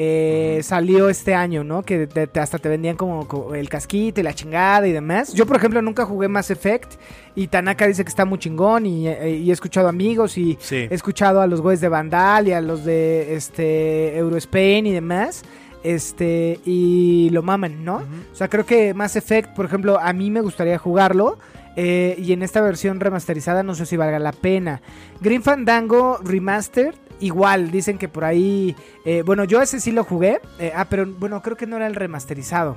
Eh, 0.00 0.60
salió 0.62 1.08
este 1.08 1.34
año, 1.34 1.64
¿no? 1.64 1.82
Que 1.82 2.06
te- 2.06 2.28
te- 2.28 2.38
hasta 2.40 2.58
te 2.58 2.68
vendían 2.68 2.96
como, 2.96 3.26
como 3.26 3.54
el 3.56 3.68
casquito 3.68 4.20
y 4.20 4.22
la 4.22 4.32
chingada 4.32 4.86
y 4.86 4.92
demás. 4.92 5.32
Yo, 5.34 5.44
por 5.44 5.56
ejemplo, 5.56 5.82
nunca 5.82 6.04
jugué 6.06 6.28
Mass 6.28 6.50
Effect 6.52 6.94
y 7.34 7.48
Tanaka 7.48 7.86
dice 7.88 8.04
que 8.04 8.08
está 8.08 8.24
muy 8.24 8.38
chingón 8.38 8.86
y, 8.86 9.08
eh, 9.08 9.30
y 9.42 9.50
he 9.50 9.52
escuchado 9.52 9.88
amigos 9.88 10.38
y 10.38 10.56
Sí. 10.60 10.86
he 10.88 10.94
escuchado 10.94 11.40
a 11.40 11.48
los 11.48 11.60
güeyes 11.60 11.80
de 11.80 11.88
Vandal 11.88 12.46
y 12.46 12.52
a 12.52 12.60
los 12.60 12.84
de 12.84 13.34
este 13.34 14.16
Eurospain 14.16 14.86
y 14.86 14.92
demás. 14.92 15.42
Este, 15.82 16.58
y 16.64 17.30
lo 17.30 17.42
maman, 17.42 17.84
¿no? 17.84 18.02
O 18.32 18.34
sea, 18.34 18.48
creo 18.48 18.66
que 18.66 18.94
Mass 18.94 19.16
Effect, 19.16 19.54
por 19.54 19.64
ejemplo, 19.64 19.98
a 20.00 20.12
mí 20.12 20.30
me 20.30 20.40
gustaría 20.40 20.78
jugarlo. 20.78 21.38
eh, 21.80 22.16
y 22.18 22.32
en 22.32 22.42
esta 22.42 22.60
versión 22.60 22.98
remasterizada 22.98 23.62
no 23.62 23.76
sé 23.76 23.86
si 23.86 23.96
valga 23.96 24.18
la 24.18 24.32
pena. 24.32 24.80
Green 25.20 25.44
Fandango 25.44 26.18
Remastered, 26.24 26.94
igual, 27.20 27.70
dicen 27.70 27.98
que 27.98 28.08
por 28.08 28.24
ahí. 28.24 28.74
eh, 29.04 29.22
bueno, 29.24 29.44
yo 29.44 29.60
ese 29.60 29.80
sí 29.80 29.92
lo 29.92 30.04
jugué. 30.04 30.40
eh, 30.58 30.72
ah, 30.74 30.86
pero 30.88 31.06
bueno, 31.06 31.42
creo 31.42 31.56
que 31.56 31.66
no 31.66 31.76
era 31.76 31.86
el 31.86 31.94
remasterizado. 31.94 32.76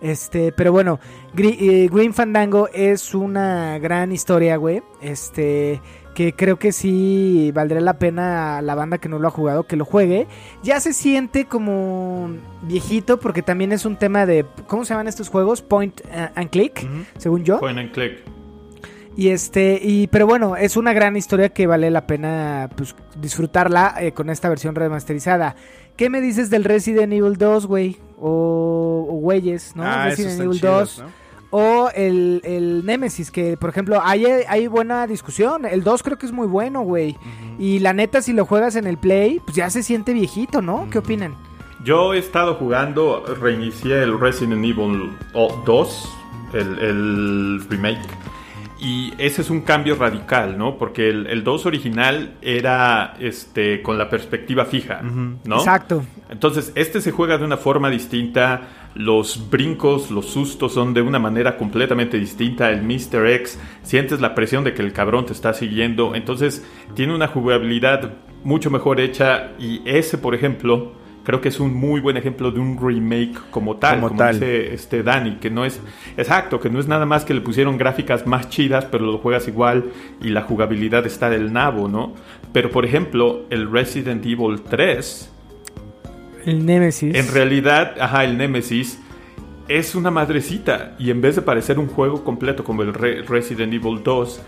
Este, 0.00 0.50
pero 0.52 0.72
bueno, 0.72 0.98
eh, 1.36 1.88
Green 1.92 2.14
Fandango 2.14 2.68
es 2.72 3.14
una 3.14 3.78
gran 3.78 4.12
historia, 4.12 4.56
güey. 4.56 4.82
Este, 5.02 5.80
que 6.14 6.32
creo 6.32 6.58
que 6.58 6.72
sí 6.72 7.50
valdría 7.54 7.80
la 7.80 7.98
pena 7.98 8.58
a 8.58 8.62
la 8.62 8.74
banda 8.74 8.98
que 8.98 9.08
no 9.08 9.18
lo 9.18 9.28
ha 9.28 9.30
jugado 9.30 9.64
que 9.64 9.76
lo 9.76 9.84
juegue. 9.84 10.26
Ya 10.62 10.80
se 10.80 10.92
siente 10.92 11.44
como 11.44 12.30
viejito 12.62 13.20
porque 13.20 13.42
también 13.42 13.72
es 13.72 13.84
un 13.84 13.96
tema 13.96 14.26
de 14.26 14.46
¿cómo 14.66 14.84
se 14.84 14.94
llaman 14.94 15.08
estos 15.08 15.28
juegos? 15.28 15.62
Point 15.62 16.00
uh, 16.06 16.30
and 16.34 16.50
click, 16.50 16.86
según 17.18 17.44
yo. 17.44 17.60
Point 17.60 17.78
and 17.78 17.92
click. 17.92 18.39
Y 19.16 19.28
este, 19.28 19.80
y 19.82 20.06
pero 20.06 20.26
bueno, 20.26 20.56
es 20.56 20.76
una 20.76 20.92
gran 20.92 21.16
historia 21.16 21.48
que 21.48 21.66
vale 21.66 21.90
la 21.90 22.06
pena 22.06 22.70
pues, 22.76 22.94
disfrutarla 23.20 23.96
eh, 24.00 24.12
con 24.12 24.30
esta 24.30 24.48
versión 24.48 24.74
remasterizada. 24.74 25.56
¿Qué 25.96 26.08
me 26.08 26.20
dices 26.20 26.48
del 26.48 26.64
Resident 26.64 27.12
Evil 27.12 27.36
2, 27.36 27.66
güey? 27.66 27.98
O, 28.18 29.06
o 29.10 29.14
güeyes, 29.16 29.74
¿no? 29.76 29.82
Ah, 29.84 30.06
Resident 30.06 30.40
Evil 30.40 30.60
chidos, 30.60 30.96
2. 30.96 30.98
¿no? 31.00 31.20
O 31.52 31.90
el, 31.94 32.40
el 32.44 32.86
Nemesis, 32.86 33.30
que 33.32 33.56
por 33.56 33.70
ejemplo, 33.70 34.00
hay, 34.02 34.24
hay 34.24 34.68
buena 34.68 35.06
discusión. 35.08 35.66
El 35.66 35.82
2 35.82 36.02
creo 36.04 36.16
que 36.16 36.26
es 36.26 36.32
muy 36.32 36.46
bueno, 36.46 36.82
güey. 36.82 37.16
Y 37.58 37.80
la 37.80 37.92
neta, 37.92 38.22
si 38.22 38.32
lo 38.32 38.46
juegas 38.46 38.76
en 38.76 38.86
el 38.86 38.98
Play, 38.98 39.40
pues 39.44 39.56
ya 39.56 39.68
se 39.68 39.82
siente 39.82 40.12
viejito, 40.12 40.62
¿no? 40.62 40.88
¿Qué 40.90 40.98
opinan? 40.98 41.34
Yo 41.84 42.14
he 42.14 42.18
estado 42.18 42.54
jugando, 42.54 43.24
reinicié 43.40 44.02
el 44.02 44.18
Resident 44.20 44.64
Evil 44.64 45.10
2, 45.34 46.18
el, 46.52 46.78
el 46.78 47.66
remake. 47.68 48.06
Y 48.80 49.12
ese 49.18 49.42
es 49.42 49.50
un 49.50 49.60
cambio 49.60 49.94
radical, 49.94 50.56
¿no? 50.56 50.78
Porque 50.78 51.10
el, 51.10 51.26
el 51.26 51.44
2 51.44 51.66
original 51.66 52.32
era 52.40 53.14
este 53.20 53.82
con 53.82 53.98
la 53.98 54.08
perspectiva 54.08 54.64
fija, 54.64 55.02
¿no? 55.02 55.58
Exacto. 55.58 56.02
Entonces, 56.30 56.72
este 56.74 57.02
se 57.02 57.10
juega 57.10 57.36
de 57.36 57.44
una 57.44 57.58
forma 57.58 57.90
distinta. 57.90 58.62
Los 58.94 59.50
brincos, 59.50 60.10
los 60.10 60.26
sustos 60.30 60.72
son 60.72 60.94
de 60.94 61.02
una 61.02 61.18
manera 61.18 61.58
completamente 61.58 62.18
distinta. 62.18 62.70
El 62.70 62.82
Mr. 62.82 63.26
X, 63.26 63.60
sientes 63.82 64.20
la 64.20 64.34
presión 64.34 64.64
de 64.64 64.72
que 64.72 64.80
el 64.80 64.94
cabrón 64.94 65.26
te 65.26 65.34
está 65.34 65.52
siguiendo. 65.52 66.14
Entonces, 66.14 66.64
tiene 66.94 67.14
una 67.14 67.28
jugabilidad 67.28 68.14
mucho 68.44 68.70
mejor 68.70 68.98
hecha. 68.98 69.50
Y 69.58 69.82
ese, 69.84 70.16
por 70.16 70.34
ejemplo, 70.34 70.92
creo 71.24 71.40
que 71.40 71.48
es 71.48 71.60
un 71.60 71.74
muy 71.74 72.00
buen 72.00 72.16
ejemplo 72.16 72.50
de 72.50 72.60
un 72.60 72.78
remake 72.80 73.38
como 73.50 73.76
tal, 73.76 73.96
Como 73.96 74.08
como, 74.08 74.18
tal. 74.18 74.34
dice 74.40 74.74
este 74.74 75.02
Dani, 75.02 75.36
que 75.36 75.50
no 75.50 75.64
es 75.64 75.80
exacto, 76.16 76.60
que 76.60 76.70
no 76.70 76.80
es 76.80 76.88
nada 76.88 77.06
más 77.06 77.24
que 77.24 77.34
le 77.34 77.40
pusieron 77.40 77.76
gráficas 77.78 78.26
más 78.26 78.48
chidas, 78.48 78.84
pero 78.86 79.04
lo 79.06 79.18
juegas 79.18 79.46
igual 79.48 79.84
y 80.22 80.28
la 80.30 80.42
jugabilidad 80.42 81.06
está 81.06 81.28
del 81.30 81.52
nabo, 81.52 81.88
¿no? 81.88 82.14
Pero 82.52 82.70
por 82.70 82.84
ejemplo, 82.84 83.44
el 83.50 83.70
Resident 83.70 84.24
Evil 84.26 84.60
3 84.68 85.30
El 86.46 86.64
Nemesis. 86.66 87.14
en 87.14 87.32
realidad, 87.32 87.94
ajá, 88.00 88.24
el 88.24 88.36
Nemesis 88.38 88.98
es 89.68 89.94
una 89.94 90.10
madrecita 90.10 90.96
y 90.98 91.10
en 91.10 91.20
vez 91.20 91.36
de 91.36 91.42
parecer 91.42 91.78
un 91.78 91.86
juego 91.86 92.24
completo 92.24 92.64
como 92.64 92.82
el 92.82 92.92
Re- 92.92 93.22
Resident 93.22 93.72
Evil 93.72 94.02
2, 94.02 94.42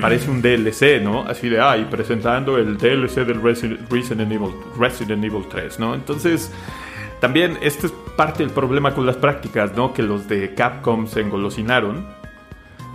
parece 0.00 0.30
un 0.30 0.42
DLC, 0.42 1.02
¿no? 1.02 1.22
Así 1.22 1.48
de, 1.48 1.60
ay, 1.60 1.86
presentando 1.90 2.58
el 2.58 2.76
DLC 2.78 3.24
del 3.24 3.40
Resi- 3.42 3.78
Resident 3.90 4.30
Evil, 4.32 4.50
Resident 4.78 5.24
Evil 5.24 5.44
3, 5.50 5.78
¿no? 5.80 5.94
Entonces, 5.94 6.52
también 7.20 7.58
este 7.62 7.86
es 7.86 7.92
parte 8.16 8.42
del 8.42 8.52
problema 8.52 8.94
con 8.94 9.06
las 9.06 9.16
prácticas, 9.16 9.74
¿no? 9.74 9.92
Que 9.92 10.02
los 10.02 10.28
de 10.28 10.54
Capcom 10.54 11.06
se 11.06 11.20
engolosinaron. 11.20 12.06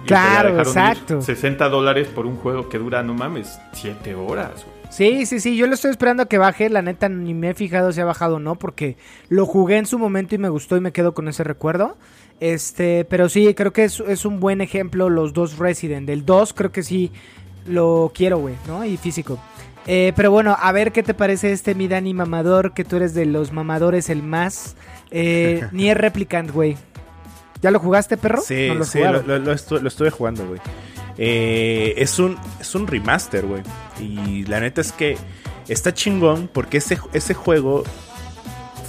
y 0.04 0.08
Claro, 0.08 0.60
exacto. 0.60 1.22
60 1.22 1.70
dólares 1.70 2.08
por 2.08 2.26
un 2.26 2.36
juego 2.38 2.70
que 2.70 2.78
dura, 2.78 3.04
no 3.04 3.14
mames, 3.14 3.60
7 3.74 4.16
horas. 4.16 4.66
güey. 4.66 4.74
Sí, 4.90 5.26
sí, 5.26 5.40
sí, 5.40 5.56
yo 5.58 5.66
lo 5.66 5.74
estoy 5.74 5.90
esperando 5.90 6.22
a 6.22 6.26
que 6.28 6.38
baje, 6.38 6.70
la 6.70 6.84
neta 6.84 7.10
ni 7.10 7.34
me 7.34 7.50
he 7.50 7.54
fijado 7.56 7.92
si 7.92 8.00
ha 8.00 8.06
bajado 8.06 8.36
o 8.36 8.40
no, 8.40 8.56
porque 8.56 8.96
lo 9.28 9.48
jugué 9.48 9.78
en 9.78 9.88
su 9.88 9.98
momento 9.98 10.36
y 10.36 10.38
me 10.38 10.50
gustó 10.50 10.78
y 10.78 10.82
me 10.82 10.92
quedo 10.92 11.16
con 11.16 11.28
ese 11.28 11.44
recuerdo. 11.44 11.98
Este, 12.44 13.06
pero 13.06 13.30
sí, 13.30 13.54
creo 13.54 13.72
que 13.72 13.86
es, 13.86 14.02
es 14.02 14.26
un 14.26 14.42
buen 14.42 14.60
ejemplo 14.60 15.10
los 15.10 15.32
dos 15.32 15.58
Resident. 15.58 16.10
El 16.10 16.26
2 16.26 16.52
creo 16.54 16.74
que 16.74 16.84
sí 16.84 17.10
lo 17.66 18.12
quiero, 18.14 18.38
güey, 18.40 18.56
¿no? 18.68 18.84
Y 18.84 18.98
físico. 18.98 19.40
Eh, 19.88 20.12
pero 20.16 20.30
bueno, 20.30 20.58
a 20.60 20.72
ver 20.74 20.92
qué 20.92 21.04
te 21.04 21.14
parece 21.14 21.54
este 21.54 21.74
mi 21.74 21.88
Dani 21.88 22.14
mamador, 22.14 22.74
que 22.74 22.84
tú 22.84 22.98
eres 22.98 23.14
de 23.14 23.26
los 23.26 23.54
mamadores 23.54 24.10
el 24.10 24.24
más. 24.24 24.76
Eh, 25.10 25.66
ni 25.72 25.90
es 25.90 25.96
replicant, 25.96 26.52
güey. 26.52 26.76
¿Ya 27.62 27.72
lo 27.72 27.80
jugaste, 27.80 28.18
perro? 28.18 28.42
Sí, 28.42 28.68
No 28.68 28.76
lo 28.76 28.84
sí, 28.84 29.00
lo, 29.00 29.06
jugado. 29.06 29.24
lo- 29.26 29.40
lo 29.40 29.54
estu- 29.54 29.80
lo 29.80 29.88
estuve 29.88 30.10
jugando, 30.10 30.46
güey. 30.46 30.60
Eh, 31.18 31.94
es, 31.96 32.20
un, 32.20 32.36
es 32.60 32.76
un 32.76 32.88
remaster, 32.88 33.46
güey. 33.46 33.64
Y 34.02 34.44
la 34.48 34.60
neta 34.60 34.82
es 34.82 34.92
que 34.92 35.16
está 35.70 35.94
chingón 35.94 36.50
porque 36.52 36.80
ese, 36.80 36.98
ese 37.14 37.34
juego 37.34 37.84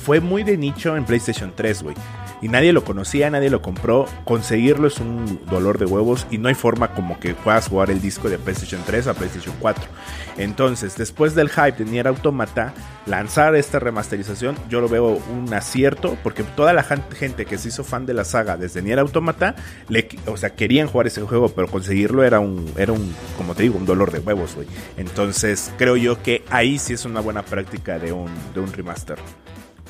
fue 0.05 0.19
muy 0.19 0.43
de 0.43 0.57
nicho 0.57 0.97
en 0.97 1.05
PlayStation 1.05 1.53
3, 1.55 1.83
güey. 1.85 1.95
Y 2.45 2.49
nadie 2.49 2.75
lo 2.75 2.85
conocía, 2.85 3.31
nadie 3.31 3.49
lo 3.49 3.63
compró. 3.63 4.05
Conseguirlo 4.25 4.87
es 4.89 4.99
un 4.99 5.41
dolor 5.49 5.79
de 5.79 5.87
huevos 5.87 6.27
y 6.31 6.37
no 6.37 6.49
hay 6.49 6.55
forma 6.55 6.89
como 6.89 7.19
que 7.19 7.33
puedas 7.33 7.69
jugar 7.69 7.91
el 7.91 8.03
disco 8.03 8.29
de 8.29 8.37
PlayStation 8.37 8.83
3 8.85 9.07
a 9.07 9.15
PlayStation 9.15 9.55
4. 9.61 9.83
Entonces, 10.37 10.95
después 10.95 11.35
del 11.35 11.49
hype 11.49 11.83
de 11.83 11.87
Nier 11.87 12.07
Automata, 12.07 12.75
lanzar 13.07 13.55
esta 13.55 13.79
remasterización, 13.79 14.57
yo 14.69 14.83
lo 14.83 14.91
veo 14.91 15.23
un 15.33 15.55
acierto 15.55 16.19
porque 16.23 16.43
toda 16.43 16.75
la 16.75 16.83
gente 16.83 17.47
que 17.47 17.57
se 17.57 17.69
hizo 17.69 17.83
fan 17.83 18.05
de 18.05 18.13
la 18.13 18.25
saga 18.25 18.59
desde 18.59 18.83
Nier 18.83 18.99
Automata, 18.99 19.55
le, 19.89 20.07
o 20.27 20.37
sea, 20.37 20.51
querían 20.51 20.87
jugar 20.87 21.07
ese 21.07 21.23
juego, 21.23 21.49
pero 21.49 21.69
conseguirlo 21.69 22.25
era 22.25 22.41
un, 22.41 22.71
era 22.77 22.93
un, 22.93 23.15
como 23.39 23.55
te 23.55 23.63
digo, 23.63 23.79
un 23.79 23.87
dolor 23.87 24.13
de 24.13 24.19
huevos, 24.19 24.55
güey. 24.55 24.69
Entonces, 24.99 25.73
creo 25.79 25.97
yo 25.97 26.23
que 26.23 26.45
ahí 26.51 26.79
sí 26.79 26.93
es 26.93 27.07
una 27.07 27.21
buena 27.21 27.43
práctica 27.43 27.99
de 27.99 28.13
un, 28.13 28.29
de 28.53 28.61
un 28.61 28.71
remaster. 28.71 29.17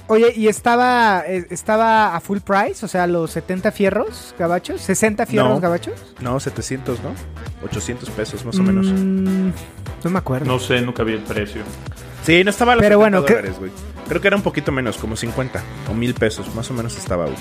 Oye, 0.06 0.32
¿y 0.36 0.48
estaba, 0.48 1.24
eh, 1.26 1.46
estaba 1.50 2.14
a 2.14 2.20
full 2.20 2.38
price? 2.40 2.84
O 2.84 2.88
sea, 2.88 3.06
los 3.06 3.30
70 3.30 3.72
fierros 3.72 4.34
gabachos, 4.38 4.82
60 4.82 5.24
fierros 5.24 5.50
No. 5.54 5.60
gabachos. 5.60 5.94
No, 6.20 6.38
700, 6.38 7.02
¿no? 7.02 7.10
800 7.64 8.10
pesos 8.10 8.44
más 8.44 8.58
o 8.58 8.62
menos. 8.62 8.86
Mm, 8.86 9.48
no 10.04 10.10
me 10.10 10.18
acuerdo. 10.18 10.44
No 10.46 10.58
sé, 10.58 10.82
nunca 10.82 11.02
vi 11.04 11.14
el 11.14 11.20
precio. 11.22 11.62
Sí, 12.22 12.44
no 12.44 12.50
estaba 12.50 12.72
a 12.72 12.76
los 12.76 12.82
Pero 12.82 12.96
70 12.98 13.18
bueno, 13.18 13.24
¿qué- 13.26 13.34
dólares, 13.34 13.58
güey. 13.58 13.70
Creo 14.08 14.20
que 14.20 14.28
era 14.28 14.36
un 14.36 14.42
poquito 14.42 14.70
menos, 14.72 14.98
como 14.98 15.16
50 15.16 15.62
o 15.90 15.94
1000 15.94 16.12
pesos, 16.14 16.54
más 16.54 16.70
o 16.70 16.74
menos 16.74 16.96
estaba, 16.98 17.24
güey. 17.24 17.36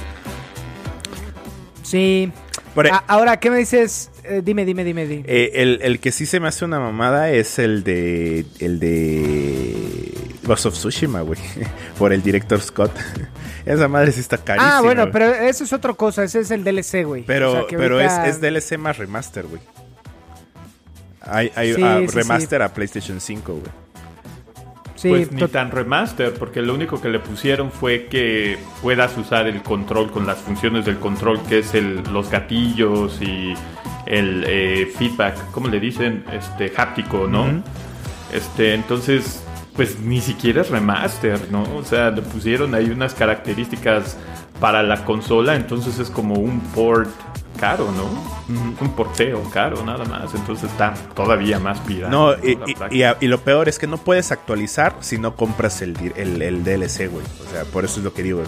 Sí. 1.94 2.32
Por- 2.74 2.88
A- 2.88 3.04
ahora, 3.08 3.38
¿qué 3.40 3.52
me 3.52 3.60
dices? 3.60 4.10
Eh, 4.24 4.42
dime, 4.44 4.66
dime, 4.66 4.84
dime, 4.84 5.06
dime. 5.06 5.24
Eh, 5.28 5.52
el, 5.62 5.80
el 5.84 6.00
que 6.00 6.12
sí 6.12 6.26
se 6.26 6.40
me 6.40 6.48
hace 6.48 6.66
una 6.66 6.80
mamada 6.80 7.30
es 7.30 7.60
el 7.60 7.84
de. 7.84 8.46
El 8.60 8.80
de. 8.80 10.12
Ghost 10.44 10.66
of 10.66 10.74
Tsushima, 10.74 11.22
güey. 11.22 11.40
Por 12.00 12.12
el 12.14 12.24
director 12.24 12.60
Scott. 12.60 12.92
Esa 13.66 13.88
madre 13.88 14.12
sí 14.12 14.20
está 14.22 14.38
carísima. 14.40 14.78
ah, 14.80 14.82
bueno, 14.82 15.10
pero 15.12 15.26
eso 15.28 15.64
es 15.64 15.72
otra 15.72 15.94
cosa. 15.94 16.24
Ese 16.24 16.40
es 16.40 16.50
el 16.52 16.64
DLC, 16.64 17.04
güey. 17.06 17.24
Pero, 17.28 17.52
O 17.52 17.56
sea, 17.60 17.68
que 17.68 17.78
pero 17.78 17.96
ahorita- 17.96 18.28
es, 18.28 18.36
es 18.38 18.42
DLC 18.42 18.78
más 18.80 18.98
remaster, 18.98 19.46
güey. 19.46 19.62
Hay, 21.22 21.52
hay 21.56 21.74
Sí, 21.76 21.82
ah, 21.84 22.00
sí, 22.02 22.08
sí. 22.10 22.16
remaster 22.16 22.62
a 22.64 22.74
PlayStation 22.74 23.22
5, 23.22 23.54
güey. 23.54 23.83
Sí, 25.04 25.10
pues 25.10 25.34
ni 25.34 25.46
tan 25.50 25.70
remaster, 25.70 26.34
porque 26.34 26.62
lo 26.62 26.74
único 26.74 27.02
que 27.02 27.10
le 27.10 27.20
pusieron 27.20 27.74
fue 27.74 28.06
que 28.06 28.58
puedas 28.82 29.18
usar 29.18 29.48
el 29.48 29.62
control 29.62 30.10
con 30.10 30.26
las 30.26 30.38
funciones 30.38 30.86
del 30.86 30.98
control, 30.98 31.42
que 31.44 31.60
es 31.60 31.74
el, 31.74 32.04
los 32.14 32.32
gatillos 32.32 33.22
y 33.22 33.54
el 34.06 34.46
eh, 34.48 34.90
feedback, 34.98 35.52
¿cómo 35.52 35.68
le 35.68 35.82
dicen? 35.82 36.24
Este 36.32 36.72
háptico, 36.78 37.28
¿no? 37.28 37.48
Este, 38.32 38.74
entonces, 38.76 39.44
pues 39.76 40.00
ni 40.00 40.22
siquiera 40.22 40.62
es 40.62 40.70
remaster, 40.70 41.52
¿no? 41.52 41.64
O 41.76 41.84
sea, 41.84 42.12
le 42.12 42.22
pusieron 42.22 42.76
ahí 42.76 42.90
unas 42.90 43.14
características 43.14 44.18
para 44.60 44.84
la 44.84 45.04
consola, 45.06 45.56
entonces 45.56 46.00
es 46.00 46.10
como 46.10 46.36
un 46.36 46.60
port 46.60 47.10
caro, 47.60 47.92
¿no? 47.92 48.06
Un 48.82 48.90
porteo 48.96 49.42
caro, 49.52 49.84
nada 49.86 50.06
más. 50.06 50.34
Entonces 50.36 50.70
está 50.72 50.94
todavía 51.16 51.60
más 51.60 51.80
pirata. 51.82 52.12
No, 52.12 52.34
y, 52.34 52.52
y- 52.52 52.56
práctica. 52.56 52.88
y 52.92 53.04
a- 53.04 53.18
y 53.22 53.28
lo 53.28 53.40
peor 53.42 53.70
es 53.70 53.80
que 53.80 53.88
no 53.88 53.98
puedes 53.98 54.32
actualizar 54.32 54.96
si 55.00 55.18
no 55.18 55.36
compras 55.36 55.82
el, 55.82 55.96
el, 56.16 56.42
el 56.42 56.64
DLC, 56.64 57.08
güey. 57.10 57.26
O 57.46 57.50
sea, 57.52 57.64
por 57.66 57.86
eso 57.86 58.00
es 58.00 58.04
lo 58.04 58.14
que 58.14 58.24
digo. 58.24 58.44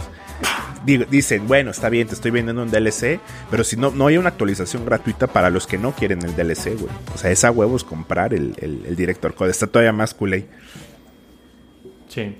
Digo- 0.86 1.06
Dicen, 1.10 1.48
bueno, 1.48 1.72
está 1.72 1.90
bien, 1.90 2.08
te 2.08 2.14
estoy 2.14 2.32
vendiendo 2.32 2.62
un 2.62 2.70
DLC, 2.70 3.20
pero 3.50 3.64
si 3.64 3.78
no, 3.78 3.90
no 3.92 4.08
hay 4.08 4.18
una 4.18 4.30
actualización 4.30 4.86
gratuita 4.86 5.28
para 5.28 5.50
los 5.50 5.66
que 5.66 5.78
no 5.78 5.94
quieren 5.94 6.22
el 6.24 6.36
DLC, 6.36 6.76
güey. 6.78 6.92
O 7.14 7.18
sea, 7.18 7.32
esa 7.32 7.52
huevo 7.52 7.76
es 7.78 7.84
comprar 7.84 8.34
el, 8.34 8.54
el, 8.60 8.86
el 8.86 8.96
Director 8.96 9.34
Code. 9.34 9.52
Está 9.52 9.68
todavía 9.68 9.94
más 9.94 10.14
culé. 10.14 10.48
Sí. 12.16 12.36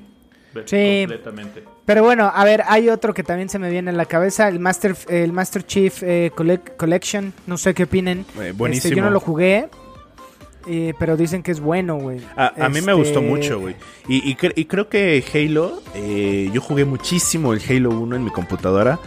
Sí. 0.66 1.00
Completamente. 1.08 1.64
Pero 1.86 2.04
bueno, 2.04 2.32
a 2.34 2.46
ver, 2.46 2.64
hay 2.68 2.90
otro 2.90 3.14
que 3.14 3.24
también 3.24 3.50
se 3.50 3.60
me 3.60 3.70
viene 3.70 3.92
en 3.92 3.98
la 3.98 4.06
cabeza, 4.06 4.48
el 4.48 4.60
Master, 4.60 4.96
el 5.10 5.34
Master 5.34 5.64
Chief 5.66 6.02
eh, 6.02 6.32
Collec- 6.36 6.78
Collection. 6.78 7.34
No 7.46 7.58
sé 7.58 7.74
qué 7.74 7.84
opinen. 7.84 8.26
Eh, 8.42 8.54
buenísimo. 8.56 8.88
Este, 8.88 8.96
yo 8.96 9.04
no 9.04 9.12
lo 9.12 9.20
jugué, 9.20 9.68
eh, 10.68 10.94
pero 10.98 11.18
dicen 11.18 11.44
que 11.44 11.52
es 11.52 11.60
bueno, 11.60 11.98
güey. 11.98 12.22
A, 12.38 12.54
a 12.66 12.70
mí 12.70 12.76
me 12.76 12.80
Este, 12.80 12.94
gustó 12.94 13.22
mucho, 13.22 13.60
güey. 13.60 13.76
Y, 14.08 14.28
y 14.32 14.36
cre- 14.36 14.54
y 14.56 14.66
creo 14.66 14.88
que 14.90 15.24
Halo, 15.34 15.84
eh, 15.94 16.50
yo 16.54 16.62
jugué 16.62 16.86
muchísimo 16.86 17.54
el 17.54 17.62
Halo 17.70 17.90
1 17.92 18.16
en 18.16 18.24
mi 18.24 18.32
computadora. 18.32 18.98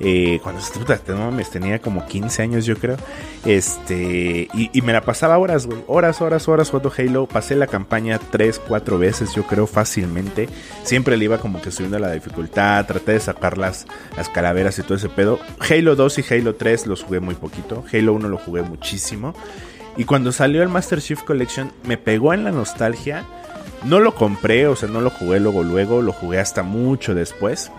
Eh, 0.00 0.38
cuando 0.42 0.62
puta, 0.78 1.00
no 1.08 1.16
mames, 1.16 1.50
tenía 1.50 1.80
como 1.80 2.06
15 2.06 2.42
años, 2.42 2.64
yo 2.64 2.76
creo. 2.76 2.96
Este, 3.44 4.48
y, 4.54 4.70
y 4.72 4.82
me 4.82 4.92
la 4.92 5.00
pasaba 5.00 5.38
horas, 5.38 5.66
güey. 5.66 5.82
Horas, 5.86 6.20
horas, 6.20 6.46
horas 6.48 6.70
jugando 6.70 6.92
Halo. 6.96 7.26
Pasé 7.26 7.56
la 7.56 7.66
campaña 7.66 8.18
3, 8.18 8.60
4 8.66 8.98
veces, 8.98 9.34
yo 9.34 9.44
creo, 9.44 9.66
fácilmente. 9.66 10.48
Siempre 10.84 11.16
le 11.16 11.24
iba 11.24 11.38
como 11.38 11.60
que 11.60 11.72
subiendo 11.72 11.98
la 11.98 12.12
dificultad. 12.12 12.86
Traté 12.86 13.12
de 13.12 13.20
sacar 13.20 13.58
las, 13.58 13.86
las 14.16 14.28
calaveras 14.28 14.78
y 14.78 14.82
todo 14.82 14.94
ese 14.94 15.08
pedo. 15.08 15.40
Halo 15.68 15.96
2 15.96 16.18
y 16.18 16.34
Halo 16.34 16.54
3 16.54 16.86
los 16.86 17.02
jugué 17.02 17.20
muy 17.20 17.34
poquito. 17.34 17.84
Halo 17.92 18.12
1 18.12 18.28
lo 18.28 18.38
jugué 18.38 18.62
muchísimo. 18.62 19.34
Y 19.96 20.04
cuando 20.04 20.30
salió 20.30 20.62
el 20.62 20.68
Master 20.68 21.02
Chief 21.02 21.20
Collection, 21.24 21.72
me 21.82 21.98
pegó 21.98 22.32
en 22.32 22.44
la 22.44 22.52
nostalgia. 22.52 23.24
No 23.84 23.98
lo 23.98 24.14
compré, 24.14 24.68
o 24.68 24.76
sea, 24.76 24.88
no 24.88 25.00
lo 25.00 25.10
jugué 25.10 25.40
luego, 25.40 25.64
luego, 25.64 26.02
lo 26.02 26.12
jugué 26.12 26.38
hasta 26.38 26.62
mucho 26.62 27.16
después. 27.16 27.72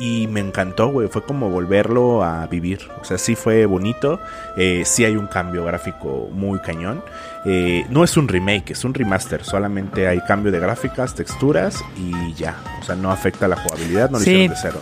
Y 0.00 0.26
me 0.28 0.40
encantó, 0.40 0.88
güey. 0.88 1.08
Fue 1.08 1.22
como 1.22 1.50
volverlo 1.50 2.24
a 2.24 2.46
vivir. 2.46 2.80
O 3.00 3.04
sea, 3.04 3.18
sí 3.18 3.36
fue 3.36 3.66
bonito. 3.66 4.18
Eh, 4.56 4.82
sí 4.86 5.04
hay 5.04 5.14
un 5.14 5.26
cambio 5.26 5.62
gráfico 5.64 6.28
muy 6.32 6.58
cañón. 6.60 7.04
Eh, 7.44 7.84
no 7.90 8.02
es 8.02 8.16
un 8.16 8.26
remake, 8.26 8.70
es 8.70 8.82
un 8.84 8.94
remaster. 8.94 9.44
Solamente 9.44 10.08
hay 10.08 10.20
cambio 10.22 10.50
de 10.50 10.58
gráficas, 10.58 11.14
texturas 11.14 11.84
y 11.98 12.32
ya. 12.34 12.56
O 12.80 12.82
sea, 12.84 12.96
no 12.96 13.10
afecta 13.12 13.46
la 13.46 13.56
jugabilidad, 13.56 14.08
no 14.10 14.18
lo 14.18 14.24
Sí. 14.24 14.30
hicieron 14.30 14.54
de 14.54 14.60
cero. 14.62 14.80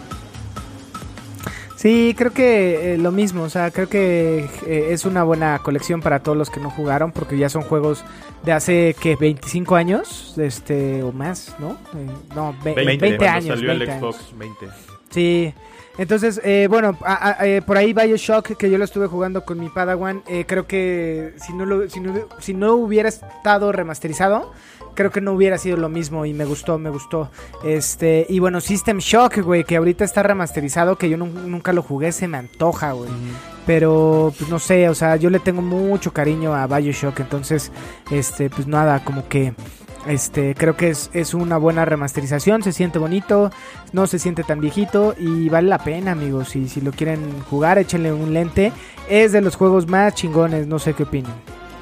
Sí, 1.77 2.15
creo 2.19 2.33
que 2.33 2.95
eh, 2.95 2.99
lo 2.99 3.13
mismo, 3.13 3.45
o 3.45 3.49
sea, 3.51 3.71
creo 3.71 3.89
que 3.89 4.49
eh, 4.67 4.89
es 4.91 5.05
una 5.05 5.23
buena 5.23 5.61
colección 5.61 6.01
para 6.01 6.19
todos 6.21 6.37
los 6.37 6.51
que 6.51 6.59
no 6.59 6.71
jugaron, 6.71 7.13
porque 7.13 7.39
ya 7.39 7.49
son 7.49 7.63
juegos 7.63 8.05
de 8.45 8.51
hace, 8.53 8.97
que 9.01 9.15
25 9.15 9.77
años, 9.77 10.35
este, 10.39 11.05
o 11.05 11.13
más, 11.13 11.55
¿no? 11.61 11.73
Eh, 11.97 12.07
no, 12.35 12.53
ve- 12.65 12.75
20, 12.75 12.85
20, 12.85 13.17
cuando 13.19 13.37
años. 13.37 13.47
salió 13.59 13.71
el 13.73 13.79
20 13.79 13.95
años. 13.95 14.17
Xbox. 14.17 14.39
20. 14.39 14.67
Sí, 15.11 15.53
Entonces, 16.01 16.41
eh, 16.45 16.69
bueno, 16.71 16.97
a- 17.05 17.41
a- 17.41 17.45
eh, 17.49 17.61
por 17.61 17.77
ahí 17.77 17.93
Bioshock, 17.93 18.57
que 18.57 18.71
yo 18.71 18.79
lo 18.79 18.85
estuve 18.85 19.09
jugando 19.09 19.45
con 19.45 19.59
mi 19.59 19.69
Padawan, 19.69 20.23
eh, 20.29 20.45
creo 20.47 20.65
que 20.65 21.35
si 21.45 21.53
no, 21.53 21.67
lo- 21.67 21.89
si, 21.91 21.99
no, 21.99 22.15
si 22.39 22.55
no 22.55 22.75
hubiera 22.75 23.09
estado 23.09 23.73
remasterizado, 23.73 24.53
creo 24.95 25.11
que 25.11 25.21
no 25.21 25.33
hubiera 25.33 25.59
sido 25.59 25.77
lo 25.77 25.89
mismo 25.89 26.25
y 26.25 26.35
me 26.35 26.45
gustó, 26.45 26.79
me 26.79 26.91
gustó. 26.91 27.33
Este, 27.65 28.27
y 28.29 28.39
bueno, 28.39 28.61
System 28.61 28.99
Shock, 28.99 29.39
güey, 29.39 29.65
que 29.65 29.75
ahorita 29.77 30.05
está 30.05 30.23
remasterizado, 30.23 30.97
que 30.97 31.09
yo 31.11 31.17
nun- 31.17 31.33
nunca 31.47 31.73
lo 31.73 31.83
jugué, 31.83 32.13
se 32.13 32.29
me 32.29 32.39
antoja, 32.39 32.93
güey. 32.93 33.11
Pero, 33.67 34.33
pues 34.39 34.49
no 34.49 34.61
sé, 34.61 34.89
o 34.89 34.95
sea, 34.95 35.17
yo 35.17 35.31
le 35.31 35.41
tengo 35.41 35.63
mucho 35.63 36.13
cariño 36.13 36.55
a 36.55 36.69
Bioshock, 36.69 37.19
entonces, 37.19 37.73
este, 38.13 38.51
pues 38.51 38.69
nada, 38.69 39.03
como 39.05 39.27
que... 39.29 39.53
Este, 40.09 40.55
creo 40.55 40.75
que 40.75 40.89
es, 40.89 41.11
es 41.13 41.35
una 41.35 41.59
buena 41.59 41.85
remasterización, 41.85 42.63
se 42.63 42.73
siente 42.73 42.99
bonito, 42.99 43.51
no 43.93 44.07
se 44.07 44.19
siente 44.19 44.43
tan 44.43 44.61
viejito 44.61 45.15
y 45.19 45.51
vale 45.51 45.69
la 45.69 45.79
pena, 45.79 46.13
amigos. 46.13 46.57
Y 46.57 46.69
si 46.69 46.81
lo 46.81 46.93
quieren 46.93 47.41
jugar, 47.43 47.79
échenle 47.79 48.13
un 48.13 48.33
lente. 48.33 48.73
Es 49.09 49.33
de 49.33 49.43
los 49.43 49.55
juegos 49.55 49.87
más 49.87 50.15
chingones, 50.15 50.67
no 50.67 50.79
sé 50.79 50.95
qué 50.95 51.03
opinan. 51.03 51.35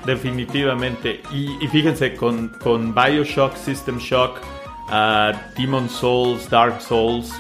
Definitivamente. 0.05 1.23
Y, 1.33 1.57
y 1.65 1.69
fíjense, 1.69 2.15
con, 2.15 2.49
con 2.61 2.95
Bioshock, 2.95 3.55
System 3.57 3.99
Shock, 3.99 4.39
ah, 4.89 5.33
Demon 5.57 5.89
Souls, 5.89 6.51
Dark 6.51 6.81
Souls 6.81 7.33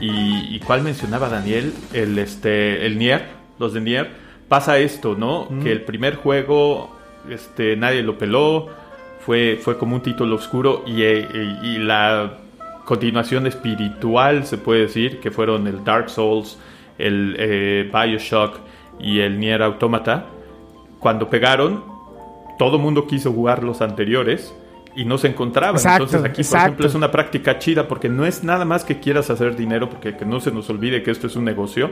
y, 0.00 0.54
y 0.54 0.60
¿cuál 0.60 0.82
mencionaba 0.82 1.28
Daniel? 1.30 1.72
El, 1.92 2.18
este, 2.18 2.84
el 2.84 2.98
Nier, 2.98 3.26
los 3.58 3.72
de 3.72 3.80
Nier. 3.80 4.10
Pasa 4.48 4.78
esto, 4.78 5.14
¿no? 5.16 5.48
Que 5.62 5.72
el 5.72 5.82
primer 5.82 6.16
juego 6.16 6.94
este, 7.28 7.76
nadie 7.76 8.02
lo 8.02 8.16
peló, 8.16 8.68
fue, 9.26 9.58
fue 9.60 9.76
como 9.76 9.96
un 9.96 10.02
título 10.02 10.36
oscuro 10.36 10.84
y, 10.86 11.02
eh, 11.02 11.26
y 11.64 11.78
la 11.78 12.34
continuación 12.84 13.48
espiritual, 13.48 14.46
se 14.46 14.56
puede 14.56 14.82
decir, 14.82 15.18
que 15.18 15.32
fueron 15.32 15.66
el 15.66 15.82
Dark 15.82 16.08
Souls, 16.08 16.56
el 16.96 17.34
eh, 17.36 17.90
Bioshock 17.92 18.60
y 19.00 19.18
el 19.18 19.40
Nier 19.40 19.64
Automata. 19.64 20.26
Cuando 21.00 21.28
pegaron, 21.28 21.82
todo 22.56 22.78
mundo 22.78 23.08
quiso 23.08 23.32
jugar 23.32 23.64
los 23.64 23.82
anteriores 23.82 24.54
y 24.96 25.04
no 25.04 25.18
se 25.18 25.28
encontraban. 25.28 25.76
Exacto, 25.76 26.04
Entonces 26.04 26.30
aquí, 26.30 26.42
por 26.42 26.58
ejemplo, 26.58 26.86
es 26.86 26.94
una 26.94 27.10
práctica 27.10 27.58
chida 27.58 27.86
porque 27.86 28.08
no 28.08 28.24
es 28.24 28.42
nada 28.42 28.64
más 28.64 28.82
que 28.82 28.98
quieras 28.98 29.30
hacer 29.30 29.54
dinero, 29.54 29.88
porque 29.90 30.16
que 30.16 30.24
no 30.24 30.40
se 30.40 30.50
nos 30.50 30.68
olvide 30.70 31.02
que 31.02 31.10
esto 31.10 31.26
es 31.26 31.36
un 31.36 31.44
negocio. 31.44 31.90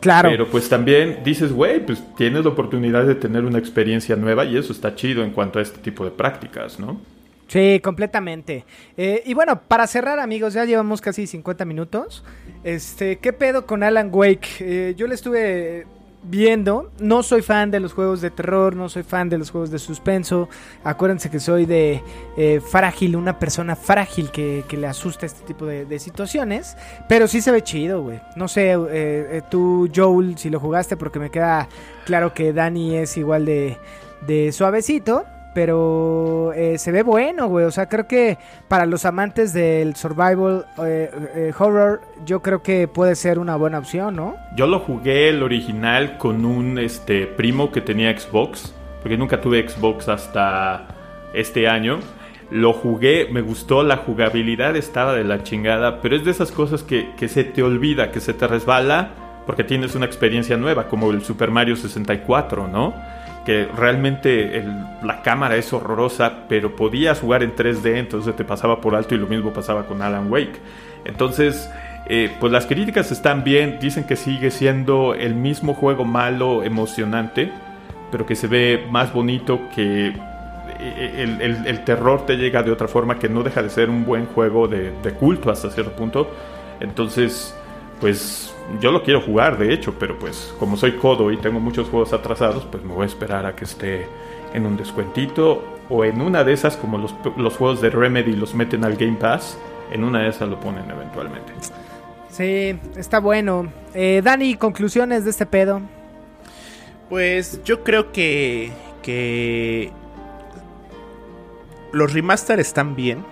Claro. 0.00 0.30
Pero 0.30 0.46
pues 0.48 0.68
también 0.68 1.20
dices, 1.22 1.52
güey, 1.52 1.84
pues 1.84 2.02
tienes 2.16 2.44
la 2.44 2.50
oportunidad 2.50 3.04
de 3.04 3.14
tener 3.14 3.44
una 3.44 3.58
experiencia 3.58 4.16
nueva 4.16 4.44
y 4.46 4.56
eso 4.56 4.72
está 4.72 4.94
chido 4.94 5.22
en 5.22 5.30
cuanto 5.30 5.58
a 5.58 5.62
este 5.62 5.78
tipo 5.78 6.04
de 6.04 6.10
prácticas, 6.10 6.80
¿no? 6.80 7.00
Sí, 7.48 7.80
completamente. 7.82 8.64
Eh, 8.96 9.22
y 9.24 9.34
bueno, 9.34 9.62
para 9.66 9.86
cerrar, 9.86 10.18
amigos, 10.18 10.52
ya 10.54 10.64
llevamos 10.64 11.00
casi 11.00 11.26
50 11.26 11.64
minutos. 11.64 12.22
Este, 12.62 13.16
¿qué 13.16 13.32
pedo 13.32 13.66
con 13.66 13.82
Alan 13.82 14.10
Wake? 14.12 14.48
Eh, 14.60 14.94
yo 14.96 15.06
le 15.06 15.14
estuve 15.14 15.86
viendo. 16.22 16.90
No 17.00 17.22
soy 17.22 17.42
fan 17.42 17.70
de 17.70 17.80
los 17.80 17.92
juegos 17.92 18.20
de 18.20 18.30
terror, 18.30 18.74
no 18.76 18.88
soy 18.88 19.02
fan 19.02 19.28
de 19.28 19.38
los 19.38 19.50
juegos 19.50 19.70
de 19.70 19.78
suspenso. 19.78 20.48
Acuérdense 20.84 21.30
que 21.30 21.40
soy 21.40 21.66
de 21.66 22.02
eh, 22.36 22.60
frágil, 22.60 23.16
una 23.16 23.38
persona 23.38 23.76
frágil 23.76 24.30
que, 24.30 24.64
que 24.68 24.76
le 24.76 24.86
asusta 24.86 25.26
este 25.26 25.44
tipo 25.46 25.66
de, 25.66 25.98
situaciones. 25.98 26.76
Pero 27.08 27.26
sí 27.26 27.40
se 27.40 27.50
ve 27.50 27.62
chido, 27.62 28.02
güey. 28.02 28.20
No 28.36 28.48
sé, 28.48 28.72
eh, 28.72 28.78
eh, 28.90 29.42
tú, 29.50 29.90
Joel, 29.94 30.38
si 30.38 30.50
lo 30.50 30.60
jugaste, 30.60 30.96
porque 30.96 31.18
me 31.18 31.30
queda 31.30 31.68
claro 32.04 32.34
que 32.34 32.52
Dani 32.52 32.96
es 32.96 33.16
igual 33.16 33.44
de, 33.44 33.78
de 34.26 34.52
suavecito. 34.52 35.24
Pero 35.58 36.52
eh, 36.54 36.78
se 36.78 36.92
ve 36.92 37.02
bueno, 37.02 37.48
güey. 37.48 37.64
O 37.64 37.72
sea, 37.72 37.88
creo 37.88 38.06
que 38.06 38.38
para 38.68 38.86
los 38.86 39.04
amantes 39.04 39.52
del 39.52 39.96
survival 39.96 40.66
eh, 40.86 41.10
eh, 41.34 41.52
horror, 41.58 42.00
yo 42.24 42.42
creo 42.42 42.62
que 42.62 42.86
puede 42.86 43.16
ser 43.16 43.40
una 43.40 43.56
buena 43.56 43.80
opción, 43.80 44.14
¿no? 44.14 44.36
Yo 44.54 44.68
lo 44.68 44.78
jugué 44.78 45.30
el 45.30 45.42
original 45.42 46.16
con 46.16 46.44
un 46.44 46.78
este 46.78 47.26
primo 47.26 47.72
que 47.72 47.80
tenía 47.80 48.16
Xbox, 48.16 48.72
porque 49.02 49.16
nunca 49.16 49.40
tuve 49.40 49.68
Xbox 49.68 50.08
hasta 50.08 50.86
este 51.34 51.66
año. 51.66 51.98
Lo 52.52 52.72
jugué, 52.72 53.26
me 53.32 53.40
gustó, 53.40 53.82
la 53.82 53.96
jugabilidad 53.96 54.76
estaba 54.76 55.12
de 55.12 55.24
la 55.24 55.42
chingada, 55.42 56.00
pero 56.00 56.14
es 56.14 56.24
de 56.24 56.30
esas 56.30 56.52
cosas 56.52 56.84
que, 56.84 57.16
que 57.16 57.26
se 57.26 57.42
te 57.42 57.64
olvida, 57.64 58.12
que 58.12 58.20
se 58.20 58.32
te 58.32 58.46
resbala, 58.46 59.10
porque 59.44 59.64
tienes 59.64 59.96
una 59.96 60.06
experiencia 60.06 60.56
nueva, 60.56 60.86
como 60.86 61.10
el 61.10 61.24
Super 61.24 61.50
Mario 61.50 61.74
64, 61.74 62.68
¿no? 62.68 62.94
Que 63.48 63.64
realmente 63.64 64.62
la 65.02 65.22
cámara 65.22 65.56
es 65.56 65.72
horrorosa, 65.72 66.46
pero 66.50 66.76
podías 66.76 67.20
jugar 67.20 67.42
en 67.42 67.56
3D, 67.56 67.96
entonces 67.96 68.36
te 68.36 68.44
pasaba 68.44 68.82
por 68.82 68.94
alto 68.94 69.14
y 69.14 69.18
lo 69.18 69.26
mismo 69.26 69.54
pasaba 69.54 69.86
con 69.86 70.02
Alan 70.02 70.30
Wake. 70.30 70.60
Entonces, 71.06 71.70
eh, 72.10 72.30
pues 72.40 72.52
las 72.52 72.66
críticas 72.66 73.10
están 73.10 73.44
bien, 73.44 73.78
dicen 73.80 74.04
que 74.04 74.16
sigue 74.16 74.50
siendo 74.50 75.14
el 75.14 75.34
mismo 75.34 75.72
juego 75.72 76.04
malo, 76.04 76.62
emocionante, 76.62 77.50
pero 78.10 78.26
que 78.26 78.36
se 78.36 78.48
ve 78.48 78.86
más 78.90 79.14
bonito 79.14 79.62
que 79.74 80.08
eh, 80.78 81.64
el, 81.64 81.84
terror 81.84 82.26
te 82.26 82.36
llega 82.36 82.62
de 82.62 82.70
otra 82.70 82.86
forma 82.86 83.18
que 83.18 83.30
no 83.30 83.42
deja 83.42 83.62
de 83.62 83.70
ser 83.70 83.88
un 83.88 84.04
buen 84.04 84.26
juego 84.26 84.68
de 84.68 84.92
culto 85.18 85.50
hasta 85.50 85.70
cierto 85.70 85.92
punto. 85.92 86.30
Entonces, 86.80 87.54
pues 87.98 88.54
yo 88.80 88.92
lo 88.92 89.02
quiero 89.02 89.20
jugar, 89.20 89.58
de 89.58 89.72
hecho, 89.72 89.94
pero 89.98 90.18
pues 90.18 90.54
como 90.58 90.76
soy 90.76 90.92
codo 90.92 91.32
y 91.32 91.36
tengo 91.36 91.60
muchos 91.60 91.88
juegos 91.88 92.12
atrasados, 92.12 92.66
pues 92.70 92.84
me 92.84 92.92
voy 92.92 93.04
a 93.04 93.06
esperar 93.06 93.46
a 93.46 93.56
que 93.56 93.64
esté 93.64 94.06
en 94.52 94.66
un 94.66 94.76
descuentito 94.76 95.62
o 95.88 96.04
en 96.04 96.20
una 96.20 96.44
de 96.44 96.52
esas, 96.52 96.76
como 96.76 96.98
los, 96.98 97.14
los 97.36 97.56
juegos 97.56 97.80
de 97.80 97.90
Remedy 97.90 98.36
los 98.36 98.54
meten 98.54 98.84
al 98.84 98.96
Game 98.96 99.16
Pass, 99.16 99.58
en 99.90 100.04
una 100.04 100.20
de 100.20 100.28
esas 100.28 100.48
lo 100.48 100.60
ponen 100.60 100.90
eventualmente. 100.90 101.52
Sí, 102.30 102.78
está 102.96 103.20
bueno. 103.20 103.72
Eh, 103.94 104.20
Dani, 104.22 104.54
conclusiones 104.56 105.24
de 105.24 105.30
este 105.30 105.46
pedo. 105.46 105.80
Pues 107.08 107.62
yo 107.64 107.82
creo 107.82 108.12
que, 108.12 108.70
que 109.02 109.90
los 111.92 112.12
remaster 112.12 112.60
están 112.60 112.94
bien. 112.94 113.24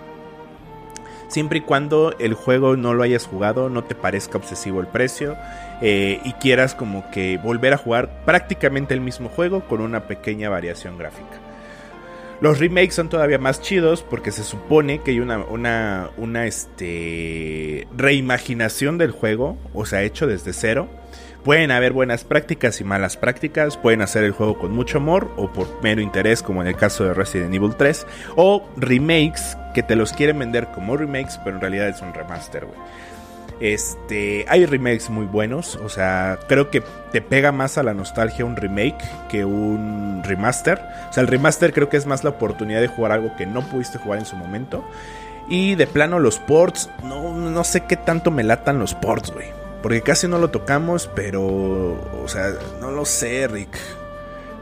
Siempre 1.27 1.59
y 1.59 1.61
cuando 1.61 2.15
el 2.19 2.33
juego 2.33 2.77
no 2.77 2.93
lo 2.93 3.03
hayas 3.03 3.27
jugado, 3.27 3.69
no 3.69 3.83
te 3.83 3.95
parezca 3.95 4.37
obsesivo 4.37 4.79
el 4.79 4.87
precio 4.87 5.35
eh, 5.81 6.21
y 6.23 6.33
quieras 6.33 6.73
como 6.73 7.09
que 7.11 7.37
volver 7.37 7.73
a 7.73 7.77
jugar 7.77 8.23
prácticamente 8.25 8.93
el 8.93 9.01
mismo 9.01 9.29
juego 9.29 9.61
con 9.67 9.81
una 9.81 10.07
pequeña 10.07 10.49
variación 10.49 10.97
gráfica. 10.97 11.39
Los 12.39 12.59
remakes 12.59 12.93
son 12.93 13.09
todavía 13.09 13.39
más 13.39 13.61
chidos 13.61 14.03
porque 14.03 14.31
se 14.31 14.43
supone 14.43 15.01
que 15.01 15.11
hay 15.11 15.19
una, 15.19 15.39
una, 16.17 16.45
este, 16.45 17.87
reimaginación 17.95 18.99
del 18.99 19.11
juego, 19.11 19.57
o 19.73 19.85
sea, 19.87 20.03
hecho 20.03 20.27
desde 20.27 20.53
cero. 20.53 20.87
Pueden 21.47 21.71
haber 21.71 21.93
buenas 21.93 22.25
prácticas 22.25 22.81
y 22.81 22.83
malas 22.83 23.15
prácticas, 23.15 23.77
pueden 23.77 24.01
hacer 24.01 24.25
el 24.25 24.33
juego 24.33 24.57
con 24.57 24.73
mucho 24.73 24.97
amor 24.97 25.31
o 25.37 25.49
por 25.49 25.81
mero 25.81 26.01
interés, 26.01 26.43
como 26.43 26.61
en 26.61 26.67
el 26.67 26.75
caso 26.75 27.05
de 27.05 27.13
Resident 27.13 27.55
Evil 27.55 27.73
3, 27.73 28.05
o 28.35 28.67
remakes 28.75 29.57
que 29.73 29.81
te 29.81 29.95
los 29.95 30.11
quieren 30.11 30.39
vender 30.39 30.67
como 30.75 30.97
remakes, 30.97 31.39
pero 31.45 31.55
en 31.55 31.61
realidad 31.61 31.87
es 31.87 32.01
un 32.01 32.13
remaster, 32.13 32.65
güey. 32.65 32.77
Este, 33.61 34.43
hay 34.49 34.65
remakes 34.65 35.09
muy 35.09 35.23
buenos, 35.23 35.77
o 35.77 35.87
sea, 35.87 36.37
creo 36.49 36.69
que 36.69 36.83
te 37.13 37.21
pega 37.21 37.53
más 37.53 37.77
a 37.77 37.83
la 37.83 37.93
nostalgia 37.93 38.43
un 38.43 38.57
remake 38.57 39.01
que 39.29 39.45
un 39.45 40.23
remaster. 40.25 40.81
O 41.09 41.13
sea, 41.13 41.21
el 41.21 41.27
remaster 41.27 41.71
creo 41.71 41.87
que 41.87 41.95
es 41.95 42.05
más 42.05 42.25
la 42.25 42.31
oportunidad 42.31 42.81
de 42.81 42.87
jugar 42.87 43.13
algo 43.13 43.33
que 43.37 43.45
no 43.45 43.61
pudiste 43.61 43.99
jugar 43.99 44.19
en 44.19 44.25
su 44.25 44.35
momento. 44.35 44.83
Y 45.47 45.75
de 45.75 45.87
plano 45.87 46.19
los 46.19 46.39
ports, 46.39 46.89
no, 47.05 47.33
no 47.33 47.63
sé 47.63 47.85
qué 47.85 47.95
tanto 47.95 48.31
me 48.31 48.43
latan 48.43 48.79
los 48.79 48.95
ports, 48.95 49.31
güey. 49.31 49.47
Porque 49.81 50.01
casi 50.01 50.27
no 50.27 50.37
lo 50.39 50.49
tocamos, 50.49 51.09
pero, 51.15 51.43
o 51.43 52.27
sea, 52.27 52.53
no 52.81 52.91
lo 52.91 53.05
sé, 53.05 53.47
Rick. 53.47 53.77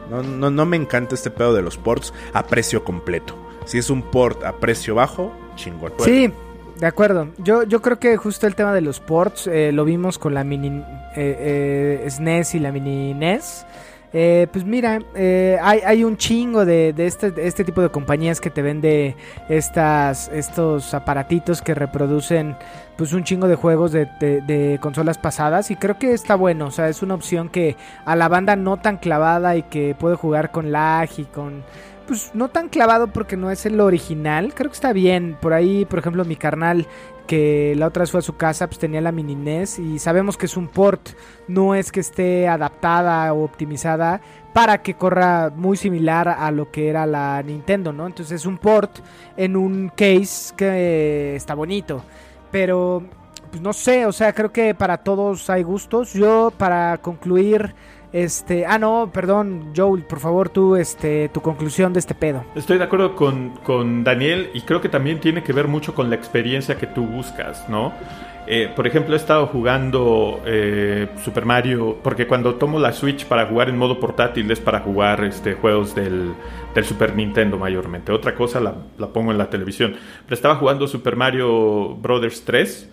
No, 0.09 0.22
no, 0.22 0.51
no 0.51 0.66
me 0.66 0.78
encanta 0.78 1.16
este 1.16 1.32
pedo 1.32 1.53
de 1.53 1.61
los 1.61 1.78
ports 1.78 2.13
a 2.34 2.45
precio 2.45 2.84
completo. 2.84 3.36
Si 3.66 3.78
es 3.78 3.89
un 3.89 4.03
port 4.03 4.43
a 4.43 4.57
precio 4.57 4.95
bajo, 4.95 5.34
chingón. 5.55 5.93
Sí, 5.99 6.32
de 6.80 6.88
acuerdo. 6.88 7.30
Yo, 7.38 7.63
yo 7.63 7.82
creo 7.82 7.99
que 7.99 8.18
justo 8.18 8.47
el 8.47 8.55
tema 8.55 8.74
de 8.74 8.82
los 8.82 8.99
ports 8.99 9.47
eh, 9.47 9.72
lo 9.72 9.86
vimos 9.86 10.20
con 10.20 10.34
la 10.34 10.43
mini 10.43 10.84
eh, 11.16 12.03
eh, 12.05 12.07
SNES 12.09 12.55
y 12.55 12.59
la 12.59 12.72
mini 12.72 13.13
NES. 13.13 13.66
Eh, 14.18 14.47
pues 14.49 14.63
mira, 14.63 14.99
eh, 15.13 15.57
hay, 15.61 15.82
hay 15.86 16.05
un 16.05 16.16
chingo 16.16 16.63
de, 16.63 16.93
de 16.93 17.05
este, 17.05 17.34
este 17.36 17.66
tipo 17.66 17.82
de 17.82 17.89
compañías 17.89 18.39
que 18.39 18.49
te 18.49 18.61
vende 18.61 19.13
estas, 19.49 20.30
estos 20.30 20.93
aparatitos 20.93 21.61
que 21.61 21.74
reproducen 21.76 22.55
pues 22.95 23.11
un 23.11 23.26
chingo 23.26 23.49
de 23.49 23.55
juegos 23.55 23.91
de, 23.91 24.07
de- 24.22 24.39
de 24.39 24.80
consolas 24.80 25.18
pasadas 25.18 25.70
y 25.70 25.76
creo 25.76 25.99
que 25.99 26.13
está 26.13 26.36
bueno, 26.36 26.68
o 26.68 26.72
sea, 26.72 26.88
es 26.88 27.01
una 27.03 27.13
opción 27.13 27.49
que 27.49 27.76
a 28.05 28.16
la 28.16 28.30
banda 28.30 28.55
no 28.55 28.78
tan 28.78 28.99
clavada 28.99 29.57
y 29.57 29.63
que 29.63 29.95
puede 29.99 30.16
jugar 30.16 30.49
con 30.51 30.72
lag 30.72 31.09
y 31.18 31.26
con 31.26 31.63
pues 32.07 32.32
no 32.36 32.49
tan 32.49 32.70
clavado 32.70 33.07
porque 33.07 33.36
no 33.36 33.49
es 33.51 33.66
el 33.66 33.82
original, 33.82 34.53
creo 34.53 34.70
que 34.70 34.76
está 34.76 34.93
bien. 34.93 35.36
Por 35.41 35.53
ahí, 35.53 35.86
por 35.86 35.97
ejemplo, 35.97 36.24
mi 36.24 36.36
carnal 36.36 36.86
que 37.26 37.74
la 37.78 37.88
otra 37.88 38.02
vez 38.02 38.12
fue 38.12 38.20
a 38.20 38.24
su 38.24 38.36
casa, 38.36 38.68
pues 38.68 38.80
tenía 38.80 39.02
la 39.02 39.12
mini 39.12 39.36
NES 39.36 39.80
y 39.80 40.00
sabemos 40.00 40.38
que 40.38 40.46
es 40.46 40.58
un 40.58 40.68
port, 40.68 41.10
no 41.48 41.76
es 41.76 41.92
que 41.92 42.00
esté 42.00 42.48
adaptada 42.48 43.34
o 43.34 43.44
optimizada 43.44 44.22
para 44.54 44.82
que 44.82 44.94
corra 44.94 45.52
muy 45.54 45.78
similar 45.78 46.30
a 46.30 46.50
lo 46.52 46.72
que 46.72 46.90
era 46.90 47.06
la 47.06 47.42
Nintendo, 47.44 47.92
¿no? 47.92 48.08
Entonces 48.08 48.42
es 48.42 48.46
un 48.46 48.58
port 48.58 49.00
en 49.36 49.56
un 49.56 49.90
case 49.90 50.54
que 50.56 51.36
está 51.36 51.56
bonito, 51.56 52.04
pero 52.52 53.04
pues 53.50 53.62
no 53.62 53.74
sé, 53.74 54.06
o 54.06 54.12
sea, 54.12 54.34
creo 54.34 54.52
que 54.52 54.76
para 54.76 54.98
todos 54.98 55.50
hay 55.50 55.64
gustos. 55.64 56.14
Yo, 56.14 56.52
para 56.58 56.98
concluir, 56.98 57.74
este, 58.16 58.66
ah, 58.66 58.80
no, 58.80 59.11
perdón, 59.13 59.74
Joel, 59.76 60.03
por 60.03 60.22
favor, 60.22 60.47
tú, 60.47 60.78
este, 60.78 61.28
tu 61.28 61.41
conclusión 61.41 61.91
de 61.91 61.99
este 61.99 62.16
pedo. 62.16 62.45
Estoy 62.55 62.78
de 62.78 62.86
acuerdo 62.86 63.13
con, 63.13 63.49
con 63.66 64.05
Daniel 64.05 64.51
y 64.53 64.61
creo 64.61 64.80
que 64.80 64.88
también 64.88 65.20
tiene 65.20 65.43
que 65.43 65.51
ver 65.51 65.68
mucho 65.68 65.93
con 65.93 66.09
la 66.09 66.16
experiencia 66.16 66.78
que 66.78 66.88
tú 66.88 67.05
buscas, 67.05 67.68
¿no? 67.68 67.91
Eh, 68.47 68.72
por 68.74 68.88
ejemplo, 68.88 69.16
he 69.16 69.18
estado 69.18 69.47
jugando 69.47 70.39
eh, 70.45 71.09
Super 71.26 71.43
Mario, 71.43 71.97
porque 72.01 72.26
cuando 72.26 72.55
tomo 72.55 72.80
la 72.80 72.93
Switch 72.93 73.26
para 73.26 73.47
jugar 73.47 73.68
en 73.68 73.78
modo 73.78 73.99
portátil 73.99 74.49
es 74.49 74.61
para 74.61 74.80
jugar 74.80 75.22
este, 75.26 75.55
juegos 75.55 75.93
del, 75.93 76.36
del 76.74 76.86
Super 76.86 77.18
Nintendo 77.18 77.57
mayormente. 77.57 78.13
Otra 78.13 78.34
cosa 78.34 78.61
la, 78.61 78.76
la, 78.97 79.07
pongo 79.07 79.32
en 79.32 79.38
la 79.38 79.49
televisión. 79.49 79.95
Pero 80.24 80.36
estaba 80.36 80.55
jugando 80.55 80.88
Super 80.88 81.18
Mario 81.18 81.95
Brothers 81.95 82.45
3 82.45 82.91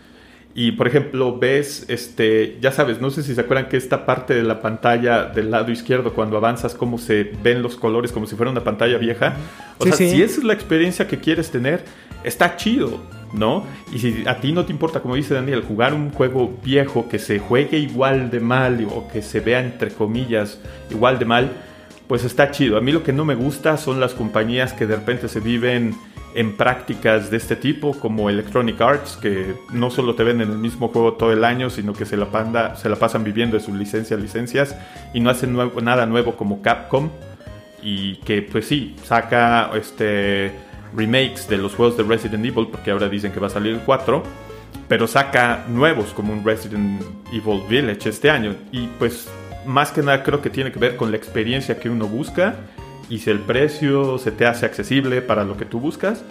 y, 0.54 0.72
por 0.72 0.86
ejemplo, 0.86 1.38
ves, 1.38 1.86
este, 1.88 2.58
ya 2.60 2.72
sabes, 2.72 3.00
no 3.00 3.10
sé 3.10 3.22
si 3.22 3.34
se 3.34 3.40
acuerdan 3.40 3.68
que 3.68 3.76
esta 3.78 4.04
parte 4.04 4.34
de 4.34 4.42
la 4.42 4.60
pantalla 4.60 5.24
del 5.24 5.50
lado 5.50 5.70
izquierdo, 5.72 6.12
cuando 6.12 6.36
avanzas, 6.36 6.74
cómo 6.74 6.98
se 6.98 7.32
ven 7.42 7.62
los 7.62 7.76
colores 7.76 8.12
como 8.12 8.26
si 8.26 8.36
fuera 8.36 8.50
una 8.50 8.62
pantalla 8.62 8.98
vieja. 8.98 9.34
O 9.78 9.84
Sí, 9.84 9.88
sea, 9.90 9.96
sí. 9.96 10.10
si 10.10 10.22
esa 10.22 10.38
es 10.40 10.44
la 10.44 10.52
experiencia 10.52 11.06
que 11.08 11.18
quieres 11.18 11.50
tener, 11.50 11.84
está 12.24 12.56
chido. 12.56 13.00
¿no? 13.32 13.64
Y 13.94 13.98
si 13.98 14.24
a 14.26 14.40
ti 14.42 14.52
no 14.52 14.66
te 14.66 14.72
importa, 14.72 15.00
como 15.00 15.14
dice 15.14 15.32
Daniel, 15.32 15.62
jugar 15.66 15.94
un 15.94 16.10
juego 16.10 16.54
viejo 16.62 17.08
que 17.08 17.18
se 17.18 17.38
juegue 17.38 17.78
igual 17.78 18.30
de 18.30 18.40
mal 18.40 18.86
o 18.94 19.08
que 19.10 19.22
se 19.22 19.40
vea 19.40 19.60
entre 19.60 19.90
comillas 19.90 20.60
igual 20.90 21.18
de 21.18 21.24
mal, 21.24 21.50
pues 22.08 22.24
está 22.24 22.50
chido. 22.50 22.76
A 22.76 22.82
mí 22.82 22.92
lo 22.92 23.02
que 23.02 23.14
no 23.14 23.24
me 23.24 23.34
gusta 23.34 23.78
son 23.78 24.00
las 24.00 24.12
compañías 24.12 24.74
que 24.74 24.86
de 24.86 24.96
repente 24.96 25.28
se 25.28 25.40
viven 25.40 25.94
en 26.34 26.56
prácticas 26.56 27.30
de 27.30 27.36
este 27.36 27.56
tipo, 27.56 27.98
como 27.98 28.30
Electronic 28.30 28.80
Arts, 28.80 29.18
que 29.20 29.54
no 29.72 29.90
solo 29.90 30.14
te 30.14 30.24
venden 30.24 30.50
el 30.50 30.58
mismo 30.58 30.88
juego 30.88 31.14
todo 31.14 31.32
el 31.32 31.44
año, 31.44 31.70
sino 31.70 31.92
que 31.92 32.04
se 32.04 32.16
la, 32.16 32.26
panda, 32.26 32.76
se 32.76 32.88
la 32.88 32.96
pasan 32.96 33.24
viviendo 33.24 33.56
de 33.56 33.62
sus 33.62 33.74
licencias 33.74 34.20
licencias 34.20 34.76
y 35.12 35.20
no 35.20 35.30
hacen 35.30 35.56
nada 35.82 36.06
nuevo 36.06 36.36
como 36.36 36.62
Capcom. 36.62 37.10
Y 37.82 38.16
que 38.18 38.42
pues 38.42 38.66
sí, 38.66 38.94
saca 39.04 39.70
este 39.74 40.52
remakes 40.94 41.48
de 41.48 41.58
los 41.58 41.74
juegos 41.74 41.96
de 41.96 42.04
Resident 42.04 42.44
Evil, 42.44 42.68
porque 42.70 42.90
ahora 42.90 43.08
dicen 43.08 43.32
que 43.32 43.40
va 43.40 43.48
a 43.48 43.50
salir 43.50 43.74
el 43.74 43.80
4, 43.80 44.22
pero 44.88 45.06
saca 45.06 45.64
nuevos 45.68 46.12
como 46.12 46.32
un 46.32 46.44
Resident 46.44 47.02
Evil 47.32 47.62
Village 47.68 48.08
este 48.08 48.30
año. 48.30 48.54
Y 48.70 48.86
pues 48.98 49.28
más 49.66 49.90
que 49.90 50.02
nada 50.02 50.22
creo 50.22 50.40
que 50.40 50.50
tiene 50.50 50.72
que 50.72 50.78
ver 50.78 50.96
con 50.96 51.10
la 51.10 51.16
experiencia 51.16 51.78
que 51.78 51.90
uno 51.90 52.06
busca 52.06 52.56
y 53.12 53.18
si 53.18 53.28
el 53.28 53.40
precio 53.40 54.16
se 54.16 54.32
te 54.32 54.46
hace 54.46 54.64
accesible 54.64 55.20
para 55.20 55.44
lo 55.44 55.58
que 55.58 55.66
tú 55.66 55.80
buscas, 55.80 56.24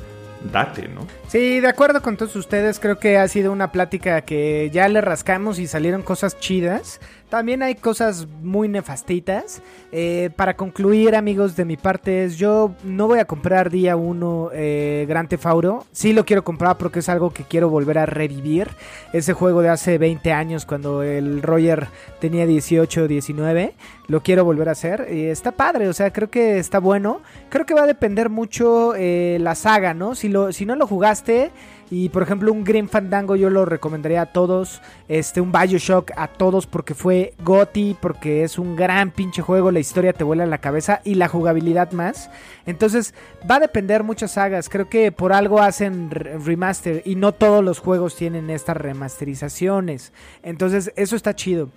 date, 0.52 0.88
¿no? 0.88 1.06
Sí, 1.28 1.60
de 1.60 1.68
acuerdo 1.68 2.02
con 2.02 2.18
todos 2.18 2.36
ustedes, 2.36 2.80
creo 2.80 2.98
que 2.98 3.20
ha 3.20 3.28
sido 3.28 3.52
una 3.52 3.72
plática 3.72 4.22
que 4.22 4.72
ya 4.74 4.88
le 4.88 5.00
rascamos 5.00 5.60
y 5.60 5.68
salieron 5.68 6.02
cosas 6.02 6.40
chidas. 6.40 7.00
También 7.32 7.64
hay 7.64 7.76
cosas 7.76 8.28
muy 8.42 8.68
nefastitas. 8.68 9.62
Eh, 9.94 10.32
para 10.36 10.58
concluir, 10.58 11.16
amigos, 11.16 11.56
de 11.56 11.64
mi 11.64 11.78
parte 11.78 12.26
es 12.26 12.36
yo 12.36 12.76
no 12.84 13.08
voy 13.08 13.20
a 13.20 13.26
comprar 13.26 13.70
día 13.70 13.96
1 13.96 14.50
eh, 14.54 15.06
Grand 15.08 15.30
Theft 15.30 15.46
Auto. 15.46 15.86
Sí 15.94 16.12
lo 16.12 16.26
quiero 16.26 16.44
comprar 16.44 16.78
porque 16.78 17.00
es 17.00 17.08
algo 17.08 17.32
que 17.32 17.46
quiero 17.46 17.70
volver 17.70 18.00
a 18.00 18.06
revivir. 18.06 18.68
Ese 19.14 19.32
juego 19.32 19.62
de 19.62 19.70
hace 19.70 19.98
20 19.98 20.34
años 20.34 20.66
cuando 20.66 21.04
el 21.04 21.42
Roger 21.42 21.88
tenía 22.20 22.46
18 22.46 23.04
o 23.04 23.08
19. 23.08 23.76
Lo 24.08 24.22
quiero 24.22 24.44
volver 24.44 24.68
a 24.68 24.74
hacer. 24.74 25.00
Está 25.10 25.54
padre, 25.54 25.88
o 25.88 25.94
sea, 25.94 26.12
creo 26.12 26.30
que 26.30 26.60
está 26.60 26.80
bueno. 26.80 27.22
Creo 27.48 27.66
que 27.66 27.74
va 27.74 27.84
a 27.84 27.88
depender 27.88 28.30
mucho 28.30 28.94
eh, 28.94 29.38
la 29.40 29.56
saga, 29.56 29.94
¿no? 29.94 30.16
Si, 30.16 30.28
lo, 30.28 30.52
si 30.52 30.66
no 30.66 30.76
lo 30.76 30.86
jugaste... 30.86 31.52
Y 31.92 32.08
por 32.08 32.24
ejemplo, 32.24 32.54
un 32.54 32.64
Green 32.64 32.88
Fandango 32.88 33.36
yo 33.36 33.50
lo 33.50 33.66
recomendaría 33.66 34.22
a 34.22 34.26
todos. 34.28 34.82
Este, 35.10 35.42
un 35.42 35.52
Bioshock 35.52 36.12
a 36.16 36.30
todos 36.30 36.66
porque 36.66 36.96
fue 36.96 37.34
Gotti, 37.44 37.98
porque 38.00 38.46
es 38.46 38.58
un 38.58 38.78
gran 38.78 39.12
pinche 39.12 39.42
juego. 39.42 39.72
La 39.72 39.82
historia 39.82 40.14
te 40.14 40.24
vuela 40.24 40.46
en 40.46 40.50
la 40.50 40.60
cabeza 40.60 41.02
y 41.04 41.16
la 41.16 41.28
jugabilidad 41.28 41.92
más. 41.92 42.32
Entonces, 42.66 43.14
va 43.50 43.56
a 43.56 43.60
depender 43.60 44.04
muchas 44.04 44.32
sagas. 44.32 44.70
Creo 44.70 44.88
que 44.88 45.12
por 45.12 45.34
algo 45.34 45.60
hacen 45.60 46.10
remaster 46.10 47.02
y 47.04 47.16
no 47.16 47.34
todos 47.34 47.62
los 47.62 47.80
juegos 47.80 48.16
tienen 48.16 48.50
estas 48.50 48.78
remasterizaciones. 48.78 50.14
Entonces, 50.44 50.94
eso 50.96 51.18
está 51.18 51.36
chido. 51.36 51.72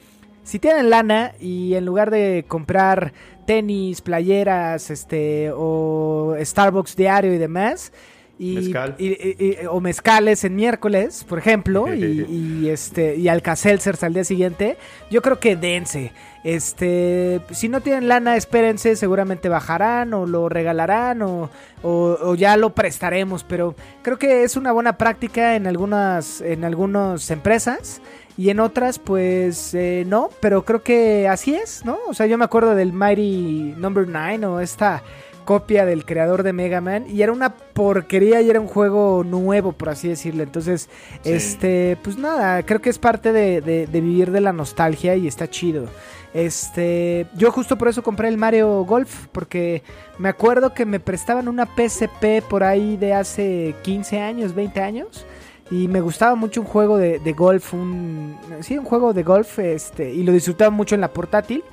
Si 0.44 0.60
tienen 0.60 0.90
lana 0.90 1.32
y 1.40 1.74
en 1.74 1.86
lugar 1.86 2.12
de 2.12 2.44
comprar 2.46 3.12
tenis, 3.46 4.00
playeras, 4.00 4.90
este, 4.90 5.50
o 5.52 6.36
Starbucks 6.40 6.94
diario 6.94 7.34
y 7.34 7.38
demás, 7.38 7.92
y, 8.38 8.54
Mezcal. 8.56 8.96
y- 8.98 9.06
y- 9.12 9.36
y- 9.62 9.66
o 9.66 9.80
mezcales 9.80 10.42
en 10.44 10.56
miércoles, 10.56 11.24
por 11.28 11.38
ejemplo, 11.38 11.86
y, 11.94 12.68
este 12.68 13.16
y 13.16 13.28
Alka-Seltzers 13.28 14.02
al 14.02 14.14
día 14.14 14.24
siguiente, 14.24 14.76
yo 15.10 15.22
creo 15.22 15.38
que 15.38 15.54
dense. 15.56 16.12
Este, 16.42 17.40
si 17.52 17.68
no 17.68 17.80
tienen 17.80 18.06
lana, 18.06 18.36
espérense, 18.36 18.96
seguramente 18.96 19.48
bajarán 19.48 20.14
o 20.14 20.26
lo 20.26 20.48
regalarán 20.48 21.22
o, 21.22 21.50
o- 21.82 22.18
o 22.20 22.34
ya 22.34 22.56
lo 22.56 22.74
prestaremos, 22.74 23.44
pero 23.44 23.74
creo 24.02 24.18
que 24.18 24.44
es 24.44 24.56
una 24.56 24.70
buena 24.72 24.96
práctica 24.98 25.56
en 25.56 25.66
algunas 25.66 26.40
en 26.40 26.64
algunas 26.64 27.30
empresas 27.30 28.00
y 28.36 28.50
en 28.50 28.60
otras 28.60 28.98
pues 28.98 29.74
eh, 29.74 30.04
no, 30.06 30.28
pero 30.40 30.64
creo 30.64 30.82
que 30.82 31.28
así 31.28 31.54
es, 31.54 31.84
¿no? 31.84 31.98
O 32.08 32.14
sea, 32.14 32.26
yo 32.26 32.36
me 32.38 32.44
acuerdo 32.44 32.74
del 32.74 32.92
Mighty 32.92 33.74
Number 33.76 34.06
9 34.06 34.46
o 34.46 34.60
esta 34.60 35.02
copia 35.44 35.84
del 35.86 36.04
creador 36.04 36.42
de 36.42 36.52
Mega 36.52 36.80
Man 36.80 37.04
y 37.08 37.22
era 37.22 37.32
una 37.32 37.54
porquería 37.56 38.40
y 38.40 38.50
era 38.50 38.60
un 38.60 38.66
juego 38.66 39.22
nuevo 39.24 39.72
por 39.72 39.90
así 39.90 40.08
decirlo 40.08 40.42
entonces 40.42 40.88
Sí. 41.22 41.32
este 41.32 41.96
pues 42.02 42.16
nada 42.18 42.62
creo 42.64 42.80
que 42.80 42.90
es 42.90 42.98
parte 42.98 43.32
de, 43.32 43.60
de- 43.60 43.86
de 43.86 44.00
vivir 44.00 44.30
de 44.30 44.40
la 44.40 44.52
nostalgia 44.52 45.16
y 45.16 45.26
está 45.26 45.48
chido 45.48 45.86
este 46.32 47.26
yo 47.36 47.50
justo 47.52 47.78
por 47.78 47.88
eso 47.88 48.02
compré 48.02 48.28
el 48.28 48.36
Mario 48.36 48.84
Golf 48.84 49.26
porque 49.32 49.82
me 50.18 50.28
acuerdo 50.28 50.74
que 50.74 50.84
me 50.84 51.00
prestaban 51.00 51.48
una 51.48 51.66
PSP 51.66 52.42
por 52.48 52.64
ahí 52.64 52.96
de 52.96 53.14
hace 53.14 53.74
15 53.82 54.20
años 54.20 54.54
20 54.54 54.80
años 54.80 55.24
y 55.70 55.88
me 55.88 56.02
gustaba 56.02 56.34
mucho 56.34 56.60
un 56.60 56.66
juego 56.66 56.98
de, 56.98 57.18
de 57.20 57.32
golf, 57.32 57.72
un 57.72 58.36
sí, 58.60 58.76
un 58.76 58.84
juego 58.84 59.14
de 59.14 59.22
golf, 59.22 59.58
este, 59.58 60.12
y 60.12 60.22
lo 60.22 60.30
disfrutaba 60.30 60.70
mucho 60.70 60.94
en 60.94 61.00
la 61.00 61.08
portátil. 61.08 61.64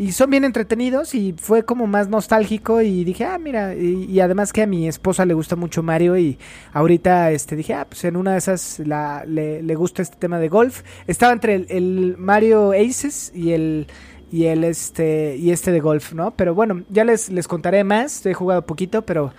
Y 0.00 0.12
son 0.12 0.30
bien 0.30 0.44
entretenidos 0.44 1.14
y 1.14 1.34
fue 1.36 1.66
como 1.66 1.86
más 1.86 2.08
nostálgico 2.08 2.80
y 2.80 3.04
dije, 3.04 3.26
ah, 3.26 3.36
mira, 3.36 3.74
y, 3.74 4.06
y 4.06 4.20
además 4.20 4.50
que 4.50 4.62
a 4.62 4.66
mi 4.66 4.88
esposa 4.88 5.26
le 5.26 5.34
gusta 5.34 5.56
mucho 5.56 5.82
Mario 5.82 6.16
y 6.16 6.38
ahorita 6.72 7.30
este 7.32 7.54
dije, 7.54 7.74
ah, 7.74 7.84
pues 7.86 8.04
en 8.04 8.16
una 8.16 8.32
de 8.32 8.38
esas 8.38 8.78
la, 8.78 9.26
le, 9.26 9.62
le 9.62 9.74
gusta 9.74 10.00
este 10.00 10.16
tema 10.16 10.38
de 10.38 10.48
golf. 10.48 10.84
Estaba 11.06 11.34
entre 11.34 11.54
el, 11.54 11.66
el 11.68 12.14
Mario 12.16 12.72
Aces 12.72 13.30
y 13.34 13.52
el 13.52 13.88
y 14.32 14.46
el 14.46 14.64
este 14.64 15.36
y 15.36 15.50
este 15.50 15.70
de 15.70 15.80
golf, 15.80 16.14
¿no? 16.14 16.30
Pero 16.30 16.54
bueno, 16.54 16.82
ya 16.88 17.04
les 17.04 17.28
les 17.28 17.46
contaré 17.46 17.84
más, 17.84 18.24
he 18.24 18.32
jugado 18.32 18.64
poquito, 18.64 19.02
pero 19.02 19.34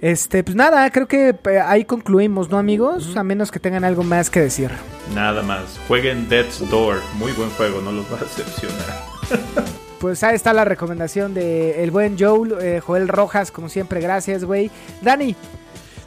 este, 0.00 0.42
pues 0.42 0.56
nada, 0.56 0.88
creo 0.90 1.06
que 1.06 1.36
eh, 1.50 1.60
ahí 1.62 1.84
concluimos, 1.84 2.48
¿no, 2.48 2.56
amigos? 2.56 3.14
A 3.14 3.22
menos 3.22 3.50
que 3.50 3.60
tengan 3.60 3.84
algo 3.84 4.04
más 4.04 4.30
que 4.30 4.40
decir. 4.40 4.70
Nada 5.14 5.42
más. 5.42 5.78
Jueguen 5.86 6.30
Death's 6.30 6.66
Door. 6.70 7.02
Muy 7.18 7.32
buen 7.32 7.50
juego, 7.50 7.82
no 7.82 7.92
los 7.92 8.10
va 8.10 8.16
a 8.16 8.20
decepcionar. 8.20 9.15
Pues 10.00 10.22
ahí 10.22 10.36
está 10.36 10.52
la 10.52 10.66
recomendación 10.66 11.32
de 11.32 11.82
el 11.82 11.90
buen 11.90 12.18
Joel, 12.18 12.54
eh, 12.60 12.80
Joel 12.84 13.08
Rojas, 13.08 13.50
como 13.50 13.70
siempre, 13.70 13.98
gracias, 13.98 14.44
güey. 14.44 14.70
Dani, 15.00 15.34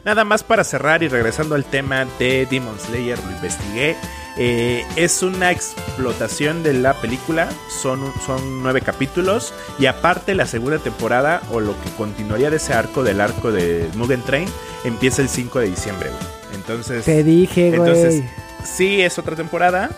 Nada 0.06 0.24
más 0.24 0.44
para 0.44 0.64
cerrar 0.64 1.04
y 1.04 1.08
regresando 1.08 1.56
al 1.56 1.66
tema 1.66 2.06
de 2.18 2.48
Demon 2.50 2.80
Slayer, 2.80 3.20
lo 3.20 3.32
investigué. 3.32 3.96
Eh, 4.38 4.86
es 4.96 5.22
una 5.22 5.52
explotación 5.52 6.64
de 6.64 6.74
la 6.74 6.94
película, 6.94 7.50
son, 7.82 8.00
son 8.26 8.64
nueve 8.64 8.80
capítulos 8.82 9.54
y 9.78 9.88
aparte 9.88 10.34
la 10.34 10.46
segunda 10.46 10.78
temporada 10.78 11.42
o 11.52 11.60
lo 11.60 11.74
que 11.82 11.90
continuaría 11.98 12.50
de 12.50 12.56
ese 12.56 12.74
arco 12.74 13.04
del 13.04 13.20
arco 13.20 13.52
de 13.52 13.90
Mugen 13.96 14.22
Train 14.22 14.48
empieza 14.86 15.22
el 15.22 15.28
5 15.28 15.60
de 15.60 15.70
diciembre. 15.70 16.10
güey. 16.10 16.56
Entonces, 16.56 17.04
te 17.04 17.24
dije, 17.24 17.72
güey. 17.76 17.80
entonces 17.82 18.24
sí 18.64 19.02
es 19.02 19.20
otra 19.20 19.36
temporada, 19.36 19.90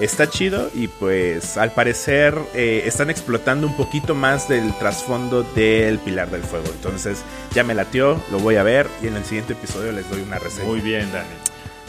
está 0.00 0.28
chido 0.28 0.70
y 0.74 0.88
pues 0.88 1.56
al 1.56 1.72
parecer 1.72 2.38
eh, 2.54 2.82
están 2.86 3.10
explotando 3.10 3.66
un 3.66 3.76
poquito 3.76 4.14
más 4.14 4.48
del 4.48 4.76
trasfondo 4.78 5.42
del 5.42 5.98
Pilar 5.98 6.30
del 6.30 6.42
Fuego. 6.42 6.66
Entonces 6.66 7.22
ya 7.54 7.64
me 7.64 7.74
latió, 7.74 8.20
lo 8.30 8.38
voy 8.38 8.56
a 8.56 8.62
ver 8.62 8.86
y 9.02 9.06
en 9.06 9.16
el 9.16 9.24
siguiente 9.24 9.54
episodio 9.54 9.92
les 9.92 10.08
doy 10.10 10.22
una 10.22 10.38
reseña. 10.38 10.68
Muy 10.68 10.80
bien, 10.80 11.10
Dani. 11.12 11.45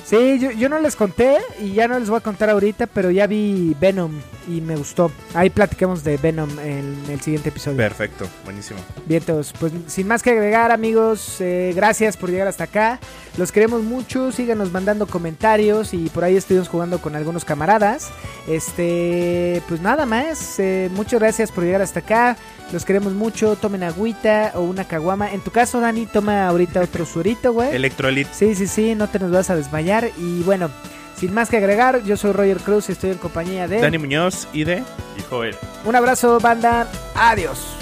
Sí, 0.07 0.39
yo, 0.39 0.51
yo 0.51 0.69
no 0.69 0.79
les 0.79 0.95
conté 0.95 1.35
y 1.59 1.73
ya 1.73 1.89
no 1.89 1.99
les 1.99 2.09
voy 2.09 2.19
a 2.19 2.21
contar 2.21 2.49
ahorita, 2.49 2.87
pero 2.87 3.11
ya 3.11 3.27
vi 3.27 3.75
Venom 3.77 4.13
y 4.47 4.61
me 4.61 4.77
gustó. 4.77 5.11
Ahí 5.33 5.49
platicamos 5.49 6.01
de 6.05 6.15
Venom 6.15 6.49
en 6.59 6.95
el 7.09 7.19
siguiente 7.19 7.49
episodio. 7.49 7.75
Perfecto, 7.75 8.25
buenísimo. 8.45 8.79
Vientos, 9.05 9.53
pues 9.59 9.73
sin 9.87 10.07
más 10.07 10.23
que 10.23 10.29
agregar, 10.29 10.71
amigos, 10.71 11.41
eh, 11.41 11.73
gracias 11.75 12.15
por 12.15 12.29
llegar 12.29 12.47
hasta 12.47 12.63
acá. 12.63 13.01
Los 13.37 13.51
queremos 13.51 13.83
mucho, 13.83 14.31
síganos 14.31 14.71
mandando 14.71 15.07
comentarios 15.07 15.93
y 15.93 16.07
por 16.07 16.23
ahí 16.23 16.37
estuvimos 16.37 16.69
jugando 16.69 17.01
con 17.01 17.17
algunos 17.17 17.43
camaradas. 17.43 18.09
Este, 18.47 19.61
pues 19.67 19.81
nada 19.81 20.05
más, 20.05 20.57
eh, 20.59 20.89
muchas 20.93 21.19
gracias 21.19 21.51
por 21.51 21.65
llegar 21.65 21.81
hasta 21.81 21.99
acá. 21.99 22.37
Los 22.71 22.83
queremos 22.83 23.13
mucho, 23.13 23.55
tomen 23.55 23.83
agüita 23.83 24.51
o 24.55 24.61
una 24.61 24.83
caguama. 24.85 25.31
En 25.31 25.41
tu 25.41 25.51
caso, 25.51 25.79
Dani, 25.79 26.05
toma 26.05 26.47
ahorita 26.47 26.81
otro 26.81 27.05
suerito, 27.05 27.53
güey. 27.53 27.73
Electrolit. 27.73 28.27
Sí, 28.33 28.55
sí, 28.55 28.67
sí, 28.67 28.93
no 28.93 29.07
te 29.07 29.19
nos 29.19 29.31
vas 29.31 29.49
a 29.49 29.55
desmayar. 29.55 30.09
Y 30.17 30.41
bueno, 30.43 30.69
Sin 31.17 31.33
más 31.33 31.49
que 31.49 31.57
agregar, 31.57 32.03
yo 32.03 32.15
soy 32.15 32.31
Roger 32.31 32.57
Cruz 32.57 32.89
y 32.89 32.91
estoy 32.91 33.09
en 33.09 33.17
compañía 33.17 33.67
de... 33.67 33.81
Dani 33.81 33.97
Muñoz 33.97 34.47
y 34.53 34.65
de... 34.65 34.83
Y 35.17 35.21
Joel. 35.27 35.55
Un 35.83 35.95
abrazo, 35.95 36.39
banda. 36.39 36.87
Adiós. 37.15 37.76